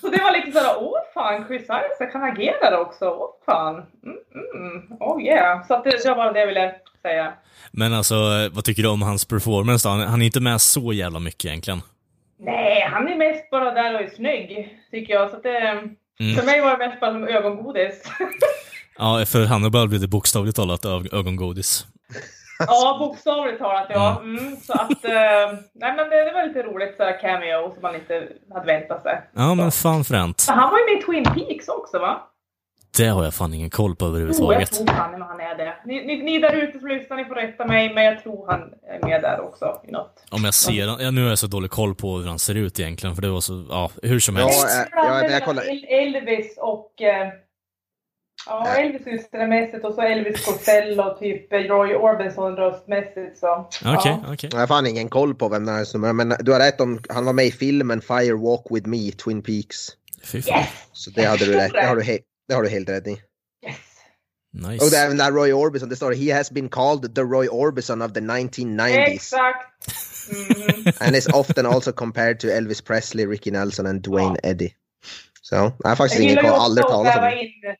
så 0.00 0.08
det 0.08 0.22
var 0.22 0.32
lite 0.32 0.52
sådär, 0.52 0.74
åh 0.78 0.98
fan, 1.14 1.44
Chris 1.48 1.62
Isaac 1.62 2.10
han 2.12 2.22
agerar 2.22 2.78
också, 2.78 3.04
åh 3.04 3.30
fan. 3.46 3.74
Mm, 3.74 4.16
mm, 4.54 4.96
oh 5.00 5.22
yeah. 5.22 5.66
Så 5.66 5.82
det, 5.82 5.90
det 5.90 6.08
var 6.08 6.16
bara 6.16 6.32
det 6.32 6.40
jag 6.40 6.46
ville 6.46 6.74
säga. 7.02 7.32
Men 7.70 7.92
alltså, 7.92 8.14
vad 8.52 8.64
tycker 8.64 8.82
du 8.82 8.88
om 8.88 9.02
hans 9.02 9.24
performance 9.24 9.88
då? 9.88 9.94
Han, 9.94 10.22
är 10.22 10.26
inte 10.26 10.40
med 10.40 10.60
så 10.60 10.92
jävla 10.92 11.18
mycket 11.18 11.44
egentligen. 11.44 11.82
Nej, 12.38 12.88
han 12.92 13.08
är 13.08 13.16
mest 13.16 13.50
bara 13.50 13.70
där 13.70 13.94
och 13.94 14.00
är 14.00 14.10
snygg, 14.16 14.78
tycker 14.90 15.14
jag. 15.14 15.30
Så 15.30 15.36
att 15.36 15.42
det, 15.42 15.82
För 16.36 16.46
mig 16.46 16.60
var 16.60 16.78
det 16.78 16.86
mest 16.88 17.00
bara 17.00 17.12
som 17.12 17.28
ögongodis. 17.28 18.02
Ja, 18.98 19.24
för 19.26 19.44
Hannibal 19.44 19.88
blir 19.88 19.98
det 19.98 20.08
bokstavligt 20.08 20.56
talat 20.56 20.84
ögongodis. 21.12 21.86
Ja, 22.58 22.96
bokstavligt 23.00 23.58
talat 23.58 23.86
ja. 23.90 24.20
Mm, 24.22 24.56
så 24.56 24.72
att, 24.72 25.04
eh, 25.04 25.58
nej 25.74 25.94
men 25.96 26.10
det, 26.10 26.24
det 26.24 26.32
var 26.32 26.46
lite 26.46 26.62
roligt 26.62 26.96
sådär 26.96 27.18
cameo 27.20 27.72
som 27.72 27.82
man 27.82 27.94
inte 27.94 28.28
hade 28.54 28.66
väntat 28.66 29.02
sig. 29.02 29.20
Ja, 29.34 29.54
men 29.54 29.70
fan 29.72 30.04
fränt. 30.04 30.40
Så 30.40 30.52
han 30.52 30.70
var 30.70 30.78
ju 30.78 30.84
med 30.84 31.02
i 31.02 31.06
Twin 31.06 31.24
Peaks 31.46 31.68
också 31.68 31.98
va? 31.98 32.22
Det 32.98 33.06
har 33.06 33.24
jag 33.24 33.34
fan 33.34 33.54
ingen 33.54 33.70
koll 33.70 33.96
på 33.96 34.04
Jo, 34.04 34.08
jag 34.08 34.16
överhuvudtaget. 34.16 34.72
tror 34.72 34.86
fan 34.86 35.10
men 35.10 35.22
han 35.22 35.40
är 35.40 35.54
det. 35.56 35.74
Ni, 35.84 36.04
ni, 36.06 36.22
ni 36.22 36.38
där 36.38 36.52
ute 36.52 36.78
som 36.78 36.88
lyssnar, 36.88 37.16
ni 37.16 37.24
får 37.24 37.34
rätta 37.34 37.66
mig, 37.66 37.94
men 37.94 38.04
jag 38.04 38.22
tror 38.22 38.46
han 38.50 38.60
är 38.88 39.06
med 39.08 39.22
där 39.22 39.40
också 39.40 39.80
i 39.88 39.90
något. 39.92 40.24
Om 40.30 40.44
jag 40.44 40.54
ser 40.54 40.86
han- 40.88 41.00
ja, 41.00 41.10
nu 41.10 41.22
har 41.22 41.28
jag 41.28 41.38
så 41.38 41.46
dålig 41.46 41.70
koll 41.70 41.94
på 41.94 42.16
hur 42.16 42.28
han 42.28 42.38
ser 42.38 42.54
ut 42.54 42.80
egentligen, 42.80 43.14
för 43.14 43.22
det 43.22 43.28
var 43.28 43.40
så, 43.40 43.66
ja, 43.70 43.90
hur 44.02 44.20
som 44.20 44.36
Ja, 44.36 44.42
helst. 44.42 44.66
ja, 44.92 45.22
jag, 45.22 45.30
jag 45.30 45.44
kollar. 45.44 45.62
El- 45.70 45.84
Elvis 45.88 46.58
och... 46.58 47.02
Eh, 47.02 47.28
ja, 48.46 48.76
Elvis 48.76 49.02
utseendmässigt 49.06 49.84
och 49.84 49.94
så 49.94 50.00
Elvis 50.00 50.44
Costello, 50.44 51.18
typ 51.18 51.52
eh, 51.52 51.58
Roy 51.58 51.94
Orbison 51.94 52.56
röstmässigt 52.56 53.38
så. 53.38 53.68
Okej, 53.84 54.18
ja. 54.22 54.24
okej. 54.32 54.50
Jag 54.52 54.58
har 54.58 54.66
fan 54.66 54.86
ingen 54.86 55.08
koll 55.08 55.34
på 55.34 55.48
vem 55.48 55.66
det 55.66 55.72
är 55.72 55.84
som 55.84 56.04
är, 56.04 56.12
men 56.12 56.34
du 56.40 56.52
har 56.52 56.60
rätt 56.60 56.80
om, 56.80 57.00
han 57.08 57.24
var 57.24 57.32
med 57.32 57.46
i 57.46 57.52
filmen 57.52 58.00
Fire 58.00 58.34
Walk 58.34 58.66
With 58.70 58.88
Me, 58.88 59.10
Twin 59.12 59.42
Peaks. 59.42 59.88
Yes! 60.34 60.48
Så 60.92 61.10
det 61.10 61.24
hade 61.24 61.44
du 61.46 61.52
rätt, 61.52 61.72
det 61.72 61.86
har 61.86 61.96
du, 61.96 62.02
he- 62.02 62.22
det 62.48 62.54
har 62.54 62.62
du 62.62 62.68
helt 62.68 62.88
rätt 62.88 63.06
i. 63.06 63.16
Nice. 64.56 64.84
Och 64.84 64.90
det 64.90 64.96
är 64.96 65.04
även 65.06 65.16
där 65.16 65.32
Roy 65.32 65.52
Orbison, 65.52 65.88
det 65.88 65.96
står 65.96 66.12
He 66.12 66.34
has 66.34 66.50
been 66.50 66.68
called 66.68 67.14
the 67.14 67.20
Roy 67.20 67.48
Orbison 67.48 68.02
of 68.02 68.12
the 68.12 68.20
1990s. 68.20 68.96
Exakt! 68.96 69.66
Mm. 70.30 70.92
And 71.00 71.16
is 71.16 71.28
often 71.28 71.66
also 71.66 71.92
compared 71.92 72.40
to 72.40 72.46
Elvis 72.46 72.80
Presley, 72.84 73.26
Ricky 73.26 73.50
Nelson 73.50 73.86
and 73.86 74.02
Dwayne 74.02 74.36
Eddy. 74.42 74.70
Så, 75.42 75.54
jag 75.54 75.88
har 75.88 75.96
faktiskt 75.96 76.22
Jag 76.22 76.30
ingen 76.30 76.44
koll, 76.44 76.60
aldrig 76.60 76.86
talat 76.86 77.16
om 77.16 77.22
det. 77.22 77.76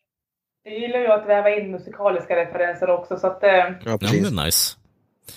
Jag 0.64 0.74
gillar 0.74 0.98
ju 0.98 1.06
att 1.06 1.28
väva 1.28 1.50
in 1.50 1.70
musikaliska 1.70 2.36
referenser 2.36 2.90
också 2.90 3.16
så 3.18 3.26
att 3.26 3.42
eh, 3.42 3.48
Ja, 3.50 3.74
Ja, 3.84 3.98
precis. 3.98 4.22
men 4.22 4.36
det 4.36 4.42
är 4.42 4.46
nice. 4.46 4.76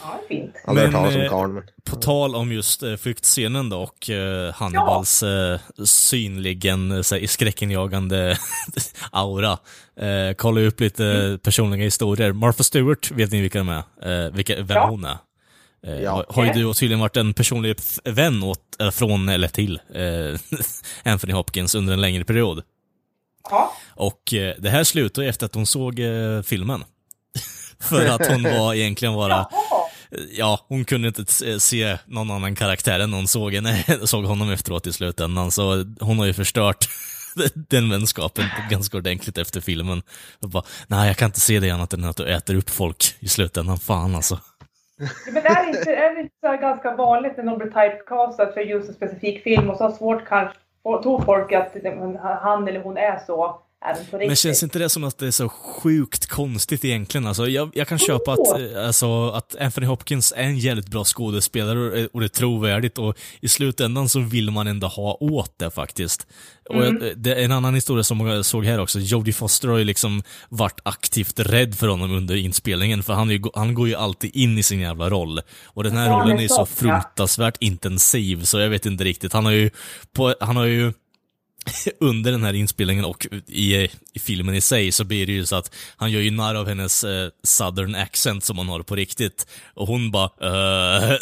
ja, 0.01 0.19
fint. 0.27 0.53
Men, 0.67 0.77
eh, 0.95 1.37
men... 1.47 1.63
På 1.89 1.95
tal 1.95 2.35
om 2.35 2.51
just 2.51 2.83
eh, 2.83 2.95
flyktscenen 2.95 3.69
då 3.69 3.77
och 3.81 4.09
eh, 4.09 4.53
Hannibals 4.53 5.23
eh, 5.23 5.59
synligen 5.85 6.91
eh, 6.91 7.01
skräckinjagande 7.27 8.37
aura. 9.11 9.51
Eh, 9.99 10.33
kolla 10.37 10.61
upp 10.61 10.79
lite 10.79 11.05
Mm. 11.05 11.39
personliga 11.39 11.83
historier. 11.83 12.31
Martha 12.33 12.63
Stewart, 12.63 13.11
vet 13.11 13.31
ni 13.31 13.41
vilka 13.41 13.57
de 13.57 13.69
är? 13.69 14.25
Eh, 14.25 14.31
vilka, 14.33 14.55
vem 14.55 14.67
Ja. 14.77 14.87
hon 14.89 15.05
är? 15.05 15.17
Eh, 15.87 16.01
Ja. 16.01 16.11
har, 16.11 16.25
har 16.29 16.45
ju 16.45 16.51
du 16.51 16.73
tydligen 16.73 16.99
varit 16.99 17.17
en 17.17 17.33
personlig 17.33 17.75
vän 18.03 18.43
åt, 18.43 18.59
eller 18.79 18.91
från 18.91 19.29
eller 19.29 19.47
till 19.47 19.79
eh, 19.93 20.39
Anthony 21.11 21.33
Hopkins 21.33 21.75
under 21.75 21.93
en 21.93 22.01
längre 22.01 22.23
period. 22.23 22.63
Ja. 23.51 23.73
Och 23.95 24.33
eh, 24.33 24.55
det 24.59 24.69
här 24.69 24.83
slutade 24.83 25.25
ju 25.25 25.29
efter 25.29 25.45
att 25.45 25.55
hon 25.55 25.65
såg 25.65 25.99
eh, 25.99 26.41
filmen. 26.41 26.83
För 27.79 28.05
att 28.05 28.27
hon 28.27 28.43
var 28.43 28.73
egentligen 28.73 29.13
bara... 29.13 29.47
Ja, 30.31 30.65
hon 30.67 30.85
kunde 30.85 31.07
inte 31.07 31.25
t- 31.25 31.59
se 31.59 31.97
någon 32.05 32.31
annan 32.31 32.55
karaktär 32.55 32.99
än 32.99 33.13
hon 33.13 33.27
såg, 33.27 33.53
henne, 33.53 33.83
såg 34.03 34.25
honom 34.25 34.51
efteråt 34.51 34.87
i 34.87 34.93
slutändan. 34.93 35.51
Så 35.51 35.85
hon 35.99 36.19
har 36.19 36.25
ju 36.25 36.33
förstört 36.33 36.87
den 37.53 37.89
vänskapen 37.89 38.45
ganska 38.69 38.97
ordentligt 38.97 39.37
efter 39.37 39.61
filmen. 39.61 40.01
Och 40.41 40.49
bara, 40.49 40.63
nej 40.87 41.07
jag 41.07 41.17
kan 41.17 41.25
inte 41.25 41.39
se 41.39 41.59
det 41.59 41.69
annat 41.69 41.93
än 41.93 42.03
att 42.03 42.17
du 42.17 42.25
äter 42.33 42.55
upp 42.55 42.69
folk 42.69 43.15
i 43.19 43.27
slutändan. 43.27 43.77
Fan 43.79 44.15
alltså. 44.15 44.39
Men 45.27 45.37
är 45.37 45.63
det 45.71 45.77
inte, 45.77 45.95
är 45.95 46.15
det 46.15 46.21
inte 46.21 46.35
så 46.41 46.57
ganska 46.61 46.95
vanligt 46.95 47.37
när 47.37 47.43
någon 47.43 47.57
blir 47.57 47.67
typecastad 47.67 48.53
för 48.53 48.61
just 48.61 48.89
en 48.89 48.95
specifik 48.95 49.43
film 49.43 49.69
och 49.69 49.77
så 49.77 49.83
har 49.83 49.91
svårt 49.91 50.27
kanske, 50.27 50.57
tror 51.03 51.21
folk 51.21 51.51
att 51.51 51.75
han 52.41 52.67
eller 52.67 52.83
hon 52.83 52.97
är 52.97 53.17
så, 53.17 53.61
på 54.11 54.17
riktigt. 54.17 54.27
Men 54.27 54.35
känns 54.35 54.63
inte 54.63 54.79
det 54.79 54.89
som 54.89 55.03
att 55.03 55.17
det 55.17 55.27
är 55.27 55.31
så 55.31 55.49
sjukt 55.49 56.25
konstigt 56.25 56.85
egentligen? 56.85 57.27
Alltså, 57.27 57.47
jag, 57.47 57.69
jag 57.73 57.87
kan 57.87 57.99
köpa 57.99 58.33
att, 58.33 58.75
alltså, 58.75 59.29
att 59.29 59.55
Anthony 59.55 59.87
Hopkins 59.87 60.33
är 60.37 60.43
en 60.43 60.57
jävligt 60.57 60.87
bra 60.87 61.03
skådespelare 61.03 62.07
och, 62.07 62.19
det 62.19 62.25
är 62.25 62.29
trovärdigt 62.29 62.97
och 62.97 63.17
i 63.41 63.47
slutändan 63.47 64.09
så 64.09 64.19
vill 64.19 64.51
man 64.51 64.67
ändå 64.67 64.87
ha 64.87 65.17
åt 65.19 65.59
det 65.59 65.71
faktiskt. 65.71 66.27
Och 66.69 66.85
jag, 66.85 67.13
det 67.15 67.35
är 67.35 67.45
en 67.45 67.51
annan 67.51 67.75
historia 67.75 68.03
som 68.03 68.27
jag 68.27 68.45
såg 68.45 68.65
här 68.65 68.79
också, 68.79 68.99
Jodie 68.99 69.33
Foster 69.33 69.67
har 69.67 69.77
ju 69.77 69.83
liksom 69.83 70.23
varit 70.49 70.79
aktivt 70.83 71.39
rädd 71.39 71.75
för 71.75 71.87
honom 71.87 72.11
under 72.11 72.35
inspelningen 72.35 73.03
för 73.03 73.13
han, 73.13 73.29
ju, 73.29 73.41
han 73.53 73.73
går 73.73 73.87
ju 73.87 73.95
alltid 73.95 74.35
in 74.35 74.57
i 74.57 74.63
sin 74.63 74.79
jävla 74.79 75.09
roll. 75.09 75.41
Och 75.65 75.83
den 75.83 75.97
här 75.97 76.07
Ja, 76.07 76.13
rollen 76.13 76.39
är 76.39 76.43
är 76.43 76.47
så 76.47 76.65
fruktansvärt 76.65 77.57
intensiv 77.59 78.43
så 78.43 78.59
jag 78.59 78.69
vet 78.69 78.85
inte 78.85 79.03
riktigt. 79.03 79.33
Han 79.33 79.45
har 79.45 79.51
ju, 79.51 79.69
på, 80.15 80.35
han 80.39 80.55
har 80.55 80.65
ju 80.65 80.93
under 81.99 82.31
den 82.31 82.43
här 82.43 82.53
inspelningen 82.53 83.05
och 83.05 83.27
i, 83.47 83.75
i 84.13 84.19
filmen 84.19 84.55
i 84.55 84.61
sig 84.61 84.91
så 84.91 85.03
blir 85.03 85.25
det 85.25 85.31
ju 85.31 85.45
så 85.45 85.55
att 85.55 85.75
han 85.97 86.11
gör 86.11 86.21
ju 86.21 86.31
narr 86.31 86.55
av 86.55 86.67
hennes 86.67 87.03
eh, 87.03 87.29
southern 87.43 87.95
accent 87.95 88.43
som 88.43 88.57
hon 88.57 88.69
har 88.69 88.79
på 88.83 88.95
riktigt. 88.95 89.47
Och 89.73 89.87
hon 89.87 90.11
bara 90.11 90.29
eh, 90.41 91.09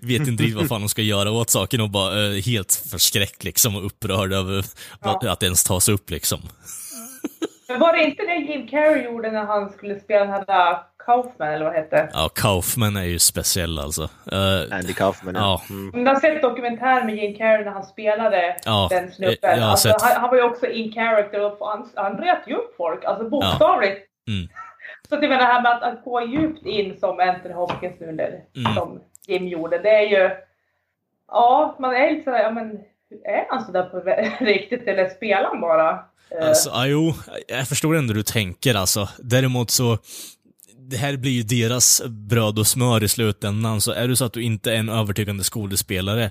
vet 0.00 0.28
inte 0.28 0.42
riktigt 0.42 0.56
vad 0.56 0.68
fan 0.68 0.82
hon 0.82 0.88
ska 0.88 1.02
göra 1.02 1.30
åt 1.30 1.50
saken 1.50 1.80
och 1.80 1.90
bara 1.90 2.26
eh, 2.26 2.42
helt 2.42 2.84
förskräckt 2.90 3.44
liksom 3.44 3.76
och 3.76 3.86
upprörd 3.86 4.32
över 4.32 4.64
vad- 5.00 5.26
att 5.26 5.40
det 5.40 5.46
ens 5.46 5.64
tas 5.64 5.88
upp 5.88 6.10
liksom. 6.10 6.40
Men 7.68 7.80
var 7.80 7.92
det 7.92 8.04
inte 8.04 8.22
det 8.22 8.34
Jim 8.52 8.68
Carrey 8.68 9.04
gjorde 9.04 9.30
när 9.32 9.44
han 9.46 9.70
skulle 9.72 10.00
spela 10.00 10.20
den 10.24 10.30
här 10.48 10.72
uh, 10.72 10.78
Kaufman 11.08 11.48
eller 11.48 11.64
vad 11.64 11.74
det 11.74 11.78
hette? 11.78 12.08
Ja, 12.12 12.28
Kaufman 12.34 12.96
är 12.96 13.02
ju 13.04 13.18
speciell 13.18 13.78
alltså. 13.78 14.02
Eh, 14.32 14.76
Andy 14.76 14.92
Kaufman. 14.92 15.34
ja. 15.34 15.62
Mm. 15.70 15.94
Om 15.94 16.04
du 16.04 16.10
har 16.10 16.20
sett 16.20 16.42
dokumentär 16.42 17.04
med 17.04 17.16
Jim 17.16 17.36
Carrey 17.36 17.64
när 17.64 17.72
han 17.72 17.82
spelade 17.86 18.56
Ja, 18.64 18.88
den 18.90 19.10
snubben. 19.12 19.36
jag- 19.42 19.56
jag 19.58 19.62
har 19.62 19.70
alltså, 19.70 19.88
sett. 19.88 20.02
han, 20.02 20.20
han 20.20 20.30
var 20.30 20.36
ju 20.36 20.42
också 20.42 20.66
in 20.66 20.92
character 20.92 21.40
och 21.44 21.66
han, 21.68 21.88
han 21.94 22.16
röt 22.18 22.42
ju 22.46 22.54
upp 22.54 22.76
folk, 22.76 23.04
alltså 23.04 23.28
bokstavligt. 23.28 24.06
Mm. 24.28 24.48
Så 25.08 25.14
jag 25.14 25.20
menar 25.22 25.36
det 25.38 25.44
här 25.44 25.62
med 25.62 25.72
att, 25.72 25.82
att 25.82 26.04
gå 26.04 26.22
djupt 26.26 26.66
in 26.66 26.98
som 27.00 27.20
Anthony 27.20 27.54
Hopkins 27.54 28.00
nu, 28.00 28.08
eller 28.08 28.28
Mm. 28.56 28.74
som 28.74 29.00
Jim 29.26 29.48
gjorde, 29.48 29.78
det 29.78 29.90
är 29.90 30.02
ju... 30.08 30.30
Ja, 31.28 31.76
man 31.78 31.94
är 31.96 32.10
lite 32.10 32.24
sådär, 32.24 32.42
ja 32.42 32.50
men 32.50 32.70
är 33.24 33.46
han 33.50 33.64
sådär 33.64 33.82
på 33.82 34.00
riktigt 34.44 34.86
eller 34.88 35.08
spelar 35.08 35.44
han 35.48 35.60
bara? 35.60 36.04
Alltså, 36.42 36.70
ja, 36.70 36.86
jo, 36.86 37.12
jag 37.48 37.68
förstår 37.68 37.96
ändå 37.96 38.12
hur 38.12 38.14
du 38.14 38.22
tänker 38.22 38.74
alltså. 38.74 39.08
Däremot 39.18 39.70
så, 39.70 39.98
det 40.90 40.96
här 40.96 41.16
blir 41.16 41.32
ju 41.32 41.42
deras 41.42 42.02
bröd 42.06 42.58
och 42.58 42.66
smör 42.66 43.04
i 43.04 43.08
slutändan, 43.08 43.80
så 43.80 43.92
är 43.92 44.08
det 44.08 44.16
så 44.16 44.24
att 44.24 44.32
du 44.32 44.42
inte 44.42 44.72
är 44.72 44.76
en 44.76 44.88
övertygande 44.88 45.44
skådespelare, 45.44 46.24
eh, 46.24 46.30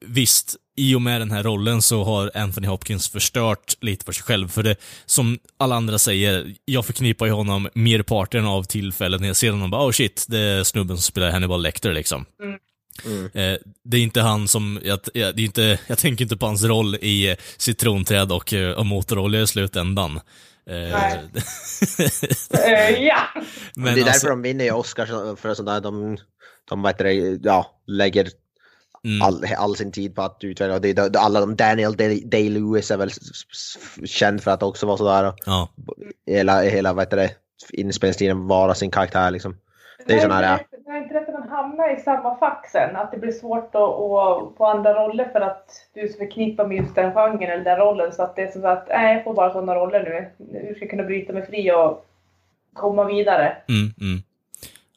visst, 0.00 0.56
i 0.76 0.94
och 0.94 1.02
med 1.02 1.20
den 1.20 1.30
här 1.30 1.42
rollen 1.42 1.82
så 1.82 2.04
har 2.04 2.30
Anthony 2.34 2.66
Hopkins 2.66 3.08
förstört 3.08 3.74
lite 3.80 4.04
för 4.04 4.12
sig 4.12 4.24
själv, 4.24 4.48
för 4.48 4.62
det, 4.62 4.76
som 5.06 5.38
alla 5.56 5.74
andra 5.74 5.98
säger, 5.98 6.54
jag 6.64 6.86
förknippar 6.86 7.26
ju 7.26 7.32
honom 7.32 7.68
merparten 7.74 8.46
av 8.46 8.62
tillfällen 8.62 9.20
när 9.20 9.26
jag 9.26 9.36
ser 9.36 9.50
honom, 9.50 9.70
bara 9.70 9.86
oh 9.86 9.92
shit, 9.92 10.26
det 10.28 10.38
är 10.38 10.64
snubben 10.64 10.96
som 10.96 11.02
spelar 11.02 11.30
Hannibal 11.30 11.62
Lecter 11.62 11.92
liksom. 11.92 12.24
Eh, 13.34 13.58
det 13.84 13.96
är 13.96 14.02
inte 14.02 14.20
han 14.20 14.48
som, 14.48 14.80
jag, 14.84 15.00
jag, 15.14 15.36
det 15.36 15.42
är 15.42 15.44
inte, 15.44 15.78
jag 15.86 15.98
tänker 15.98 16.24
inte 16.24 16.36
på 16.36 16.46
hans 16.46 16.64
roll 16.64 16.94
i 16.94 17.30
eh, 17.30 17.36
Citronträd 17.56 18.32
och, 18.32 18.54
och 18.76 18.86
motorolja 18.86 19.42
i 19.42 19.46
slutändan. 19.46 20.20
Eh, 20.66 20.76
Nej. 20.76 21.20
eh, 22.74 23.02
ja! 23.04 23.16
men 23.76 23.84
det 23.84 23.90
är 23.90 23.94
därför 23.94 24.08
alltså, 24.10 24.28
de 24.28 24.42
vinner 24.42 24.64
ju 24.64 24.72
Oscars 24.72 25.08
för 25.40 25.54
sånt 25.54 25.68
där. 25.68 25.80
De, 25.80 26.16
de 26.68 26.84
heter 26.84 27.04
det, 27.04 27.14
ja, 27.42 27.80
lägger 27.86 28.28
mm, 29.04 29.22
all, 29.22 29.44
all 29.56 29.76
sin 29.76 29.92
tid 29.92 30.14
på 30.14 30.22
att 30.22 30.38
utveckla. 30.44 30.78
Det, 30.78 30.88
är- 30.88 31.08
det, 31.10 31.18
alla 31.20 31.40
de, 31.40 31.56
Daniel 31.56 31.96
Day- 31.96 32.24
Day-Lewis 32.28 32.90
är 32.92 32.96
väl 32.96 33.10
känd 34.06 34.42
för 34.42 34.50
att 34.50 34.62
också 34.62 34.86
vara 34.86 34.96
sådär. 34.96 35.24
och 35.28 35.34
ja, 35.46 35.68
Hela, 36.26 36.62
hela 36.62 36.92
vad 36.92 37.04
heter 37.06 37.16
det, 37.16 37.30
inspelningstiden 37.70 38.46
vara 38.46 38.74
sin 38.74 38.90
karaktär 38.90 39.30
liksom. 39.30 39.56
Det 40.06 40.14
är 40.14 40.20
sån 40.20 40.30
här, 40.30 40.42
ja 40.42 40.58
hamna 41.54 41.92
i 41.92 42.00
samma 42.00 42.38
fack 42.38 42.68
sen. 42.72 42.96
Att 42.96 43.10
det 43.10 43.18
blir 43.18 43.32
svårt 43.32 43.74
att, 43.74 43.82
att 43.82 44.56
få 44.56 44.66
andra 44.66 45.04
roller 45.04 45.28
för 45.32 45.40
att 45.40 45.66
du 45.94 46.00
är 46.00 46.08
så 46.08 46.18
förknippad 46.18 46.68
med 46.68 46.76
just 46.76 46.94
den 46.94 47.12
genren 47.12 47.50
eller 47.50 47.64
den 47.64 47.76
rollen. 47.78 48.12
Så 48.12 48.22
att 48.22 48.36
det 48.36 48.42
är 48.42 48.50
som 48.50 48.64
att, 48.64 48.88
nej 48.88 49.14
jag 49.14 49.24
får 49.24 49.34
bara 49.34 49.52
sådana 49.52 49.74
roller 49.74 50.02
nu. 50.02 50.48
Hur 50.58 50.74
ska 50.74 50.84
jag 50.84 50.90
kunna 50.90 51.02
bryta 51.02 51.32
mig 51.32 51.46
fri 51.46 51.72
och 51.72 52.06
komma 52.72 53.04
vidare? 53.04 53.56
mm, 53.68 53.94
mm. 54.00 54.22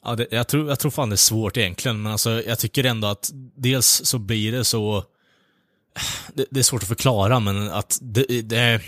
Ja, 0.03 0.15
det, 0.15 0.27
jag, 0.31 0.47
tror, 0.47 0.69
jag 0.69 0.79
tror 0.79 0.91
fan 0.91 1.09
det 1.09 1.13
är 1.13 1.17
svårt 1.17 1.57
egentligen, 1.57 2.01
men 2.01 2.11
alltså, 2.11 2.29
jag 2.29 2.59
tycker 2.59 2.83
ändå 2.83 3.07
att 3.07 3.29
dels 3.55 4.01
så 4.05 4.19
blir 4.19 4.51
det 4.51 4.63
så... 4.63 5.03
Det, 6.33 6.45
det 6.49 6.59
är 6.59 6.63
svårt 6.63 6.81
att 6.81 6.87
förklara, 6.87 7.39
men 7.39 7.71
att 7.71 7.99
det, 8.01 8.41
det. 8.41 8.81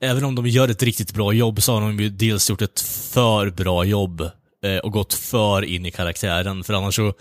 Även 0.00 0.24
om 0.24 0.34
de 0.34 0.46
gör 0.46 0.68
ett 0.68 0.82
riktigt 0.82 1.14
bra 1.14 1.32
jobb 1.32 1.62
så 1.62 1.72
har 1.72 1.80
de 1.80 2.00
ju 2.00 2.08
dels 2.08 2.50
gjort 2.50 2.62
ett 2.62 2.80
för 2.80 3.50
bra 3.50 3.84
jobb 3.84 4.30
och 4.82 4.92
gått 4.92 5.14
för 5.14 5.64
in 5.64 5.86
i 5.86 5.90
karaktären, 5.90 6.64
för 6.64 6.74
annars 6.74 6.94
så 6.94 7.14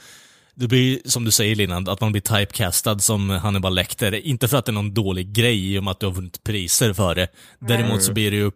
det 0.60 0.68
blir, 0.68 1.00
som 1.06 1.26
du 1.26 1.32
säger 1.32 1.56
Lina, 1.56 1.78
att 1.78 2.02
man 2.02 2.12
blir 2.12 2.22
typecastad 2.22 3.00
som 3.00 3.30
Hannibal 3.30 3.76
Lecter. 3.76 4.16
Inte 4.16 4.48
för 4.48 4.58
att 4.58 4.66
det 4.66 4.72
är 4.72 4.74
någon 4.74 4.94
dålig 4.94 5.34
grej 5.34 5.74
i 5.74 5.80
och 5.80 5.84
med 5.84 5.92
att 5.92 6.00
du 6.00 6.06
har 6.06 6.14
vunnit 6.14 6.44
priser 6.44 6.94
för 6.94 7.16
det. 7.16 7.28
Däremot 7.60 8.04
så 8.04 8.14
blir 8.14 8.32
det 8.32 8.38
ju 8.38 8.52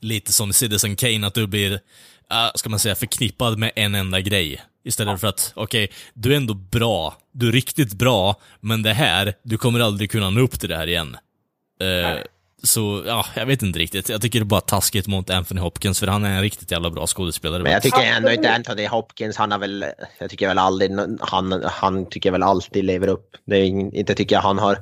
lite 0.00 0.32
som 0.32 0.52
Citizen 0.52 0.96
Kane, 0.96 1.26
att 1.26 1.34
du 1.34 1.46
blir, 1.46 1.72
äh, 1.72 2.50
ska 2.54 2.70
man 2.70 2.78
säga, 2.78 2.94
förknippad 2.94 3.58
med 3.58 3.72
en 3.76 3.94
enda 3.94 4.20
grej. 4.20 4.62
Istället 4.84 5.20
för 5.20 5.26
att, 5.26 5.52
okej, 5.56 5.90
du 6.14 6.32
är 6.32 6.36
ändå 6.36 6.54
bra, 6.54 7.16
du 7.32 7.48
är 7.48 7.52
riktigt 7.52 7.92
bra, 7.92 8.40
men 8.60 8.82
det 8.82 8.92
här, 8.92 9.34
du 9.42 9.58
kommer 9.58 9.80
aldrig 9.80 10.10
kunna 10.10 10.30
nå 10.30 10.40
upp 10.40 10.60
till 10.60 10.68
det 10.68 10.76
här 10.76 10.86
igen. 10.86 11.16
Eh, 11.80 12.18
så, 12.62 13.02
ja, 13.06 13.26
jag 13.36 13.46
vet 13.46 13.62
inte 13.62 13.78
riktigt. 13.78 14.08
Jag 14.08 14.22
tycker 14.22 14.38
det 14.40 14.42
är 14.42 14.46
bara 14.46 14.60
taskigt 14.60 15.06
mot 15.06 15.30
Anthony 15.30 15.60
Hopkins, 15.60 16.00
för 16.00 16.06
han 16.06 16.24
är 16.24 16.30
en 16.36 16.42
riktigt 16.42 16.70
jävla 16.70 16.90
bra 16.90 17.06
skådespelare. 17.06 17.62
Men 17.62 17.72
jag 17.72 17.82
tycker 17.82 18.02
ändå 18.02 18.30
inte 18.30 18.52
Anthony 18.54 18.86
Hopkins, 18.86 19.36
han 19.36 19.50
har 19.52 19.58
väl, 19.58 19.84
jag 20.18 20.30
tycker 20.30 20.48
väl 20.48 20.58
aldrig, 20.58 20.90
han, 21.20 21.62
han 21.64 22.06
tycker 22.08 22.30
väl 22.30 22.42
alltid 22.42 22.84
lever 22.84 23.08
upp. 23.08 23.36
Det 23.44 23.56
är 23.56 23.64
inte 23.64 24.14
tycker 24.14 24.34
jag 24.36 24.42
han 24.42 24.58
har 24.58 24.78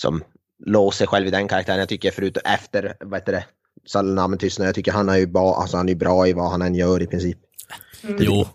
som 0.00 0.24
låst 0.66 0.98
sig 0.98 1.06
själv 1.06 1.26
i 1.26 1.30
den 1.30 1.48
karaktären. 1.48 1.78
Jag 1.78 1.88
tycker 1.88 2.10
förutom 2.10 2.42
efter, 2.44 2.96
vad 3.00 3.20
heter 3.20 3.32
det, 3.32 3.44
Salinamen 3.86 4.38
tystnad, 4.38 4.68
jag 4.68 4.74
tycker 4.74 4.92
han 4.92 5.08
är 5.08 5.16
ju 5.16 5.26
bra, 5.26 5.54
alltså 5.54 5.76
han 5.76 5.88
är 5.88 5.94
bra 5.94 6.28
i 6.28 6.32
vad 6.32 6.50
han 6.50 6.62
än 6.62 6.74
gör 6.74 7.02
i 7.02 7.06
princip. 7.06 7.38
Jo, 8.18 8.46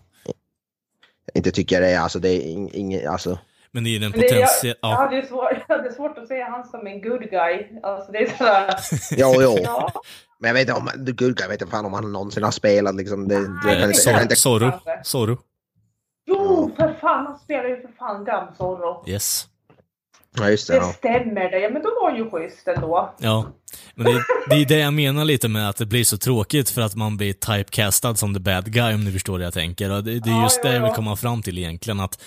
Inte 1.34 1.50
tycker 1.50 1.76
jag 1.76 1.82
det 1.82 1.94
är, 1.94 1.98
alltså 1.98 2.18
det 2.18 2.28
är 2.28 2.40
ing- 2.40 2.70
ingen, 2.72 3.08
alltså. 3.08 3.38
Men 3.74 3.84
det 3.84 3.90
är 3.90 3.92
ju 3.92 3.98
den 3.98 4.12
det, 4.12 4.18
jag, 4.18 4.28
potentiella... 4.30 4.76
jag, 4.80 5.14
Ja, 5.14 5.22
svår, 5.28 5.62
jag 5.68 5.76
hade 5.76 5.92
svårt 5.92 6.18
att 6.18 6.28
se 6.28 6.42
han 6.42 6.64
som 6.64 6.86
en 6.86 7.00
good 7.02 7.30
guy. 7.30 7.66
Alltså 7.82 8.12
det 8.12 8.18
är 8.18 8.36
sådär... 8.36 8.74
Jo, 9.10 9.34
jo. 9.42 9.58
Ja, 9.64 9.92
Men 10.38 10.48
jag 10.48 10.54
vet 10.54 10.60
inte 10.68 10.72
om, 10.72 10.90
Good 10.96 11.16
Guy, 11.16 11.34
jag 11.38 11.48
vet 11.48 11.60
inte 11.62 11.70
fan 11.70 11.86
om 11.86 11.92
han 11.92 12.12
någonsin 12.12 12.42
har 12.42 12.50
spelat 12.50 12.94
liksom. 12.94 13.28
Det, 13.28 13.34
det, 13.34 13.40
jag 13.40 13.80
kan 13.80 13.90
eh, 13.90 14.20
inte, 14.22 14.32
jag 14.32 14.38
Zorro, 14.38 14.72
Zorro, 15.02 15.38
jo, 16.26 16.74
för 16.76 16.94
fan, 17.00 17.26
han 17.26 17.38
spelar 17.38 17.68
ju 17.68 17.80
för 17.80 17.90
fan 17.98 18.24
Gam 18.24 18.54
Zorro. 18.58 19.04
Yes. 19.08 19.46
ja 20.38 20.50
just 20.50 20.68
det. 20.68 20.74
Det 20.74 20.78
Ja. 20.78 20.92
stämmer 20.92 21.50
det. 21.50 21.58
Ja, 21.58 21.70
men 21.70 21.82
då 21.82 21.88
var 22.02 22.16
ju 22.16 22.30
schysst 22.30 22.68
ändå. 22.68 23.14
Ja, 23.18 23.46
men 23.94 24.06
det, 24.06 24.24
det 24.50 24.54
är 24.54 24.66
det 24.66 24.78
jag 24.78 24.92
menar 24.94 25.24
lite 25.24 25.48
med 25.48 25.68
att 25.68 25.76
det 25.76 25.86
blir 25.86 26.04
så 26.04 26.18
tråkigt 26.18 26.70
för 26.70 26.82
att 26.82 26.94
man 26.94 27.16
blir 27.16 27.32
typecastad 27.32 28.14
som 28.14 28.34
the 28.34 28.40
bad 28.40 28.72
guy 28.72 28.94
om 28.94 29.04
ni 29.04 29.12
förstår 29.12 29.32
vad 29.32 29.42
jag 29.42 29.54
tänker. 29.54 29.92
Och 29.92 30.04
det, 30.04 30.20
det 30.20 30.30
är 30.30 30.34
Ja, 30.34 30.42
just 30.42 30.60
ja, 30.64 30.68
det 30.68 30.74
jag 30.74 30.82
vill 30.82 30.90
ja. 30.90 30.94
komma 30.94 31.16
fram 31.16 31.42
till 31.42 31.58
egentligen, 31.58 32.00
att 32.00 32.22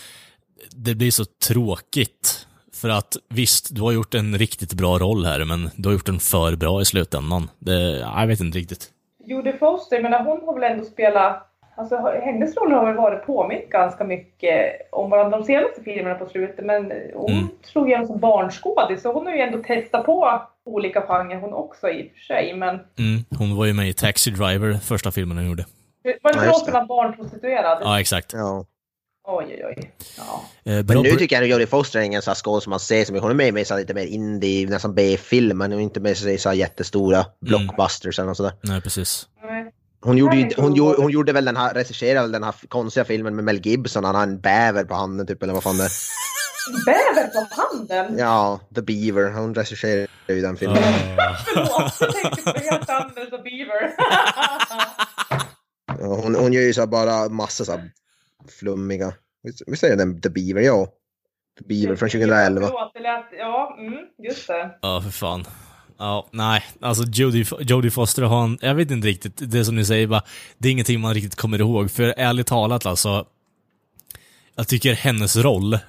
det 0.76 0.96
blir 0.96 1.12
så 1.12 1.26
tråkigt. 1.48 2.48
För 2.74 2.90
att 2.90 3.18
visst, 3.30 3.76
du 3.76 3.82
har 3.82 3.92
gjort 3.92 4.14
en 4.14 4.38
riktigt 4.38 4.74
bra 4.74 4.98
roll 4.98 5.26
här, 5.26 5.46
men 5.46 5.70
du 5.76 5.90
har 5.90 5.94
gjort 5.94 6.06
den 6.06 6.20
för 6.20 6.56
bra 6.56 6.82
i 6.82 6.86
slutändan. 6.86 7.50
Det, 7.60 7.74
ja, 8.00 8.20
jag 8.20 8.28
vet 8.28 8.40
inte 8.40 8.58
riktigt. 8.58 8.90
Jodie 9.26 9.58
Foster, 9.58 10.02
men 10.02 10.14
hon 10.14 10.42
har 10.46 10.60
väl 10.60 10.72
ändå 10.72 10.86
spelat... 10.86 11.44
Alltså 11.80 11.96
hennes 12.24 12.56
roll 12.58 12.72
har 12.72 12.86
väl 12.86 12.96
varit 12.96 13.26
påmint 13.26 13.70
ganska 13.70 14.04
mycket 14.04 14.62
om 14.92 15.10
varandra 15.10 15.38
de 15.38 15.44
senaste 15.46 15.84
filmerna 15.84 16.16
på 16.16 16.26
slutet. 16.26 16.66
Men 16.66 16.92
hon 17.16 17.32
Mm. 17.32 17.48
slog 17.64 17.88
igenom 17.90 18.08
som 18.08 18.20
barnskådis 18.20 19.02
så 19.02 19.14
hon 19.14 19.26
har 19.26 19.34
ju 19.34 19.40
ändå 19.42 19.64
testat 19.64 20.06
på 20.06 20.42
olika 20.66 21.02
genrer 21.02 21.40
hon 21.40 21.54
också 21.54 21.90
i 21.90 22.08
och 22.08 22.12
för 22.12 22.20
sig. 22.20 22.54
Men 22.56 22.70
Mm, 22.70 23.26
hon 23.38 23.56
var 23.58 23.66
ju 23.66 23.74
med 23.74 23.90
i 23.90 23.94
Taxi 23.94 24.32
Driver, 24.32 24.74
första 24.74 25.12
filmen 25.12 25.38
hon 25.38 25.48
gjorde. 25.48 25.66
var 26.04 26.12
det 26.12 26.20
Ja, 26.24 26.30
inte 26.34 26.46
just 26.46 26.66
hon 26.66 26.74
var 26.74 26.86
barnprostituerad? 26.86 27.78
Ja, 27.82 28.00
exakt. 28.00 28.34
Ja. 28.34 28.66
Oj, 29.30 29.46
oj, 29.50 29.64
oj. 29.78 29.92
Ja. 30.18 30.44
Eh, 30.72 30.86
Men 30.86 31.04
nu 31.04 31.16
tycker 31.16 31.36
jag 31.36 31.44
att 31.44 31.50
Jodie 31.50 31.68
Foster 31.68 32.00
är 32.00 32.04
ingen 32.04 32.22
sån 32.22 32.32
här 32.32 32.36
skådis 32.36 32.64
som 32.64 32.70
man 32.70 32.80
ser 32.80 33.06
så 33.06 33.14
mycket. 33.14 33.24
Hon 33.24 33.32
är 33.40 33.52
med 33.52 33.62
i 33.62 33.66
så 33.66 33.78
lite 33.78 33.94
mer 33.94 34.06
indie, 34.06 34.68
nästan 34.70 34.96
B-film, 34.96 35.58
men 35.58 35.74
inte 35.80 36.00
med 36.00 36.12
i 36.12 36.38
så 36.38 36.50
här 36.50 36.56
jättestora 36.56 37.26
blockbusters 37.42 38.20
eller 38.20 38.28
något 38.28 38.38
sådär. 38.38 38.54
Nej, 38.62 38.82
precis. 38.82 39.28
Hon 40.02 40.18
gjorde, 40.18 40.36
ju, 40.36 40.50
hon, 40.58 40.76
gjorde, 40.76 41.02
hon 41.02 41.12
gjorde 41.12 41.34
väl 41.34 41.46
den 41.46 41.58
här, 41.58 41.74
regisserade 41.74 42.22
väl 42.22 42.32
den 42.32 42.44
här 42.44 42.56
konstiga 42.68 43.06
filmen 43.06 43.36
med 43.36 43.44
Mel 43.44 43.60
Gibson, 43.60 44.04
han 44.04 44.16
har 44.16 44.24
en 44.24 44.40
bäver 44.40 44.84
på 44.84 44.94
handen 44.96 45.28
typ, 45.28 45.44
eller 45.44 45.54
vad 45.54 45.64
fan 45.64 45.78
det 45.78 45.84
är. 45.84 45.92
Bäver 46.86 47.28
på 47.28 47.48
handen? 47.62 48.18
Ja, 48.18 48.60
The 48.76 48.82
Beaver, 48.82 49.32
hon 49.32 49.56
regisserade 49.56 50.08
ju 50.28 50.42
den 50.42 50.58
filmen. 50.58 50.84
Förlåt, 51.46 51.94
jag 52.00 52.14
tänkte 52.16 52.42
på 52.54 52.60
helt 52.60 52.90
Anders 52.90 53.32
och 53.32 53.44
Beaver. 53.44 53.94
Hon, 56.24 56.36
hon 56.36 56.54
gör 56.54 56.62
ju 56.62 56.74
så 56.74 56.88
bara 56.88 57.30
massa 57.30 57.66
så 57.66 57.72
här 57.72 57.92
flummiga, 58.52 59.14
är 59.44 59.90
det 59.90 59.96
den 59.96 60.22
The 60.22 60.30
Beaver? 60.30 60.62
Ja. 60.62 60.88
The 61.60 61.64
Beaver 61.68 61.96
från 61.96 62.10
2011. 62.10 62.68
Förlåt, 62.68 62.94
det 62.94 63.00
lät, 63.00 63.26
ja, 63.40 63.78
mm, 63.80 63.94
just 64.18 64.48
det. 64.48 64.78
Ja, 64.82 65.02
för 65.02 65.12
fan. 65.12 65.46
Ja, 65.98 66.28
nej, 66.32 66.64
alltså 66.82 67.04
Jodie, 67.04 67.46
Jodie 67.60 67.92
Foster 67.92 68.24
har 68.24 68.44
en, 68.44 68.58
jag 68.62 68.76
vet 68.76 68.92
inte 68.92 69.08
riktigt, 69.08 69.52
det 69.52 69.66
som 69.66 69.76
ni 69.76 69.86
säger 69.86 70.08
bara, 70.08 70.24
det 70.58 70.68
är 70.68 70.72
ingenting 70.72 71.00
man 71.00 71.14
riktigt 71.14 71.36
kommer 71.36 71.60
ihåg, 71.60 71.92
för 71.92 72.14
ärligt 72.18 72.48
talat 72.48 72.86
alltså, 72.86 73.26
jag 74.56 74.68
tycker 74.68 74.94
hennes 74.94 75.36
roll 75.36 75.74
eh, 75.74 75.80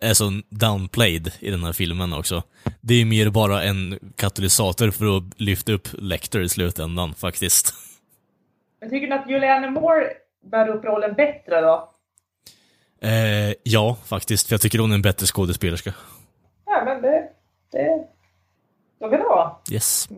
är 0.00 0.14
så 0.14 0.40
downplayed 0.48 1.32
i 1.40 1.50
den 1.50 1.64
här 1.64 1.72
filmen 1.72 2.12
också. 2.12 2.42
Det 2.80 2.94
är 2.94 3.04
mer 3.04 3.30
bara 3.30 3.62
en 3.62 3.98
katalysator 4.16 4.90
för 4.90 5.16
att 5.16 5.40
lyfta 5.40 5.72
upp 5.72 5.88
Lecter 5.92 6.40
i 6.40 6.48
slutändan 6.48 7.14
faktiskt. 7.14 7.74
Men 8.80 8.90
tycker 8.90 9.14
att 9.14 9.30
Julianne 9.30 9.70
Moore 9.70 10.06
bär 10.50 10.68
upp 10.68 10.84
rollen 10.84 11.14
bättre 11.14 11.60
då? 11.60 11.90
Eh, 13.00 13.54
ja, 13.62 13.96
faktiskt, 14.04 14.46
för 14.46 14.54
jag 14.54 14.60
tycker 14.60 14.78
hon 14.78 14.90
är 14.90 14.94
en 14.94 15.02
bättre 15.02 15.26
skådespelerska. 15.26 15.94
Ja, 16.66 16.82
men 16.84 17.02
det... 17.02 17.28
det 17.72 18.04
så 18.98 19.10
kan 19.10 19.18
det 19.18 19.24
vara. 19.24 19.50
Yes. 19.70 20.08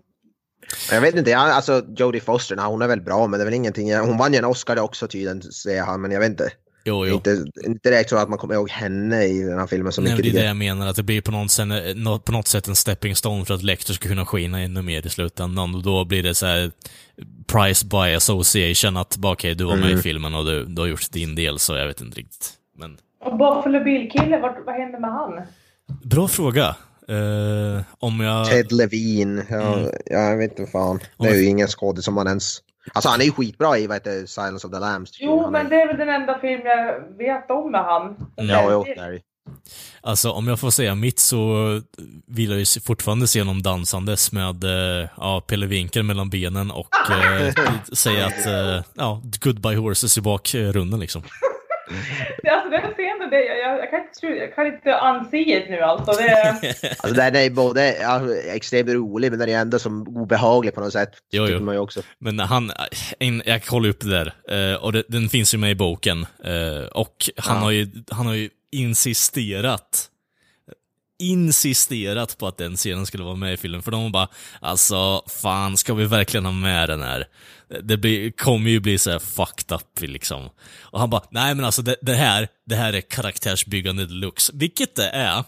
Jag 0.91 1.01
vet 1.01 1.14
inte, 1.14 1.37
alltså 1.37 1.83
Jodie 1.97 2.20
Foster, 2.20 2.57
nej, 2.57 2.64
hon 2.64 2.83
är 2.83 2.89
väl 2.89 3.01
bra 3.01 3.27
men 3.27 3.39
det 3.39 3.43
är 3.43 3.45
väl 3.45 3.55
ingenting, 3.55 3.97
hon 3.97 4.18
vann 4.18 4.33
ju 4.33 4.39
en 4.39 4.45
Oscar 4.45 4.81
också 4.81 5.09
tydligen 5.09 5.43
säger 5.43 5.83
han, 5.83 6.01
men 6.01 6.11
jag 6.11 6.20
vet 6.20 6.31
inte. 6.31 6.51
Jo, 6.87 7.07
jo. 7.07 7.14
Inte, 7.14 7.45
inte 7.66 7.91
direkt 7.91 8.11
så 8.11 8.16
att 8.16 8.28
man 8.28 8.39
kommer 8.39 8.55
ihåg 8.55 8.70
henne 8.70 9.24
i 9.24 9.43
den 9.43 9.59
här 9.59 9.66
filmen 9.66 9.93
så 9.93 10.01
Nej, 10.03 10.11
mycket. 10.12 10.24
det 10.24 10.30
är 10.30 10.32
det 10.32 10.39
jag. 10.41 10.49
jag 10.51 10.57
menar, 10.57 10.87
att 10.87 10.97
det 10.97 11.03
blir 11.03 11.20
på 11.20 11.30
något, 11.32 11.51
sätt, 11.51 11.68
nå- 11.97 12.18
på 12.18 12.32
något 12.32 12.47
sätt 12.47 12.68
en 12.68 12.76
stepping 12.76 13.16
stone 13.16 13.45
för 13.45 13.55
att 13.55 13.62
Lecter 13.62 13.93
ska 13.93 14.09
kunna 14.09 14.26
skina 14.26 14.61
ännu 14.61 14.82
mer 14.82 15.07
i 15.07 15.11
slutändan. 15.11 15.74
Och 15.74 15.82
då 15.82 16.05
blir 16.05 16.22
det 16.22 16.34
så 16.34 16.47
här 16.47 16.70
price 17.47 17.87
by 17.87 18.14
association, 18.16 18.97
att 18.97 19.16
bara 19.16 19.32
okej, 19.32 19.55
du 19.55 19.64
var 19.64 19.76
med 19.76 19.89
i 19.89 19.93
Mm. 19.93 20.03
filmen 20.03 20.34
och 20.34 20.45
du, 20.45 20.64
du 20.64 20.80
har 20.82 20.89
gjort 20.89 21.11
din 21.12 21.34
del, 21.34 21.59
så 21.59 21.76
jag 21.76 21.87
vet 21.87 22.01
inte 22.01 22.18
riktigt. 22.18 22.51
Men 22.78 22.97
Och 23.24 23.39
Buffalo 23.39 23.84
Bill-kille, 23.84 24.39
vad, 24.39 24.55
vad 24.66 24.74
hände 24.74 25.01
med 25.01 25.11
han? 25.11 25.32
bra 26.05 26.28
fråga. 26.28 26.76
Eh, 27.09 27.82
om 27.99 28.20
jag... 28.20 28.47
Ted 28.51 28.72
Levine, 28.72 29.43
ja, 29.51 29.74
Mm. 29.78 29.91
ja, 30.07 30.18
jag 30.30 30.37
vet 30.37 30.59
inte 30.59 30.72
fan. 30.72 31.01
Det 31.18 31.28
är 31.28 31.34
ju 31.34 31.45
ingen 31.45 31.68
skådis 31.68 32.05
som 32.05 32.14
man 32.14 32.26
ens... 32.26 32.59
Alltså 32.93 33.09
han 33.09 33.20
är 33.20 33.24
ju 33.24 33.32
skitbra 33.32 33.78
i 33.78 33.87
vad 33.87 33.97
heter 33.97 34.26
Silence 34.26 34.66
of 34.66 34.72
the 34.72 34.78
Lambs. 34.78 35.11
Jo, 35.20 35.43
Han 35.43 35.53
men 35.53 35.66
är... 35.66 35.70
det 35.70 35.76
är 35.82 35.87
väl 35.87 35.97
den 35.97 36.09
enda 36.09 36.39
film 36.39 36.61
jag 36.64 37.16
vet 37.18 37.51
om 37.51 37.70
med 37.72 37.84
han. 37.84 38.16
Ja, 38.37 38.68
jo, 38.72 38.84
det 38.84 39.01
är 39.01 39.11
det. 39.12 39.20
Alltså 40.01 40.30
om 40.30 40.49
jag 40.49 40.61
får 40.61 40.70
säga 40.70 40.95
mitt 40.95 41.18
så 41.18 41.57
vill 42.26 42.51
jag 42.51 42.59
ju 42.59 42.64
se- 42.64 42.80
fortfarande 42.80 43.26
se 43.26 43.41
honom 43.41 43.62
dansandes 43.62 44.32
med 44.32 44.64
eh, 44.64 45.09
ja, 45.16 45.41
Pelle 45.47 45.66
Winkel 45.66 46.03
mellan 46.03 46.30
benen 46.30 46.70
och 46.70 46.89
eh, 47.11 47.53
säga 47.93 48.26
att 48.26 48.47
eh, 48.47 48.82
ja, 48.95 49.22
goodbye 49.41 49.76
horses 49.76 50.18
i 50.18 50.20
bakrunden 50.20 51.01
liksom. 51.01 51.22
Det, 52.43 52.49
alltså, 52.51 52.70
den 52.70 52.93
scenen, 52.93 53.30
det, 53.30 53.45
jag, 53.45 53.78
jag, 53.78 53.91
kan 53.91 54.01
inte, 54.01 54.26
jag 54.26 54.55
kan 54.55 54.66
inte 54.66 54.91
unsee 54.91 55.59
it 55.62 55.70
nu 55.70 55.80
alltså. 55.80 56.12
Det, 56.12 56.74
Alltså 56.99 57.14
den 57.16 57.37
är 57.37 57.51
både 57.51 57.97
ja, 57.97 58.34
extremt 58.34 58.89
rolig 58.91 59.30
men 59.30 59.39
den 59.39 59.49
är 59.49 59.59
ändå 59.59 59.78
som 59.78 60.09
obehaglig 60.09 60.74
på 60.74 60.80
något 60.80 60.93
sätt. 60.93 61.11
Jo, 61.32 61.47
jo. 61.49 61.61
man 61.61 61.74
ju 61.74 61.80
också. 61.80 62.03
Men 62.18 62.39
han, 62.39 62.72
en, 63.18 63.43
jag 63.47 63.64
kollar 63.64 63.89
upp 63.89 64.01
det 64.01 64.11
där, 64.11 64.32
eh, 64.72 64.76
och 64.76 64.93
det, 64.93 65.03
den 65.09 65.28
finns 65.28 65.55
ju 65.55 65.59
med 65.59 65.70
i 65.70 65.74
boken. 65.74 66.26
eh, 66.45 66.87
och 66.93 67.30
han, 67.37 67.57
Ja. 67.57 67.62
har 67.62 67.70
ju, 67.70 67.89
han 68.11 68.26
har 68.26 68.34
ju 68.34 68.51
insisterat, 68.72 70.11
insisterat 71.18 72.39
på 72.39 72.47
att 72.47 72.59
den 72.59 72.76
scenen 72.76 73.07
skulle 73.07 73.24
vara 73.24 73.34
med 73.34 73.53
i 73.53 73.57
filmen. 73.57 73.82
För 73.82 73.91
de 73.91 74.03
var 74.03 74.11
bara, 74.11 74.28
alltså 74.61 75.22
fan, 75.43 75.76
ska 75.76 75.95
vi 75.95 76.05
verkligen 76.05 76.45
ha 76.45 76.53
med 76.53 76.89
den 76.89 77.03
här? 77.03 77.26
Det 77.83 77.97
blir, 77.97 78.31
kommer 78.31 78.71
ju 78.71 78.81
bli 78.81 78.99
så 78.99 79.11
här 79.11 79.19
fucked 79.19 79.73
up 79.77 80.01
liksom. 80.01 80.51
Och 80.81 81.01
han 81.01 81.11
bara, 81.11 81.23
nej 81.31 81.55
men 81.55 81.64
alltså 81.64 81.83
det, 81.83 81.97
det 82.03 82.14
här, 82.14 82.49
det 82.67 82.75
här 82.77 82.93
är 82.93 83.01
karaktärsbyggande 83.01 84.07
deluxe. 84.07 84.53
Vilket 84.55 84.97
det 84.97 85.09
är. 85.09 85.45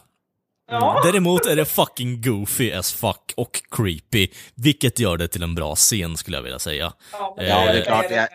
ja. 0.71 1.01
Däremot 1.05 1.47
är 1.47 1.57
det 1.57 1.65
fucking 1.65 2.21
goofy 2.23 2.73
as 2.73 2.93
fuck 2.93 3.33
och 3.37 3.63
creepy, 3.71 4.29
vilket 4.55 4.99
gör 4.99 5.17
det 5.17 5.29
till 5.29 5.43
en 5.43 5.55
bra 5.55 5.75
scen 5.75 6.17
skulle 6.17 6.37
jag 6.37 6.43
vilja 6.43 6.59
säga. 6.59 6.93
Ja, 7.13 7.35
men 7.37 7.47
Ja, 7.47 7.73
det 7.73 7.79
är 7.81 7.85
klart, 7.85 8.29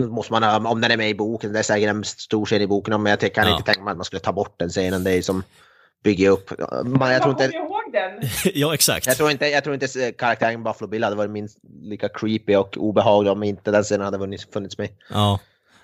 Nu 0.00 0.06
måste 0.06 0.32
man 0.32 0.66
om 0.66 0.80
den 0.80 0.90
är 0.90 0.96
med 0.96 1.10
i 1.10 1.14
boken, 1.14 1.52
det 1.52 1.58
är 1.58 1.62
säkert 1.62 1.88
en 1.88 2.04
stor 2.04 2.46
scen 2.46 2.62
i 2.62 2.66
boken, 2.66 3.02
men 3.02 3.16
jag 3.20 3.34
kan 3.34 3.46
Ja. 3.46 3.52
inte 3.52 3.66
tänka 3.66 3.82
mig 3.82 3.90
att 3.90 3.96
man 3.96 4.04
skulle 4.04 4.20
ta 4.20 4.32
bort 4.32 4.58
den 4.58 4.68
scenen. 4.68 5.04
Det 5.04 5.12
är 5.12 5.22
som 5.22 5.42
bygger 6.04 6.30
upp. 6.30 6.52
Man, 6.84 7.12
jag, 7.12 7.22
tror 7.22 7.30
inte, 7.32 7.58
den. 8.00 8.30
ja, 8.54 8.74
exakt. 8.74 9.06
jag, 9.06 9.16
tror 9.16 9.30
inte, 9.30 9.46
jag 9.46 9.64
tror 9.64 9.74
inte 9.74 10.12
karaktären 10.12 10.62
Buffalo 10.62 10.88
Bill 10.90 11.04
hade 11.04 11.16
varit 11.16 11.30
minst 11.30 11.58
lika 11.82 12.08
creepy 12.08 12.56
och 12.56 12.76
obehaglig 12.76 13.32
om 13.32 13.42
inte 13.42 13.70
den 13.70 13.82
scenen 13.82 14.04
hade 14.04 14.38
funnits 14.52 14.78
med. 14.78 14.88
Ja. 15.10 15.40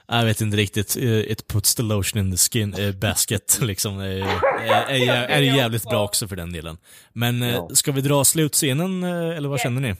Jag 0.09 0.25
vet 0.25 0.41
inte 0.41 0.57
riktigt. 0.57 0.97
Eh, 0.97 1.03
It 1.19 1.47
puts 1.49 1.75
the 1.75 1.83
lotion 1.83 2.21
in 2.21 2.31
the 2.31 2.37
skin 2.37 2.75
eh, 2.75 2.93
basket, 2.95 3.59
liksom. 3.63 3.99
Är, 4.01 4.07
är, 4.07 4.89
är, 4.89 5.09
är, 5.09 5.29
är 5.29 5.41
jävligt 5.41 5.85
bra 5.85 6.05
också 6.05 6.29
för 6.29 6.37
den 6.37 6.53
delen. 6.53 6.77
Men 7.13 7.43
eh, 7.43 7.49
Ja. 7.55 7.69
ska 7.73 7.93
vi 7.93 8.01
dra 8.01 8.25
slutscenen, 8.25 9.03
eh, 9.05 9.37
eller 9.37 9.49
vad 9.49 9.61
känner 9.61 9.81
ni? 9.81 9.95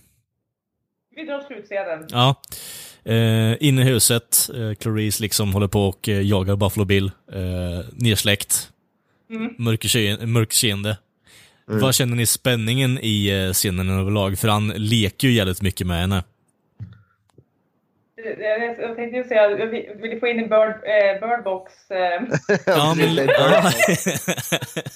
Vi 1.17 1.25
drar 1.25 1.41
slutscenen. 1.41 2.07
Ja. 2.11 2.35
Eh, 3.13 3.57
inne 3.69 3.81
i 3.83 3.85
huset, 3.85 4.51
eh, 4.55 4.75
Clarice 4.75 5.21
liksom 5.23 5.53
håller 5.55 5.69
på 5.69 5.89
och 5.89 6.09
eh, 6.09 6.21
jagar 6.23 6.57
Buffalo 6.57 6.85
Bill. 6.85 7.11
Eh, 7.33 7.41
nersläckt. 7.93 8.71
Mm. 9.31 9.55
Mörkerse- 9.59 10.27
Mörkseende. 11.67 11.85
Vad 11.87 11.95
känner 11.95 12.17
ni 12.17 12.27
spänningen 12.27 12.99
i 13.03 13.29
eh, 13.47 13.53
scenen 13.53 13.91
överlag? 14.01 14.39
För 14.39 14.49
han 14.49 14.69
leker 14.69 15.29
ju 15.29 15.35
jävligt 15.35 15.63
mycket 15.63 15.87
med 15.87 16.01
henne. 16.01 16.25
Jag, 18.39 18.63
jag 18.81 18.97
tänkte 18.97 19.17
ju 19.17 19.25
säga, 19.25 19.51
jag 19.51 19.67
vill 19.67 19.87
vill 20.03 20.21
få 20.21 20.27
in 20.27 20.39
en 20.39 20.49
bird, 20.49 20.71
eh, 20.85 21.21
bird 21.29 21.45
box. 21.45 21.73
Eh, 21.91 22.23
Ja, 22.67 22.95
men, 22.97 23.15
det- 23.17 23.25
ja. 23.25 23.73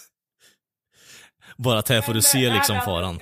Bara 1.56 1.78
att 1.78 1.88
här 1.88 2.00
får 2.00 2.14
du 2.14 2.22
se 2.22 2.38
liksom 2.38 2.56
alltså, 2.76 2.90
faran. 2.90 3.18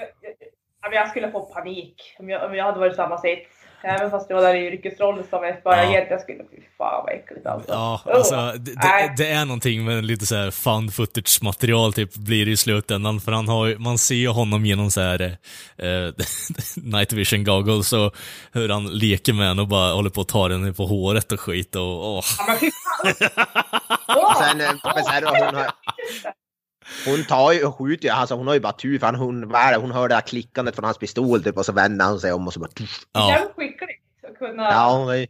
Jag, 0.82 0.94
jag 0.94 1.08
skulle 1.10 1.30
få 1.30 1.40
panik 1.40 2.02
om 2.18 2.28
jag, 2.30 2.50
om 2.50 2.54
jag 2.56 2.64
hade 2.64 2.78
varit 2.78 2.92
i 2.92 2.96
samma 2.96 3.18
sits. 3.18 3.50
Även 3.82 4.10
fast 4.10 4.30
jag 4.30 4.36
var 4.36 4.42
där 4.42 4.54
i 4.54 4.66
yrkesroll 4.66 5.22
som 5.30 5.40
bara 5.64 5.84
Ja. 5.84 6.06
Jag 6.10 6.20
skulle, 6.20 6.38
fy 6.38 6.56
fan 6.78 7.04
vad 7.06 7.14
äckligt 7.14 7.46
alltså. 7.46 7.72
Ja, 7.72 8.00
Oh, 8.04 8.16
alltså 8.16 8.52
det, 8.58 8.72
nej. 8.82 9.14
det, 9.16 9.24
det 9.24 9.30
är 9.30 9.44
någonting 9.44 9.84
med 9.84 10.04
lite 10.04 10.26
så 10.26 10.34
här 10.34 10.50
found 10.50 10.94
footage 10.94 11.42
material 11.42 11.92
typ 11.92 12.14
blir 12.14 12.46
det 12.46 12.52
i 12.52 12.56
slutändan 12.56 13.20
för 13.20 13.32
han 13.32 13.48
har 13.48 13.78
man 13.78 13.98
ser 13.98 14.14
ju 14.14 14.28
honom 14.28 14.66
genom 14.66 14.90
så 14.90 15.00
här 15.00 15.22
eh, 15.76 16.12
night 16.76 17.12
vision 17.12 17.44
goggles 17.44 17.92
och 17.92 18.16
hur 18.52 18.68
han 18.68 18.86
leker 18.86 19.32
med 19.32 19.48
henne 19.48 19.62
och 19.62 19.68
bara 19.68 19.92
håller 19.92 20.10
på 20.10 20.20
att 20.20 20.28
ta 20.28 20.48
den 20.48 20.74
på 20.74 20.86
håret 20.86 21.32
och 21.32 21.40
skit 21.40 21.76
och 21.76 22.16
åh. 22.16 22.24
Ja, 22.38 22.44
men 22.48 22.58
fy 22.58 22.70
fan. 22.70 23.14
Åh! 24.08 24.42
Sen, 24.42 24.60
eh, 24.60 24.70
men 24.94 25.04
sen, 25.04 25.24
hon, 25.24 25.54
har, 25.54 25.70
hon 27.04 27.24
tar 27.24 27.52
ju 27.52 27.64
och 27.64 27.76
skjuter 27.78 28.04
ju, 28.04 28.10
alltså 28.10 28.34
hon 28.34 28.46
har 28.46 28.54
ju 28.54 28.60
bara 28.60 28.72
tur 28.72 28.98
för 28.98 29.06
han, 29.06 29.14
hon, 29.14 29.48
vad 29.48 29.60
är 29.60 29.72
det, 29.72 29.78
hon 29.78 29.90
hör 29.90 30.08
det 30.08 30.14
här 30.14 30.22
klickandet 30.22 30.74
från 30.74 30.84
hans 30.84 30.98
pistol 30.98 31.42
typ 31.42 31.56
och 31.56 31.66
så 31.66 31.72
vänder 31.72 32.04
han 32.04 32.20
sig 32.20 32.32
om 32.32 32.46
och 32.46 32.52
så 32.52 32.60
bara... 32.60 32.70
Ja, 33.12 33.30
Jävligt 33.30 33.56
skickligt 33.56 34.02
att 34.30 34.38
kunna... 34.38 34.62
Ja, 34.62 34.98
hon 34.98 35.14
är, 35.14 35.26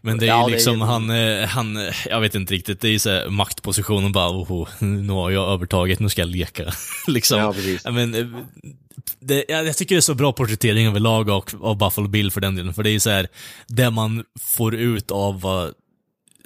men 0.00 0.18
det 0.18 0.28
är 0.28 0.38
ju 0.38 0.44
det 0.44 0.50
liksom 0.50 0.80
han, 0.80 1.10
eh, 1.10 1.46
han, 1.46 1.76
eh, 1.76 1.94
jag 2.06 2.20
vet 2.20 2.34
inte 2.34 2.54
riktigt, 2.54 2.80
det 2.80 2.88
är 2.88 2.92
ju 2.92 2.98
så 2.98 3.10
här 3.10 3.28
maktpositionen 3.28 4.12
bara, 4.12 4.30
oh, 4.30 4.68
nu 4.78 5.12
har 5.12 5.30
jag 5.30 5.48
övertaget, 5.52 6.00
nu 6.00 6.08
ska 6.08 6.20
jag 6.20 6.28
leka. 6.28 6.72
liksom. 7.06 7.38
ja, 7.38 7.52
precis. 7.52 7.84
Men, 7.84 8.14
eh, 8.14 8.26
det, 9.20 9.44
jag, 9.48 9.66
jag 9.66 9.76
tycker 9.76 9.94
det 9.94 9.98
är 9.98 10.00
så 10.00 10.14
bra 10.14 10.32
porträttering 10.32 10.86
överlag 10.86 11.28
och, 11.28 11.54
av 11.60 11.78
Buffalo 11.78 12.08
Bill 12.08 12.30
för 12.30 12.40
den 12.40 12.56
delen, 12.56 12.74
för 12.74 12.82
det 12.82 12.90
är 12.90 12.92
ju 12.92 13.00
så 13.00 13.10
här, 13.10 13.28
det 13.66 13.90
man 13.90 14.24
får 14.40 14.74
ut 14.74 15.10
av 15.10 15.40
vad 15.40 15.74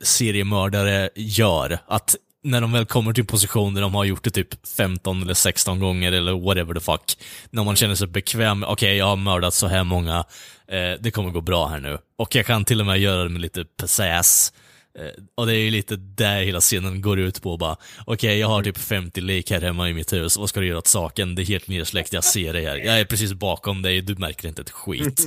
seriemördare 0.02 1.10
gör, 1.14 1.78
att 1.86 2.16
när 2.42 2.60
de 2.60 2.72
väl 2.72 2.86
kommer 2.86 3.12
till 3.12 3.22
en 3.22 3.26
position 3.26 3.74
där 3.74 3.82
de 3.82 3.94
har 3.94 4.04
gjort 4.04 4.24
det 4.24 4.30
typ 4.30 4.66
15 4.76 5.22
eller 5.22 5.34
16 5.34 5.80
gånger 5.80 6.12
eller 6.12 6.32
whatever 6.32 6.74
the 6.74 6.80
fuck, 6.80 7.18
när 7.50 7.64
man 7.64 7.76
känner 7.76 7.94
sig 7.94 8.06
bekväm 8.06 8.62
okej 8.62 8.72
okej 8.72 8.96
jag 8.96 9.06
har 9.06 9.16
mördat 9.16 9.54
så 9.54 9.66
här 9.66 9.84
många, 9.84 10.24
eh, 10.68 10.92
det 11.00 11.10
kommer 11.10 11.30
gå 11.30 11.40
bra 11.40 11.66
här 11.66 11.80
nu. 11.80 11.98
Och 12.18 12.34
jag 12.34 12.46
kan 12.46 12.64
till 12.64 12.80
och 12.80 12.86
med 12.86 12.98
göra 12.98 13.22
det 13.22 13.28
med 13.28 13.40
lite 13.40 13.64
pizzazz. 13.64 14.52
Eh, 14.98 15.22
och 15.34 15.46
det 15.46 15.54
är 15.54 15.58
ju 15.58 15.70
lite 15.70 15.96
där 15.96 16.42
hela 16.42 16.60
scenen 16.60 17.00
går 17.00 17.18
ut 17.18 17.42
på 17.42 17.56
bara, 17.56 17.76
okej 18.06 18.38
jag 18.38 18.48
har 18.48 18.62
typ 18.62 18.78
50 18.78 19.20
lik 19.20 19.50
här 19.50 19.60
hemma 19.60 19.88
i 19.88 19.94
mitt 19.94 20.12
hus, 20.12 20.36
vad 20.36 20.48
ska 20.48 20.60
du 20.60 20.66
göra 20.66 20.78
åt 20.78 20.86
saken? 20.86 21.34
Det 21.34 21.42
är 21.42 21.46
helt 21.46 21.68
nedsläckt, 21.68 22.12
jag 22.12 22.24
ser 22.24 22.52
dig 22.52 22.64
här. 22.64 22.76
Jag 22.76 23.00
är 23.00 23.04
precis 23.04 23.32
bakom 23.32 23.82
dig, 23.82 24.00
du 24.00 24.14
märker 24.14 24.48
inte 24.48 24.62
ett 24.62 24.70
skit. 24.70 25.26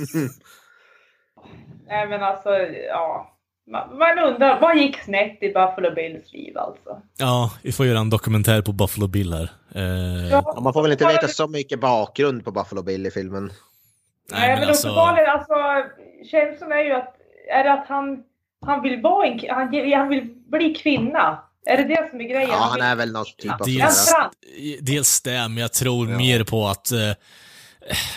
Nej 1.88 2.08
men 2.08 2.22
alltså, 2.22 2.50
ja 2.88 3.35
man, 3.70 4.18
undrar, 4.18 4.60
vad 4.60 4.76
gick 4.78 4.98
snett 5.02 5.38
i 5.42 5.48
Buffalo 5.48 5.94
Bills 5.94 6.32
liv 6.32 6.58
alltså? 6.58 7.02
Ja, 7.18 7.50
vi 7.62 7.72
får 7.72 7.86
göra 7.86 7.98
en 7.98 8.10
dokumentär 8.10 8.62
på 8.62 8.72
Buffalo 8.72 9.06
Bill 9.06 9.32
här. 9.32 9.50
Eh, 9.74 10.28
Ja, 10.30 10.58
man 10.60 10.72
får 10.72 10.82
väl 10.82 10.92
inte 10.92 11.06
veta 11.06 11.28
så 11.28 11.48
mycket 11.48 11.80
bakgrund 11.80 12.44
på 12.44 12.50
Buffalo 12.50 12.82
Bill 12.82 13.06
i 13.06 13.10
filmen. 13.10 13.52
Nej, 14.32 14.58
men, 14.60 14.68
alltså- 14.68 14.88
uppenbarligen, 14.88 15.30
alltså, 15.30 15.54
känslan 16.30 16.72
är 16.72 16.82
ju 16.84 16.92
att, 16.92 17.14
är 17.52 17.64
det 17.64 17.72
att 17.72 17.88
han, 17.88 18.22
han 18.66 18.82
vill 18.82 19.00
vara 19.00 19.26
en, 19.26 19.40
han, 19.48 19.92
han 19.94 20.08
vill 20.08 20.34
bli 20.50 20.74
kvinna? 20.74 21.38
Är 21.66 21.76
det 21.76 21.84
det 21.84 22.10
som 22.10 22.20
är 22.20 22.24
grejen? 22.24 22.48
Ja, 22.50 22.68
han 22.70 22.80
är 22.80 22.96
väl 22.96 23.12
någon 23.12 23.24
typ 23.38 23.52
av... 23.52 23.66
Dels, 23.66 24.14
dels 24.80 25.22
det, 25.22 25.30
men 25.48 25.56
jag 25.56 25.72
tror 25.72 26.06
mer 26.06 26.44
på 26.44 26.66
att 26.66 26.92
eh, 26.92 26.98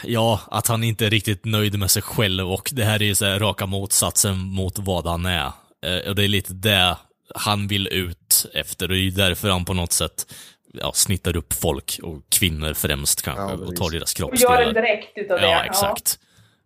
Ja, 0.04 0.40
att 0.52 0.68
han 0.68 0.84
inte 0.84 1.06
är 1.06 1.10
riktigt 1.10 1.46
nöjd 1.46 1.80
med 1.80 1.92
sig 1.92 2.02
själv 2.02 2.52
och 2.52 2.70
det 2.74 2.84
här 2.84 3.02
är 3.02 3.06
ju 3.06 3.16
så 3.16 3.26
här 3.26 3.40
raka 3.40 3.66
motsatsen 3.66 4.38
mot 4.40 4.80
vad 4.80 5.08
han 5.08 5.26
är. 5.26 5.52
Eh, 5.86 6.10
och 6.10 6.16
det 6.16 6.24
är 6.24 6.28
lite 6.28 6.54
det 6.54 6.98
han 7.36 7.68
vill 7.68 7.88
ut 7.88 8.46
efter 8.54 8.86
och 8.86 8.94
det 8.94 9.00
är 9.00 9.04
ju 9.04 9.12
därför 9.12 9.50
han 9.50 9.66
på 9.66 9.74
något 9.74 9.92
sätt 9.94 10.34
ja, 10.74 10.92
snittar 10.96 11.36
upp 11.36 11.54
folk 11.54 12.00
och 12.04 12.22
kvinnor 12.30 12.74
främst 12.74 13.22
kanske 13.22 13.44
Ja, 13.44 13.68
och 13.68 13.76
tar 13.76 13.90
deras 13.92 14.14
och 14.14 14.20
gör 14.20 14.28
en 14.28 14.38
kroppsdelar. 14.38 14.74
direkt 14.74 15.18
utav 15.18 15.40
det. 15.40 15.46
Ja, 15.52 15.64
exakt. 15.64 16.20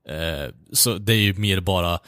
Eh, 0.10 0.54
så 0.74 0.94
det 0.94 1.14
är 1.14 1.18
ju 1.18 1.34
mer 1.34 1.60
bara 1.60 2.00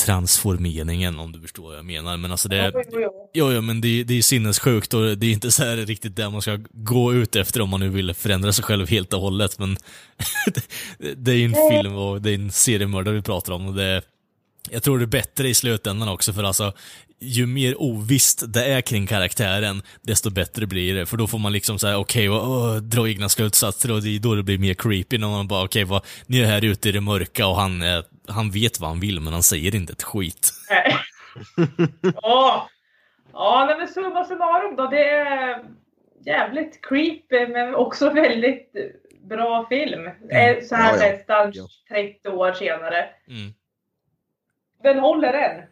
transformeringen 0.00 1.18
om 1.18 1.32
du 1.32 1.40
förstår 1.40 1.62
vad 1.62 1.76
jag 1.76 1.84
menar. 1.84 2.16
Men 2.16 2.30
alltså 2.30 2.48
det, 2.48 2.56
Ja, 2.56 2.82
jo. 2.92 3.30
Jo, 3.34 3.52
ja, 3.52 3.60
men 3.60 3.80
det, 3.80 4.04
det 4.04 4.18
är 4.18 4.22
sinnessjukt 4.22 4.94
och 4.94 5.18
det 5.18 5.26
är 5.26 5.32
inte 5.32 5.50
så 5.50 5.64
här 5.64 5.76
riktigt 5.76 6.16
det 6.16 6.30
man 6.30 6.42
ska 6.42 6.58
gå 6.72 7.14
ut 7.14 7.36
efter 7.36 7.60
om 7.60 7.68
man 7.68 7.80
nu 7.80 7.88
vill 7.88 8.14
förändra 8.14 8.52
sig 8.52 8.64
själv 8.64 8.88
helt 8.88 9.12
och 9.12 9.20
hållet. 9.20 9.58
Men 9.58 9.76
det, 11.16 11.30
är 11.30 11.36
ju 11.36 11.44
en 11.44 11.70
film 11.70 11.94
och 11.94 12.22
det 12.22 12.30
är 12.30 12.34
en 12.34 12.50
seriemördare 12.50 13.14
vi 13.14 13.22
pratar 13.22 13.52
om 13.52 13.66
och 13.66 13.74
det 13.74 14.02
jag 14.70 14.82
tror 14.82 14.98
det 14.98 15.04
är 15.04 15.06
bättre 15.06 15.48
i 15.48 15.54
slutändan 15.54 16.08
också 16.08 16.32
för 16.32 16.44
alltså 16.44 16.72
ju 17.20 17.46
mer 17.46 17.82
ovisst 17.82 18.52
det 18.52 18.64
är 18.64 18.80
kring 18.80 19.06
karaktären, 19.06 19.82
desto 20.02 20.30
bättre 20.30 20.66
blir 20.66 20.94
det. 20.94 21.06
För 21.06 21.16
då 21.16 21.26
får 21.26 21.38
man 21.38 21.52
liksom 21.52 21.78
säga 21.78 21.98
okej, 21.98 22.30
okay, 22.30 22.80
dra 22.80 23.08
egna 23.08 23.28
slutsatser 23.28 23.90
och 23.90 24.02
det 24.02 24.16
är 24.16 24.18
då 24.18 24.34
det 24.34 24.42
blir 24.42 24.58
mer 24.58 24.74
creepy 24.74 25.18
när 25.18 25.28
man 25.28 25.48
bara 25.48 25.64
okej, 25.64 25.84
vad 25.84 26.04
ni 26.26 26.38
är 26.38 26.46
här 26.46 26.64
ute 26.64 26.88
i 26.88 26.92
det 26.92 27.00
mörka 27.00 27.46
och 27.46 27.56
han, 27.56 27.82
eh, 27.82 28.02
han 28.28 28.50
vet 28.50 28.80
vad 28.80 28.90
han 28.90 29.00
vill 29.00 29.20
men 29.20 29.32
han 29.32 29.42
säger 29.42 29.74
inte 29.74 29.92
ett 29.92 30.02
skit. 30.02 30.50
Ja, 33.32 33.64
nej, 33.68 33.78
men 33.78 33.88
summa 33.88 34.24
summarum 34.24 34.76
då. 34.76 34.86
Det 34.86 35.08
är 35.08 35.64
jävligt 36.26 36.78
creepy 36.82 37.46
men 37.46 37.74
också 37.74 38.10
väldigt 38.10 38.72
bra 39.28 39.66
film. 39.68 40.06
Eh, 40.06 40.64
Så 40.64 40.74
här 40.74 40.96
Ja, 40.98 41.04
ja. 41.06 41.12
nästan 41.12 41.50
Ja. 41.54 41.66
30 41.90 42.28
år 42.28 42.52
senare. 42.52 43.08
Mm. 43.28 43.52
Den 44.82 44.98
håller 44.98 45.32
än. 45.32 45.62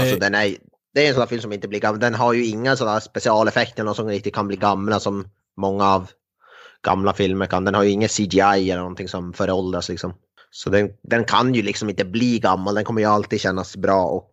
Alltså, 0.00 0.16
den 0.16 0.34
är, 0.34 0.56
det 0.94 1.04
är 1.04 1.08
en 1.08 1.14
sån 1.14 1.20
här 1.20 1.26
film 1.28 1.42
som 1.42 1.52
inte 1.52 1.68
blir 1.68 1.80
gammal. 1.80 2.00
Den 2.00 2.14
har 2.14 2.32
ju 2.32 2.46
inga 2.46 2.76
sådana 2.76 3.00
specialeffekter 3.00 3.84
någon 3.84 3.94
som 3.94 4.08
riktigt 4.08 4.34
kan 4.34 4.48
bli 4.48 4.56
gamla 4.56 5.00
som 5.00 5.28
många 5.56 5.84
av 5.84 6.10
gamla 6.82 7.12
filmer 7.12 7.46
kan. 7.46 7.64
Den 7.64 7.74
har 7.74 7.82
ju 7.82 7.90
ingen 7.90 8.08
CGI 8.08 8.40
eller 8.70 8.76
någonting 8.78 9.08
som 9.08 9.32
föråldras 9.32 9.88
liksom. 9.88 10.14
Så 10.56 10.70
den, 10.70 10.90
den 11.02 11.24
kan 11.24 11.54
ju 11.54 11.62
liksom 11.62 11.90
inte 11.90 12.04
bli 12.04 12.38
gammal. 12.38 12.74
Den 12.74 12.84
kommer 12.84 13.00
ju 13.00 13.06
alltid 13.06 13.40
kännas 13.40 13.76
bra 13.76 14.04
och 14.04 14.30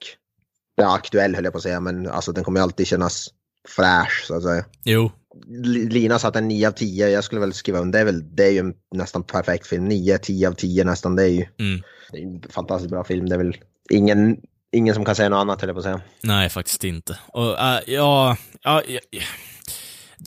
ja, 0.75 0.95
aktuell 0.95 1.35
höll 1.35 1.43
jag 1.43 1.53
på 1.53 1.57
att 1.57 1.63
säga. 1.63 1.79
Men 1.79 2.07
alltså 2.09 2.31
den 2.31 2.43
kommer 2.43 2.59
ju 2.59 2.63
alltid 2.63 2.87
kännas 2.87 3.27
fräsch 3.75 4.23
så 4.27 4.35
att 4.37 4.43
säga. 4.43 4.65
Jo, 4.83 5.11
Li- 5.47 5.89
Lina 5.89 6.19
satt 6.19 6.35
en 6.35 6.47
9 6.47 6.67
av 6.67 6.71
10. 6.71 7.09
Jag 7.09 7.23
skulle 7.23 7.41
väl 7.41 7.53
skriva 7.53 7.79
under. 7.79 7.99
Det 7.99 8.01
är, 8.01 8.05
väl, 8.05 8.35
det 8.35 8.43
är 8.43 8.51
ju 8.51 8.73
nästan 8.95 9.23
perfekt 9.23 9.67
film. 9.67 9.85
9, 9.85 10.17
10 10.17 10.47
av 10.47 10.53
10 10.53 10.83
nästan. 10.83 11.15
Det 11.15 11.23
är 11.23 11.27
ju 11.27 11.45
Mm. 11.59 11.81
det 12.11 12.17
är 12.17 12.21
en 12.23 12.41
fantastiskt 12.49 12.91
bra 12.91 13.03
film. 13.03 13.29
Det 13.29 13.35
är 13.35 13.37
väl 13.37 13.57
ingen, 13.89 14.37
ingen 14.71 14.95
som 14.95 15.05
kan 15.05 15.15
säga 15.15 15.29
något 15.29 15.37
annat 15.41 15.61
höll 15.61 15.67
jag 15.67 15.75
på 15.75 15.79
att 15.79 15.83
säga. 15.83 16.01
Nej, 16.23 16.49
faktiskt 16.49 16.83
inte. 16.83 17.19
Och, 17.27 17.59
äh, 17.59 17.79
ja, 17.87 18.37
ja, 18.61 18.81
ja, 18.87 18.99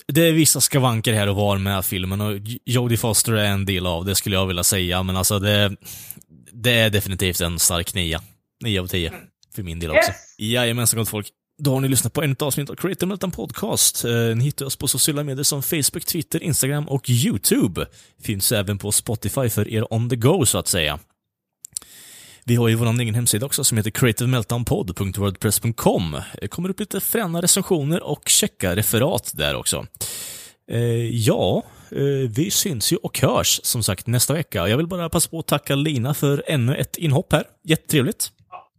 det 0.06 0.22
är 0.28 0.32
vissa 0.32 0.60
skavanker 0.60 1.12
här 1.12 1.28
och 1.28 1.36
var 1.36 1.58
med 1.58 1.84
filmen 1.84 2.20
och 2.20 2.38
Jodie 2.64 2.96
Foster 2.98 3.32
är 3.32 3.44
en 3.44 3.64
del 3.64 3.86
av 3.86 4.04
det 4.04 4.14
skulle 4.14 4.36
jag 4.36 4.46
vilja 4.46 4.64
säga, 4.64 5.02
men 5.02 5.16
alltså 5.16 5.38
det, 5.38 5.76
det 6.52 6.70
är 6.72 6.90
definitivt 6.90 7.40
en 7.40 7.58
stark 7.58 7.94
nia. 7.94 8.22
9 8.64 8.80
av 8.80 8.86
10. 8.86 9.12
För 9.54 9.62
min 9.62 9.80
del 9.80 9.90
också. 9.90 10.10
Yes. 10.10 10.34
Jajamensan 10.38 10.98
gott 10.98 11.08
folk. 11.08 11.28
Då 11.58 11.72
har 11.72 11.80
ni 11.80 11.88
lyssnat 11.88 12.12
på 12.12 12.22
ett 12.22 12.42
avsnitt 12.42 12.70
av 12.70 12.74
Creative 12.74 13.06
Meltdown 13.08 13.30
Podcast. 13.30 14.04
Eh, 14.04 14.10
Ni 14.12 14.44
hittar 14.44 14.66
oss 14.66 14.76
på 14.76 14.88
sociala 14.88 15.24
medier 15.24 15.44
som 15.44 15.62
Facebook, 15.62 16.04
Twitter, 16.04 16.42
Instagram 16.42 16.88
och 16.88 17.10
YouTube. 17.10 17.86
Finns 18.22 18.52
även 18.52 18.78
på 18.78 18.92
Spotify 18.92 19.48
för 19.48 19.68
er 19.68 19.94
on 19.94 20.10
the 20.10 20.16
go, 20.16 20.46
så 20.46 20.58
att 20.58 20.68
säga. 20.68 20.98
Vi 22.46 22.56
har 22.56 22.68
ju 22.68 22.74
vår 22.74 23.00
egen 23.00 23.14
hemsida 23.14 23.46
också 23.46 23.64
som 23.64 23.76
heter 23.76 23.90
creativemeltdownpod.wordpress.com. 23.90 26.16
Det 26.40 26.48
kommer 26.48 26.68
upp 26.68 26.80
lite 26.80 27.00
fräna 27.00 27.40
recensioner 27.42 28.02
och 28.02 28.22
checka 28.28 28.76
referat 28.76 29.30
där 29.34 29.56
också. 29.56 29.86
Eh, 30.70 31.06
ja, 31.10 31.62
eh, 31.90 31.98
vi 32.36 32.50
syns 32.50 32.92
ju 32.92 32.96
och 32.96 33.18
hörs 33.18 33.60
som 33.62 33.82
sagt 33.82 34.06
nästa 34.06 34.34
vecka. 34.34 34.68
Jag 34.68 34.76
vill 34.76 34.86
bara 34.86 35.08
passa 35.08 35.30
på 35.30 35.38
att 35.38 35.46
tacka 35.46 35.74
Lina 35.74 36.14
för 36.14 36.42
ännu 36.46 36.74
ett 36.76 36.96
inhopp 36.96 37.32
här. 37.32 37.44
Jättetrevligt. 37.64 38.28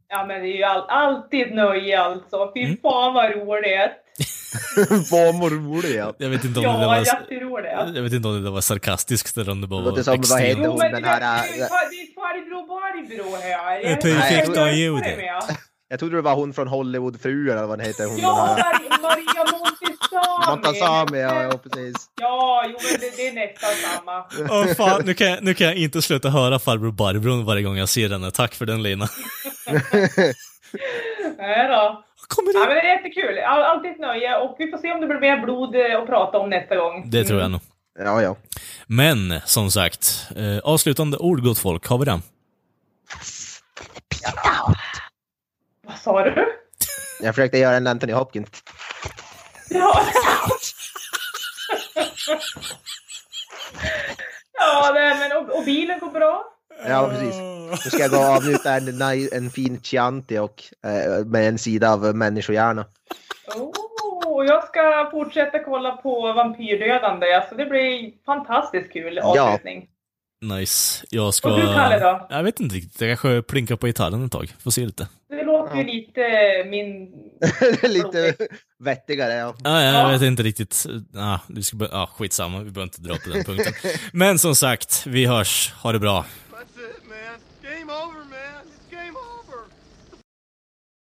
Ja, 0.10 0.26
men 0.28 0.42
det 0.42 0.48
är 0.48 0.58
ju 0.58 0.64
all, 0.64 0.84
alltid 0.90 1.56
nöje 1.56 2.02
alltså. 2.02 2.52
Fy 2.56 2.64
Mm. 2.64 2.78
fan 2.82 3.14
vad 3.14 3.32
roligt. 3.32 4.02
Vad 5.12 5.52
roligt 5.52 5.96
ja. 5.96 6.14
Jag 6.18 6.30
vet 6.30 6.44
inte 6.44 6.60
om 6.60 6.66
det 6.66 6.72
Ja, 6.72 6.78
var... 6.88 6.98
jätteroligt. 6.98 7.74
Jag 7.96 8.02
vet 8.04 8.14
inte 8.14 8.28
om 8.28 8.44
det 8.44 8.50
var 8.50 8.62
sarkastiskt 8.62 9.38
eller 9.38 9.52
om 9.52 9.62
det 9.62 9.68
bara 9.68 9.80
Det 9.82 9.86
låter 9.90 9.98
var 9.98 10.04
som, 10.04 10.12
vad 10.12 10.20
extremt... 10.20 10.44
heter 10.50 10.62
Jo, 10.64 10.70
hon 10.72 10.80
men 10.80 10.92
den 10.92 11.02
det 11.02 11.08
här... 11.08 11.22
är 11.22 11.38
äh, 11.38 11.44
det 11.56 11.62
är 11.62 11.68
farbror 12.96 13.24
Barbro 13.24 13.36
här. 13.42 13.80
Är 13.80 13.96
perfekt 13.96 14.56
Jag- 14.56 14.68
av 14.68 14.74
ljud. 14.74 14.94
med. 14.94 15.42
Jag 15.88 16.00
trodde 16.00 16.16
det 16.16 16.22
var 16.22 16.36
hon 16.36 16.54
från 16.54 16.68
Hollywoodfruar 16.68 17.56
eller 17.58 17.68
vad 17.68 17.78
den 17.80 17.88
heter. 17.88 18.06
Hon 18.06 18.18
Ja, 18.18 18.46
den 18.56 18.66
här. 18.66 19.02
Maria, 19.02 19.46
Montazami. 19.52 20.46
Montazami, 20.48 21.20
ja, 21.22 21.44
ja 21.44 21.58
precis. 21.58 21.96
Ja, 22.22 22.64
jo 22.70 22.78
men 22.92 23.00
det, 23.00 23.18
det 23.18 23.28
är 23.28 23.34
nästan 23.34 23.70
samma. 23.96 24.26
Åh 24.62 24.74
fan, 24.74 25.02
nu 25.06 25.14
kan, 25.14 25.28
jag, 25.28 25.44
nu 25.44 25.54
kan 25.54 25.68
jag 25.68 25.76
inte 25.76 26.02
sluta 26.02 26.30
höra 26.30 26.60
farbror 26.60 26.92
Barbro 26.92 27.42
varje 27.44 27.62
gång 27.64 27.78
jag 27.78 27.90
ser 27.90 28.10
henne. 28.10 28.32
Tack 28.32 28.54
för 28.56 28.66
den 28.66 28.84
Lina. 28.84 29.08
Nej 31.38 31.68
då. 31.68 32.04
Kommer 32.28 32.54
Ja, 32.54 32.60
det? 32.60 32.66
men 32.68 32.76
det 32.76 32.82
är 32.82 32.96
jättekul. 32.96 33.40
All, 33.40 33.62
alltid 33.64 33.92
ett 33.92 34.00
nöje 34.00 34.38
och 34.38 34.56
vi 34.60 34.72
får 34.72 34.78
se 34.78 34.92
om 34.92 35.02
det 35.02 35.08
blir 35.08 35.20
mer 35.20 35.38
blod 35.42 35.76
eh, 35.76 36.00
att 36.02 36.08
prata 36.08 36.38
om 36.38 36.50
nästa 36.50 36.76
gång. 36.76 37.10
Det 37.10 37.24
tror 37.24 37.42
jag 37.42 37.52
nog. 37.52 37.62
Ja, 38.00 38.22
ja. 38.22 38.36
Men, 38.88 39.42
som 39.46 39.72
sagt, 39.72 40.28
eh, 40.36 40.58
avslutande 40.64 41.18
ord 41.18 41.44
gott 41.44 41.60
folk, 41.60 41.88
har 41.88 41.98
vi 41.98 42.06
det? 42.06 42.20
Vad 45.88 45.98
sa 45.98 46.24
du? 46.24 46.46
Jag 47.22 47.36
försökte 47.36 47.58
göra 47.58 47.76
en 47.76 47.88
Anthony 47.88 48.14
Hopkins. 48.14 48.50
Ja. 49.70 50.02
ja, 54.54 54.92
nej, 54.94 55.20
men 55.20 55.38
och, 55.38 55.58
och 55.58 55.66
bilen 55.66 56.00
går 56.00 56.10
bra. 56.10 56.44
Ja, 56.88 57.10
precis. 57.10 57.36
Nu 57.84 57.90
ska 57.90 57.98
jag 57.98 58.12
gå 58.12 58.18
och 58.18 58.36
avnjuta 58.36 58.74
en, 58.74 59.02
en 59.32 59.50
fin 59.50 59.82
Chianti 59.84 60.38
och, 60.38 60.64
eh, 60.84 61.26
med 61.26 61.48
en 61.48 61.58
sida 61.58 61.94
av 61.94 62.16
människohjärna. 62.16 62.86
Oh, 63.56 63.72
och 64.26 64.46
jag 64.46 64.64
ska 64.64 65.10
fortsätta 65.12 65.64
kolla 65.64 65.92
på 65.92 66.34
Vampyrdödande. 66.34 67.34
Alltså, 67.34 67.56
det 67.56 67.66
blir 67.66 68.12
fantastiskt 68.26 68.94
kul 68.94 69.20
Ja. 69.24 69.60
Nice. 70.48 71.06
Jag 71.10 71.34
ska... 71.34 71.54
Och 71.54 71.60
du, 71.62 71.66
Kalle, 71.68 72.00
då? 72.00 72.28
Jag 72.30 72.44
vet 72.44 72.60
inte 72.60 72.76
riktigt. 72.76 73.02
Jag 73.02 73.10
kanske 73.20 73.42
plinkar 73.42 73.76
på 73.76 73.88
gitarren 73.88 74.26
ett 74.26 74.32
tag. 74.32 74.54
Får 74.64 74.72
se 74.72 74.86
lite. 74.86 75.08
Det 75.30 75.44
låter 75.44 75.76
ju 75.76 75.84
lite 75.84 76.22
min... 76.70 77.12
Lite 77.92 78.36
vettigare, 78.80 79.34
ja. 79.34 79.56
Ja, 79.64 79.82
jag 79.82 79.94
Ja. 79.96 80.08
vet 80.10 80.22
inte 80.22 80.44
riktigt. 80.44 80.86
Ah, 81.18 81.40
du 81.48 81.64
ska 81.64 81.78
bör- 81.78 81.90
ah, 82.04 82.08
skitsamma, 82.08 82.58
vi 82.60 82.72
behöver 82.72 82.84
inte 82.84 83.02
dra 83.02 83.16
på 83.16 83.30
den 83.30 83.44
punkten. 83.44 83.74
Men 84.14 84.40
som 84.40 84.56
sagt, 84.56 85.08
vi 85.08 85.26
hörs. 85.26 85.74
Ha 85.84 85.92
det 85.92 86.00
bra. 86.00 86.26
That's 86.52 86.62
it, 86.90 87.04
man. 87.08 87.72
Game 87.80 87.94
over. 87.94 88.25